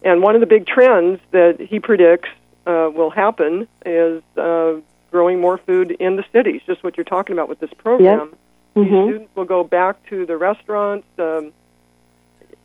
And 0.04 0.22
one 0.22 0.36
of 0.36 0.42
the 0.42 0.48
big 0.48 0.66
trends 0.66 1.20
that 1.32 1.60
he 1.60 1.80
predicts 1.80 2.30
uh, 2.66 2.90
will 2.94 3.10
happen 3.10 3.68
is 3.86 4.22
uh, 4.38 4.76
growing 5.12 5.40
more 5.40 5.58
food 5.58 5.92
in 5.92 6.16
the 6.16 6.26
cities. 6.32 6.62
Just 6.66 6.84
what 6.84 6.98
you're 6.98 7.04
talking 7.04 7.34
about 7.36 7.50
with 7.50 7.60
this 7.60 7.74
program. 7.78 8.34
These 8.76 8.86
Mhm. 8.86 9.04
students 9.08 9.36
will 9.36 9.46
go 9.46 9.64
back 9.64 10.04
to 10.10 10.26
the 10.26 10.38
restaurants. 10.38 11.06
Um, 11.20 11.52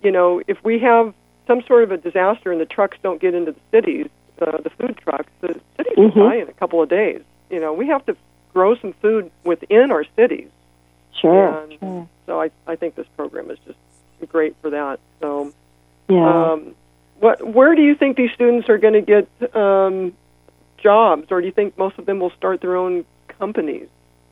you 0.03 0.11
know, 0.13 0.41
if 0.47 0.57
we 0.65 0.79
have 0.79 1.13
some 1.47 1.63
sort 1.63 1.83
of 1.83 1.91
a 1.93 1.97
disaster 1.99 2.53
and 2.53 2.61
the 2.61 2.67
trucks 2.67 2.97
don't 3.03 3.21
get 3.21 3.35
into 3.35 3.53
the 3.53 3.61
cities, 3.71 4.07
uh, 4.41 4.59
the 4.59 4.71
food 4.71 4.97
trucks, 4.99 5.31
the 5.41 5.59
cities 5.77 5.97
will 5.97 6.11
Mhm. 6.11 6.29
die 6.31 6.37
in 6.37 6.49
a 6.49 6.53
couple 6.53 6.83
of 6.83 6.89
days. 6.89 7.23
You 7.51 7.61
know, 7.61 7.73
we 7.73 7.87
have 7.89 8.05
to 8.07 8.17
grow 8.53 8.75
some 8.77 8.93
food 8.95 9.31
within 9.45 9.91
our 9.91 10.05
cities. 10.17 10.49
Sure. 11.13 11.49
And 11.63 11.73
sure. 11.81 12.09
so 12.27 12.41
I, 12.41 12.51
I 12.67 12.77
think 12.77 12.95
this 12.95 13.07
program 13.17 13.51
is 13.51 13.59
just 13.67 13.79
great 14.31 14.55
for 14.61 14.71
that. 14.71 15.01
So, 15.21 15.53
Yeah. 16.09 16.53
um, 16.53 16.75
what, 17.21 17.45
where 17.47 17.75
do 17.75 17.83
you 17.83 17.95
think 17.95 18.17
these 18.17 18.31
students 18.33 18.69
are 18.69 18.79
going 18.79 18.95
to 18.95 19.01
get 19.01 19.57
um, 19.57 20.13
jobs, 20.79 21.27
or 21.31 21.41
do 21.41 21.47
you 21.47 21.53
think 21.53 21.77
most 21.77 21.99
of 21.99 22.07
them 22.07 22.21
will 22.21 22.31
start 22.31 22.61
their 22.61 22.77
own 22.77 23.05
companies, 23.39 23.89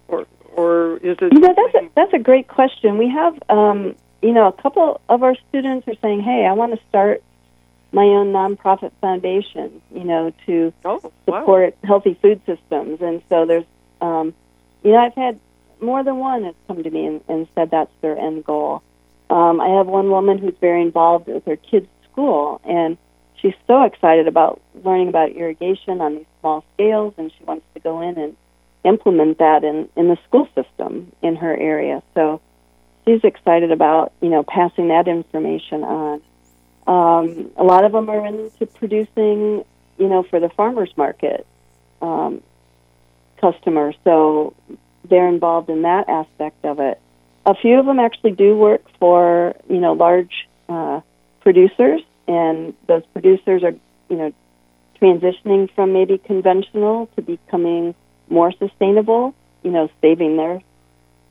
or 0.08 0.26
or 0.54 0.96
is 0.98 1.16
it? 1.20 1.32
You 1.32 1.40
know, 1.40 1.54
that's 1.54 1.74
a, 1.74 1.88
that's 1.94 2.12
a 2.14 2.18
great 2.18 2.48
question. 2.48 2.98
We 2.98 3.08
have, 3.10 3.36
um, 3.48 3.94
you 4.22 4.32
know, 4.32 4.46
a 4.46 4.52
couple 4.52 5.00
of 5.08 5.22
our 5.22 5.34
students 5.48 5.86
are 5.88 5.96
saying, 6.00 6.20
"Hey, 6.20 6.46
I 6.46 6.52
want 6.52 6.72
to 6.78 6.80
start 6.88 7.22
my 8.00 8.06
own 8.18 8.28
nonprofit 8.38 8.92
foundation." 9.00 9.68
You 9.98 10.04
know, 10.10 10.22
to 10.46 10.72
oh, 10.84 11.00
wow. 11.02 11.12
support 11.40 11.76
healthy 11.90 12.14
food 12.22 12.40
systems. 12.50 13.00
And 13.00 13.16
so 13.30 13.46
there's, 13.50 13.68
um, 14.00 14.26
you 14.82 14.92
know, 14.92 14.98
I've 14.98 15.18
had 15.24 15.34
more 15.80 16.02
than 16.04 16.16
one 16.30 16.44
has 16.44 16.54
come 16.66 16.82
to 16.82 16.90
me 16.90 17.06
and, 17.10 17.20
and 17.28 17.48
said 17.54 17.70
that's 17.70 17.96
their 18.02 18.16
end 18.16 18.44
goal. 18.44 18.82
Um, 19.28 19.60
I 19.60 19.68
have 19.78 19.86
one 19.86 20.08
woman 20.10 20.38
who's 20.38 20.54
very 20.60 20.82
involved 20.82 21.26
with 21.26 21.44
her 21.46 21.56
kids' 21.56 21.88
school, 22.10 22.60
and 22.64 22.96
she's 23.40 23.58
so 23.66 23.82
excited 23.82 24.26
about 24.28 24.60
learning 24.84 25.08
about 25.08 25.30
irrigation 25.32 26.00
on 26.00 26.16
these 26.16 26.30
small 26.40 26.64
scales, 26.74 27.14
and 27.18 27.32
she 27.36 27.44
wants 27.44 27.66
to 27.74 27.80
go 27.80 28.00
in 28.00 28.16
and 28.18 28.36
implement 28.84 29.38
that 29.38 29.64
in, 29.64 29.88
in 29.96 30.08
the 30.08 30.16
school 30.26 30.48
system 30.54 31.12
in 31.22 31.36
her 31.36 31.54
area. 31.56 32.02
So 32.14 32.40
she's 33.04 33.24
excited 33.24 33.72
about, 33.72 34.12
you 34.20 34.30
know, 34.30 34.44
passing 34.44 34.88
that 34.88 35.08
information 35.08 35.82
on. 35.82 36.22
Um, 36.86 37.50
a 37.56 37.64
lot 37.64 37.84
of 37.84 37.92
them 37.92 38.08
are 38.08 38.24
into 38.26 38.66
producing, 38.66 39.64
you 39.98 40.08
know, 40.08 40.22
for 40.22 40.40
the 40.40 40.48
farmers 40.48 40.92
market 40.96 41.46
um, 42.00 42.42
customers. 43.40 43.96
So 44.04 44.54
they're 45.08 45.28
involved 45.28 45.68
in 45.68 45.82
that 45.82 46.08
aspect 46.08 46.64
of 46.64 46.80
it. 46.80 47.00
A 47.44 47.54
few 47.54 47.78
of 47.78 47.86
them 47.86 47.98
actually 47.98 48.32
do 48.32 48.56
work 48.56 48.82
for, 48.98 49.54
you 49.68 49.78
know, 49.78 49.92
large 49.92 50.48
uh, 50.68 51.00
producers, 51.40 52.02
and 52.26 52.74
those 52.86 53.04
producers 53.12 53.62
are, 53.62 53.74
you 54.08 54.16
know, 54.16 54.32
transitioning 55.00 55.70
from 55.74 55.92
maybe 55.92 56.18
conventional 56.18 57.08
to 57.14 57.22
becoming 57.22 57.94
more 58.28 58.52
sustainable. 58.52 59.34
You 59.62 59.72
know, 59.72 59.90
saving 60.00 60.36
their 60.36 60.62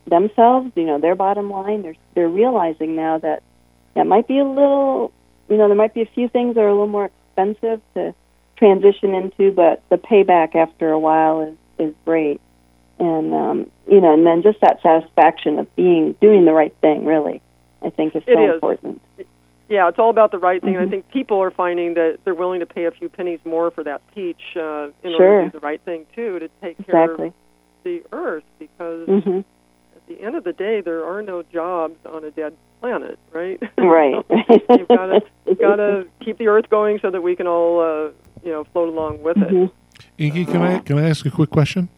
themselves, 0.08 0.72
you 0.76 0.84
know, 0.84 1.00
their 1.00 1.16
bottom 1.16 1.50
line. 1.50 1.84
They're 1.84 1.96
they're 2.14 2.28
realizing 2.28 2.96
now 2.98 3.18
that 3.20 3.44
that 3.94 4.06
might 4.06 4.28
be 4.28 4.40
a 4.40 4.44
little, 4.44 5.14
you 5.50 5.58
know, 5.58 5.68
there 5.68 5.78
might 5.78 5.94
be 5.94 6.02
a 6.02 6.10
few 6.14 6.28
things 6.28 6.56
that 6.56 6.62
are 6.62 6.68
a 6.68 6.72
little 6.72 6.88
more 6.88 7.06
expensive 7.30 7.82
to 7.96 8.14
transition 8.58 9.14
into, 9.14 9.52
but 9.52 9.84
the 9.90 9.98
payback 9.98 10.56
after 10.56 10.92
a 10.92 11.00
while 11.00 11.42
is 11.42 11.56
is 11.78 11.94
great. 12.06 12.42
And 13.00 13.34
um, 13.34 13.72
you 13.90 14.00
know, 14.02 14.14
and 14.14 14.26
then 14.26 14.42
just 14.42 14.62
that 14.62 14.82
satisfaction 14.82 15.60
of 15.60 15.74
being 15.76 16.16
doing 16.22 16.46
the 16.46 16.54
right 16.54 16.76
thing, 16.82 17.06
really, 17.06 17.42
I 17.82 17.90
think 17.90 18.16
is 18.16 18.24
It 18.26 18.34
so 18.36 18.50
is. 18.50 18.56
important. 18.56 19.02
Yeah, 19.68 19.90
it's 19.90 19.98
all 19.98 20.12
about 20.12 20.32
the 20.32 20.38
right 20.38 20.62
thing. 20.62 20.76
Mhm. 20.76 20.88
I 20.88 20.90
think 20.90 21.10
people 21.10 21.42
are 21.42 21.50
finding 21.50 21.96
that 21.96 22.20
they're 22.24 22.36
willing 22.36 22.60
to 22.60 22.68
pay 22.68 22.86
a 22.86 22.92
few 22.92 23.10
pennies 23.10 23.40
more 23.46 23.72
for 23.72 23.84
that 23.84 24.02
peach 24.14 24.56
uh, 24.56 24.90
in 25.04 25.14
order 25.16 25.46
to 25.46 25.52
do 25.52 25.60
the 25.60 25.66
right 25.66 25.82
thing 25.82 26.06
too, 26.16 26.38
to 26.40 26.48
take 26.62 26.78
care 26.86 27.04
Exactly. 27.04 27.28
of 27.28 27.34
the 27.84 28.04
earth. 28.12 28.44
Because 28.60 29.08
hmm 29.08 29.40
at 30.08 30.18
the 30.18 30.24
end 30.24 30.36
of 30.36 30.44
the 30.44 30.54
day, 30.54 30.82
there 30.82 31.06
are 31.06 31.22
no 31.22 31.44
jobs 31.44 31.96
on 32.06 32.24
a 32.24 32.32
dead 32.32 32.54
planet, 32.82 33.18
right? 33.32 33.60
Right. 33.78 34.16
you've 34.70 34.88
got 34.88 35.06
to 35.08 35.22
got 35.60 35.76
to 35.78 36.08
keep 36.24 36.38
the 36.38 36.48
earth 36.48 36.70
going 36.70 37.00
so 37.02 37.10
that 37.12 37.22
we 37.22 37.36
can 37.36 37.48
all 37.48 37.80
uh, 37.80 38.12
you 38.44 38.52
know 38.52 38.64
float 38.66 38.90
along 38.90 39.22
with 39.24 39.38
it. 39.38 39.50
Mhm. 39.50 39.72
Inge, 40.18 40.48
can 40.48 40.62
I 40.62 40.80
can 40.80 40.98
I 41.00 41.10
ask 41.10 41.26
a 41.26 41.32
quick 41.32 41.50
question? 41.50 41.90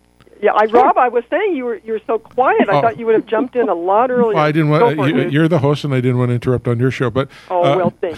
Yeah, 0.42 0.52
I 0.54 0.66
Rob, 0.66 0.98
I 1.00 1.08
was 1.10 1.24
saying 1.32 1.56
you 1.56 1.66
were 1.66 1.78
you 1.84 1.94
were 1.94 2.02
so 2.06 2.20
quiet. 2.20 2.70
I 2.70 2.78
Oh. 2.78 2.82
thought 2.82 3.00
you 3.00 3.06
would 3.08 3.16
have 3.16 3.26
jumped 3.26 3.56
in 3.56 3.70
a 3.70 3.74
lot 3.74 4.12
earlier. 4.12 4.36
Well, 4.36 4.44
I 4.44 4.52
didn't 4.52 4.70
want 4.70 4.98
you, 5.10 5.30
you're 5.30 5.48
the 5.48 5.60
host, 5.60 5.84
and 5.84 5.94
I 5.94 6.00
didn't 6.02 6.20
want 6.20 6.30
to 6.30 6.36
interrupt 6.36 6.68
on 6.68 6.80
your 6.80 6.92
show. 6.92 7.10
But 7.10 7.30
Oh, 7.50 7.64
uh, 7.64 7.76
well, 7.78 7.94
thank 8.02 8.18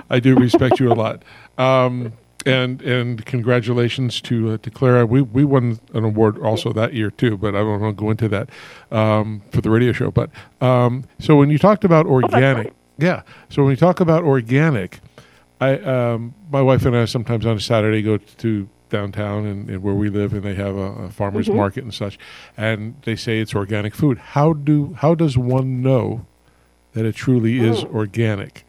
I 0.10 0.18
do 0.18 0.34
respect 0.34 0.80
you 0.80 0.90
a 0.92 0.94
lot. 0.94 1.22
Um, 1.56 2.12
and 2.46 2.80
and 2.82 3.24
congratulations 3.26 4.20
to 4.22 4.52
uh, 4.52 4.58
to 4.58 4.70
Clara. 4.70 5.06
We 5.06 5.22
we 5.22 5.44
won 5.44 5.80
an 5.94 6.04
award 6.04 6.38
also 6.38 6.72
that 6.72 6.94
year 6.94 7.10
too, 7.10 7.36
but 7.36 7.54
I 7.54 7.62
won't 7.62 7.82
want 7.82 7.96
to 7.96 8.00
go 8.02 8.10
into 8.10 8.28
that 8.28 8.48
um, 8.90 9.42
for 9.50 9.60
the 9.60 9.70
radio 9.70 9.92
show. 9.92 10.10
But 10.10 10.30
um, 10.60 11.04
so 11.18 11.36
when 11.36 11.50
you 11.50 11.58
talked 11.58 11.84
about 11.84 12.06
organic, 12.06 12.66
right. 12.66 12.74
yeah. 12.98 13.22
So 13.48 13.62
when 13.62 13.70
you 13.70 13.76
talk 13.76 14.00
about 14.00 14.24
organic, 14.24 15.00
I 15.60 15.78
um, 15.78 16.34
my 16.50 16.62
wife 16.62 16.86
and 16.86 16.96
I 16.96 17.04
sometimes 17.06 17.44
on 17.46 17.56
a 17.56 17.60
Saturday 17.60 18.02
go 18.02 18.18
to 18.18 18.68
downtown 18.88 19.44
and, 19.44 19.68
and 19.68 19.82
where 19.82 19.94
we 19.94 20.08
live, 20.08 20.32
and 20.32 20.42
they 20.42 20.54
have 20.54 20.76
a, 20.76 20.80
a 20.80 21.10
farmers 21.10 21.48
market 21.50 21.84
and 21.84 21.92
such, 21.92 22.18
and 22.56 22.94
they 23.02 23.16
say 23.16 23.40
it's 23.40 23.54
organic 23.54 23.94
food. 23.94 24.18
How 24.18 24.52
do 24.52 24.94
how 24.98 25.14
does 25.14 25.36
one 25.36 25.82
know 25.82 26.26
that 26.92 27.04
it 27.04 27.14
truly 27.14 27.58
is 27.58 27.84
organic? 27.84 28.64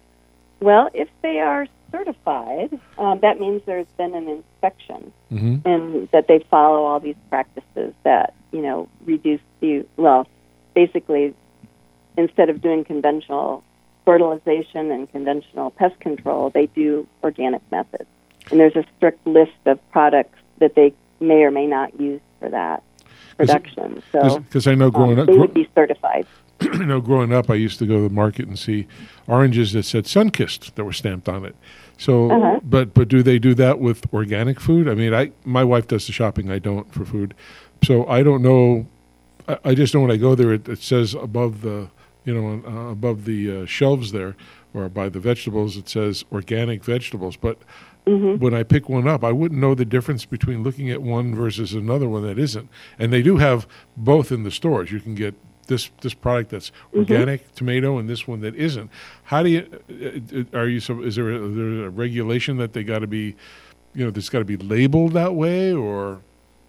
Well, 0.59 0.89
if 0.93 1.07
they 1.21 1.39
are 1.39 1.67
certified, 1.91 2.79
um, 2.97 3.19
that 3.21 3.39
means 3.39 3.61
there's 3.65 3.87
been 3.97 4.13
an 4.13 4.27
inspection 4.27 5.11
hmm 5.29 5.57
and 5.65 6.09
that 6.11 6.27
they 6.27 6.39
follow 6.49 6.85
all 6.85 6.99
these 6.99 7.15
practices 7.29 7.93
that 8.03 8.33
you 8.51 8.61
know 8.61 8.87
reduce 9.05 9.41
the 9.59 9.85
well, 9.97 10.27
basically, 10.73 11.33
instead 12.17 12.49
of 12.49 12.61
doing 12.61 12.83
conventional 12.83 13.63
fertilization 14.05 14.91
and 14.91 15.11
conventional 15.11 15.71
pest 15.71 15.99
control, 15.99 16.49
they 16.49 16.65
do 16.67 17.07
organic 17.23 17.61
methods. 17.71 18.09
And 18.49 18.59
there's 18.59 18.75
a 18.75 18.83
strict 18.97 19.25
list 19.27 19.51
of 19.65 19.79
products 19.91 20.39
that 20.59 20.73
they 20.75 20.93
may 21.19 21.43
or 21.43 21.51
may 21.51 21.67
not 21.67 21.99
use 21.99 22.21
for 22.39 22.49
that 22.49 22.81
production. 23.37 24.01
So 24.11 24.39
Because 24.39 24.67
I 24.67 24.75
know 24.75 24.87
um, 24.87 24.91
growing 24.91 25.19
up, 25.19 25.27
they 25.27 25.37
would 25.37 25.53
be 25.53 25.69
certified. 25.75 26.25
you 26.79 26.85
know, 26.85 27.01
growing 27.01 27.33
up, 27.33 27.49
I 27.49 27.55
used 27.55 27.79
to 27.79 27.85
go 27.85 27.97
to 27.97 28.07
the 28.09 28.13
market 28.13 28.47
and 28.47 28.57
see 28.57 28.87
oranges 29.27 29.73
that 29.73 29.83
said 29.83 30.05
Sunkist 30.05 30.73
that 30.75 30.83
were 30.83 30.93
stamped 30.93 31.29
on 31.29 31.45
it. 31.45 31.55
So, 31.97 32.31
Uh-huh. 32.31 32.59
but 32.63 32.93
but 32.93 33.07
do 33.07 33.21
they 33.23 33.39
do 33.39 33.53
that 33.55 33.79
with 33.79 34.11
organic 34.13 34.59
food? 34.59 34.87
I 34.87 34.93
mean, 34.95 35.13
I 35.13 35.31
my 35.43 35.63
wife 35.63 35.87
does 35.87 36.05
the 36.07 36.13
shopping. 36.13 36.49
I 36.51 36.59
don't 36.59 36.91
for 36.93 37.05
food, 37.05 37.33
so 37.83 38.05
I 38.07 38.23
don't 38.23 38.41
know. 38.41 38.87
I, 39.47 39.57
I 39.65 39.75
just 39.75 39.93
know 39.93 40.01
when 40.01 40.11
I 40.11 40.17
go 40.17 40.33
there, 40.35 40.53
it, 40.53 40.67
it 40.69 40.79
says 40.79 41.13
above 41.13 41.61
the 41.61 41.89
you 42.25 42.33
know 42.33 42.61
uh, 42.67 42.91
above 42.91 43.25
the 43.25 43.63
uh, 43.63 43.65
shelves 43.65 44.11
there 44.11 44.35
or 44.73 44.87
by 44.87 45.09
the 45.09 45.19
vegetables, 45.19 45.75
it 45.77 45.89
says 45.89 46.23
organic 46.31 46.83
vegetables. 46.83 47.35
But 47.35 47.57
when 48.05 48.53
I 48.55 48.63
pick 48.63 48.89
one 48.89 49.07
up, 49.07 49.23
I 49.23 49.31
wouldn't 49.31 49.59
know 49.61 49.75
the 49.75 49.85
difference 49.85 50.25
between 50.25 50.63
looking 50.63 50.89
at 50.89 51.01
one 51.03 51.35
versus 51.35 51.73
another 51.73 52.09
one 52.09 52.23
that 52.23 52.39
isn't. 52.39 52.67
And 52.97 53.13
they 53.13 53.21
do 53.21 53.37
have 53.37 53.67
both 53.97 54.31
in 54.31 54.41
the 54.43 54.49
stores. 54.51 54.91
You 54.91 54.99
can 54.99 55.13
get 55.15 55.35
this 55.69 55.89
this 56.01 56.13
product 56.13 56.49
that's 56.49 56.73
organic 56.93 57.55
tomato 57.55 57.97
and 57.97 58.09
this 58.09 58.27
one 58.27 58.41
that 58.41 58.55
isn't. 58.55 58.91
How 59.23 59.41
do 59.41 59.49
you 59.49 60.49
uh, 60.53 60.57
are 60.57 60.67
you? 60.67 60.81
So 60.81 61.01
is 61.01 61.15
there 61.15 61.31
a, 61.31 61.39
there 61.39 61.85
a 61.85 61.89
regulation 61.89 62.57
that 62.57 62.73
they 62.73 62.83
got 62.83 62.99
to 62.99 63.07
be, 63.07 63.35
you 63.93 64.03
know, 64.03 64.11
that's 64.11 64.27
got 64.27 64.39
to 64.39 64.45
be 64.45 64.57
labeled 64.57 65.13
that 65.13 65.35
way 65.35 65.71
or? 65.71 66.19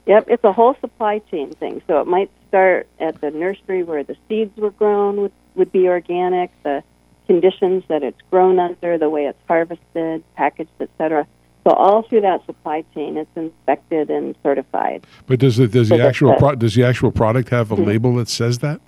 Yep, 0.07 0.27
it's 0.29 0.45
a 0.45 0.53
whole 0.53 0.77
supply 0.81 1.19
chain 1.31 1.53
thing. 1.55 1.83
So 1.87 2.01
it 2.01 2.07
might 2.07 2.31
start 2.49 2.89
at 2.99 3.21
the 3.21 3.31
nursery 3.31 3.83
where 3.83 4.03
the 4.03 4.17
seeds 4.29 4.57
were 4.57 4.71
grown 4.71 5.21
would, 5.21 5.33
would 5.55 5.71
be 5.71 5.89
organic, 5.89 6.51
the 6.63 6.83
conditions 7.27 7.85
that 7.89 8.03
it's 8.03 8.21
grown 8.31 8.59
under, 8.59 8.99
the 8.99 9.09
way 9.09 9.27
it's 9.27 9.39
harvested, 9.47 10.25
packaged, 10.35 10.71
etc. 10.81 11.27
So 11.65 11.73
all 11.73 12.03
through 12.03 12.23
that 12.23 12.45
supply 12.47 12.85
chain, 12.95 13.17
it's 13.17 13.31
inspected 13.37 14.11
and 14.11 14.35
certified. 14.43 15.07
But 15.27 15.39
does 15.39 15.59
the 15.59 15.69
does 15.69 15.91
the 15.91 16.03
actual 16.03 16.35
pro- 16.37 16.55
does 16.55 16.75
the 16.75 16.85
actual 16.85 17.13
product 17.13 17.51
have 17.51 17.71
a 17.71 17.75
label 17.75 18.17
that 18.17 18.29
says 18.29 18.59
that? 18.61 18.81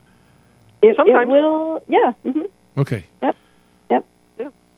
It, 0.82 0.88
it 0.88 0.96
Sometimes. 0.96 1.28
will, 1.30 1.82
yeah. 1.88 2.12
hmm 2.24 2.42
Okay. 2.76 3.04
Yep. 3.22 3.36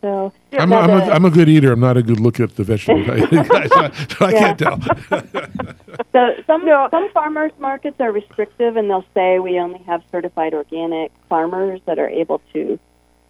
So 0.02 0.30
I'm, 0.58 0.68
now 0.68 0.80
a, 0.80 0.82
I'm, 0.82 0.90
a, 0.90 1.04
the- 1.06 1.12
I'm 1.14 1.24
a 1.24 1.30
good 1.30 1.48
eater. 1.48 1.72
I'm 1.72 1.80
not 1.80 1.96
a 1.96 2.02
good 2.02 2.20
look 2.20 2.38
at 2.38 2.56
the 2.56 2.62
vegetables. 2.64 3.06
I, 3.10 3.90
so 4.18 4.26
I 4.26 4.30
Yeah. 4.32 4.54
can't 4.54 4.58
tell. 4.58 4.78
So 6.12 6.30
some 6.46 6.64
No. 6.66 6.88
some 6.90 7.08
farmers 7.12 7.52
markets 7.58 8.00
are 8.00 8.10
restrictive, 8.12 8.76
and 8.76 8.90
they'll 8.90 9.04
say 9.14 9.38
we 9.38 9.58
only 9.58 9.78
have 9.84 10.02
certified 10.12 10.52
organic 10.54 11.10
farmers 11.28 11.80
that 11.86 11.98
are 11.98 12.08
able 12.08 12.40
to 12.52 12.78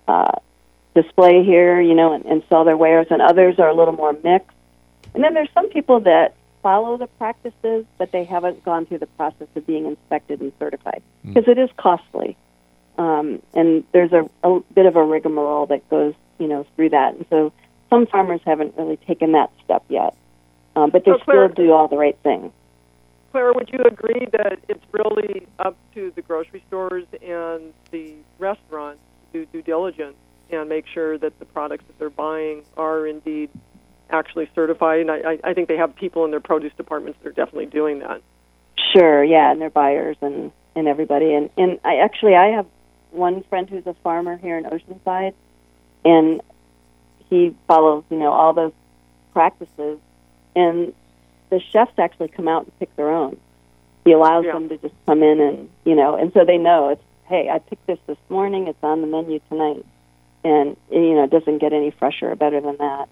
uh, 0.09 0.33
display 0.95 1.45
here, 1.45 1.81
you 1.81 1.95
know, 1.95 2.12
and, 2.14 2.25
and 2.27 2.43
sell 2.49 2.64
their 2.64 2.77
wares. 2.77 3.07
And 3.11 3.20
others 3.22 3.59
are 3.59 3.68
a 3.68 3.75
little 3.75 3.95
more 3.95 4.12
mixed. 4.25 4.51
And 5.14 5.22
then 5.22 5.33
there's 5.35 5.49
some 5.55 5.68
people 5.70 6.01
that 6.01 6.35
follow 6.62 6.97
the 6.97 7.07
practices, 7.07 7.85
but 7.99 8.12
they 8.12 8.25
haven't 8.25 8.64
gone 8.64 8.85
through 8.87 8.99
the 8.99 9.07
process 9.07 9.49
of 9.55 9.66
being 9.66 9.87
inspected 9.87 10.41
and 10.41 10.53
certified 10.59 11.03
because 11.25 11.45
it 11.47 11.59
is 11.59 11.70
costly. 11.77 12.37
Um, 12.99 13.42
and 13.55 13.84
there's 13.92 14.12
a, 14.12 14.28
a 14.42 14.61
bit 14.74 14.86
of 14.86 14.97
a 14.97 15.03
rigmarole 15.03 15.66
that 15.66 15.88
goes, 15.90 16.14
you 16.38 16.47
know, 16.47 16.64
through 16.76 16.90
that. 16.90 17.14
And 17.14 17.26
so 17.28 17.53
some 17.90 18.07
farmers 18.07 18.40
haven't 18.45 18.74
really 18.76 18.97
taken 18.99 19.32
that 19.32 19.51
step 19.64 19.82
yet, 19.88 20.14
um, 20.76 20.90
but 20.90 21.05
they 21.05 21.12
So, 21.12 21.18
Claire- 21.18 21.51
still 21.53 21.64
do 21.66 21.72
all 21.72 21.88
the 21.88 21.97
right 21.97 22.16
things. 22.22 22.53
Claire, 23.32 23.53
would 23.53 23.68
you 23.72 23.80
agree 23.80 24.26
that 24.32 24.61
it's 24.68 24.84
really 24.92 25.47
up 25.59 25.76
to 25.95 26.12
the 26.14 26.22
grocery 26.22 26.62
stores 26.68 27.05
and 27.20 27.72
the 27.90 28.14
restaurants 28.38 29.01
to 29.32 29.40
do 29.40 29.47
due 29.53 29.62
diligence 29.62 30.14
and 30.51 30.68
make 30.68 30.86
sure 30.86 31.18
that 31.18 31.36
the 31.40 31.45
products 31.47 31.84
that 31.88 31.99
they're 31.99 32.11
buying 32.11 32.62
are 32.76 33.09
indeed 33.09 33.51
actually 34.11 34.49
certified? 34.55 35.01
And 35.01 35.11
I, 35.11 35.32
I- 35.32 35.51
I 35.51 35.55
think 35.55 35.66
they 35.66 35.76
have 35.76 35.97
people 35.97 36.24
in 36.24 36.30
their 36.30 36.38
produce 36.38 36.72
departments 36.76 37.18
that 37.22 37.28
are 37.28 37.32
definitely 37.32 37.66
doing 37.66 37.99
that. 38.01 38.22
Sure, 38.92 39.24
yeah, 39.24 39.51
and 39.51 39.61
their 39.61 39.70
buyers 39.70 40.16
and 40.20 40.53
and 40.76 40.86
everybody. 40.86 41.34
And 41.34 41.51
and 41.57 41.80
I 41.84 41.97
actually 41.97 42.36
I 42.36 42.47
have 42.49 42.66
one 43.15 43.43
friend 43.45 43.69
who's 43.69 43.87
a 43.87 43.95
farmer 44.03 44.37
here 44.37 44.59
in 44.59 44.65
Oceanside, 44.65 45.35
and 46.05 46.41
he 47.31 47.55
follows 47.67 48.05
you 48.11 48.19
know 48.19 48.33
all 48.33 48.53
those 48.53 48.73
practices, 49.33 49.99
and 50.55 50.93
the 51.51 51.61
chefs 51.73 51.93
actually 51.99 52.29
come 52.29 52.49
out 52.49 52.65
and 52.65 52.79
pick 52.79 52.95
their 52.97 53.11
own. 53.11 53.37
He 54.05 54.12
allows 54.12 54.45
Yeah. 54.45 54.53
them 54.53 54.69
to 54.69 54.77
just 54.79 54.95
come 55.07 55.23
in 55.23 55.41
and 55.41 55.71
you 55.85 55.95
know, 55.95 56.15
and 56.17 56.33
so 56.33 56.45
they 56.45 56.59
know 56.59 56.91
it's 56.91 57.03
hey, 57.27 57.49
I 57.49 57.59
picked 57.59 57.87
this 57.87 57.99
this 58.07 58.19
morning. 58.29 58.67
It's 58.69 58.83
on 58.83 59.01
the 59.01 59.07
menu 59.07 59.41
tonight, 59.49 59.85
and 60.45 60.77
you 60.91 61.15
know, 61.15 61.25
it 61.25 61.31
doesn't 61.31 61.59
get 61.59 61.73
any 61.73 61.91
fresher 61.91 62.31
or 62.31 62.37
better 62.37 62.61
than 62.61 62.77
that. 62.79 63.09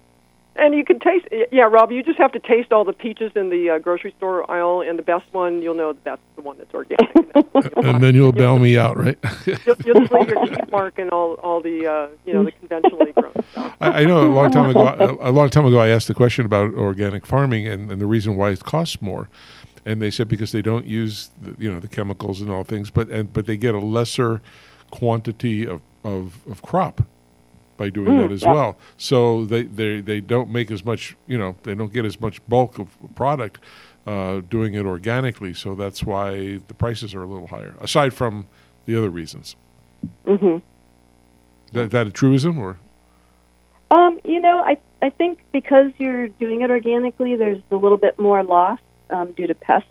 And 0.54 0.74
you 0.74 0.84
can 0.84 0.98
taste, 1.00 1.26
yeah, 1.50 1.62
Rob. 1.62 1.90
You 1.90 2.02
just 2.02 2.18
have 2.18 2.32
to 2.32 2.38
taste 2.38 2.72
all 2.72 2.84
the 2.84 2.92
peaches 2.92 3.32
in 3.34 3.48
the 3.48 3.70
uh, 3.70 3.78
grocery 3.78 4.14
store 4.18 4.48
aisle, 4.50 4.82
and 4.86 4.98
the 4.98 5.02
best 5.02 5.24
one, 5.32 5.62
you'll 5.62 5.74
know 5.74 5.94
that 5.94 6.04
that's 6.04 6.22
the 6.36 6.42
one 6.42 6.58
that's 6.58 6.74
organic. 6.74 7.10
and 7.76 8.02
then 8.02 8.14
you'll 8.14 8.32
bail 8.32 8.58
me 8.58 8.76
out, 8.76 8.98
right? 8.98 9.18
you'll, 9.46 9.76
you'll 9.84 10.00
just 10.00 10.12
leave 10.12 10.28
your 10.28 10.46
cheap 10.46 10.70
mark 10.70 10.98
and 10.98 11.10
all, 11.10 11.34
all 11.34 11.62
the, 11.62 11.86
uh, 11.86 12.08
you 12.26 12.34
know, 12.34 12.44
the 12.44 12.52
conventionally 12.52 13.12
grown 13.12 13.32
stuff. 13.50 13.74
I, 13.80 14.02
I 14.02 14.04
know 14.04 14.26
a 14.26 14.28
long 14.28 14.50
time 14.50 14.68
ago. 14.68 14.86
A, 14.86 15.30
a 15.30 15.32
long 15.32 15.48
time 15.48 15.64
ago, 15.64 15.78
I 15.78 15.88
asked 15.88 16.08
the 16.08 16.14
question 16.14 16.44
about 16.44 16.74
organic 16.74 17.24
farming 17.24 17.66
and, 17.66 17.90
and 17.90 18.00
the 18.00 18.06
reason 18.06 18.36
why 18.36 18.50
it 18.50 18.60
costs 18.60 19.00
more, 19.00 19.30
and 19.86 20.02
they 20.02 20.10
said 20.10 20.28
because 20.28 20.52
they 20.52 20.62
don't 20.62 20.86
use 20.86 21.30
the, 21.40 21.56
you 21.58 21.72
know 21.72 21.80
the 21.80 21.88
chemicals 21.88 22.42
and 22.42 22.50
all 22.50 22.62
things, 22.62 22.90
but 22.90 23.08
and 23.08 23.32
but 23.32 23.46
they 23.46 23.56
get 23.56 23.74
a 23.74 23.80
lesser 23.80 24.42
quantity 24.90 25.66
of 25.66 25.80
of, 26.04 26.46
of 26.48 26.60
crop 26.62 27.02
by 27.82 27.90
doing 27.90 28.16
that 28.16 28.30
as 28.30 28.44
well. 28.44 28.78
So 28.96 29.44
they, 29.44 29.64
they 29.64 30.00
they 30.00 30.20
don't 30.20 30.50
make 30.50 30.70
as 30.70 30.84
much 30.84 31.16
you 31.26 31.36
know 31.36 31.56
they 31.64 31.74
don't 31.74 31.92
get 31.92 32.04
as 32.04 32.20
much 32.20 32.36
bulk 32.46 32.78
of 32.78 32.88
product 33.16 33.58
uh, 34.06 34.40
doing 34.56 34.74
it 34.74 34.86
organically. 34.86 35.52
So 35.52 35.74
that's 35.74 36.04
why 36.04 36.60
the 36.68 36.74
prices 36.74 37.12
are 37.16 37.24
a 37.24 37.26
little 37.26 37.48
higher. 37.48 37.74
Aside 37.80 38.14
from 38.14 38.46
the 38.86 38.96
other 38.96 39.10
reasons, 39.10 39.56
hmm 40.24 40.58
that 41.72 41.90
that 41.90 42.06
a 42.06 42.12
truism 42.12 42.58
or 42.58 42.78
Um, 43.90 44.20
you 44.24 44.40
know, 44.40 44.58
I 44.72 44.74
I 45.06 45.10
think 45.10 45.40
because 45.50 45.90
you're 45.98 46.28
doing 46.28 46.62
it 46.62 46.70
organically, 46.70 47.34
there's 47.34 47.62
a 47.72 47.76
little 47.84 47.98
bit 48.06 48.16
more 48.18 48.44
loss 48.44 48.78
um, 49.10 49.32
due 49.32 49.48
to 49.48 49.54
pests 49.54 49.88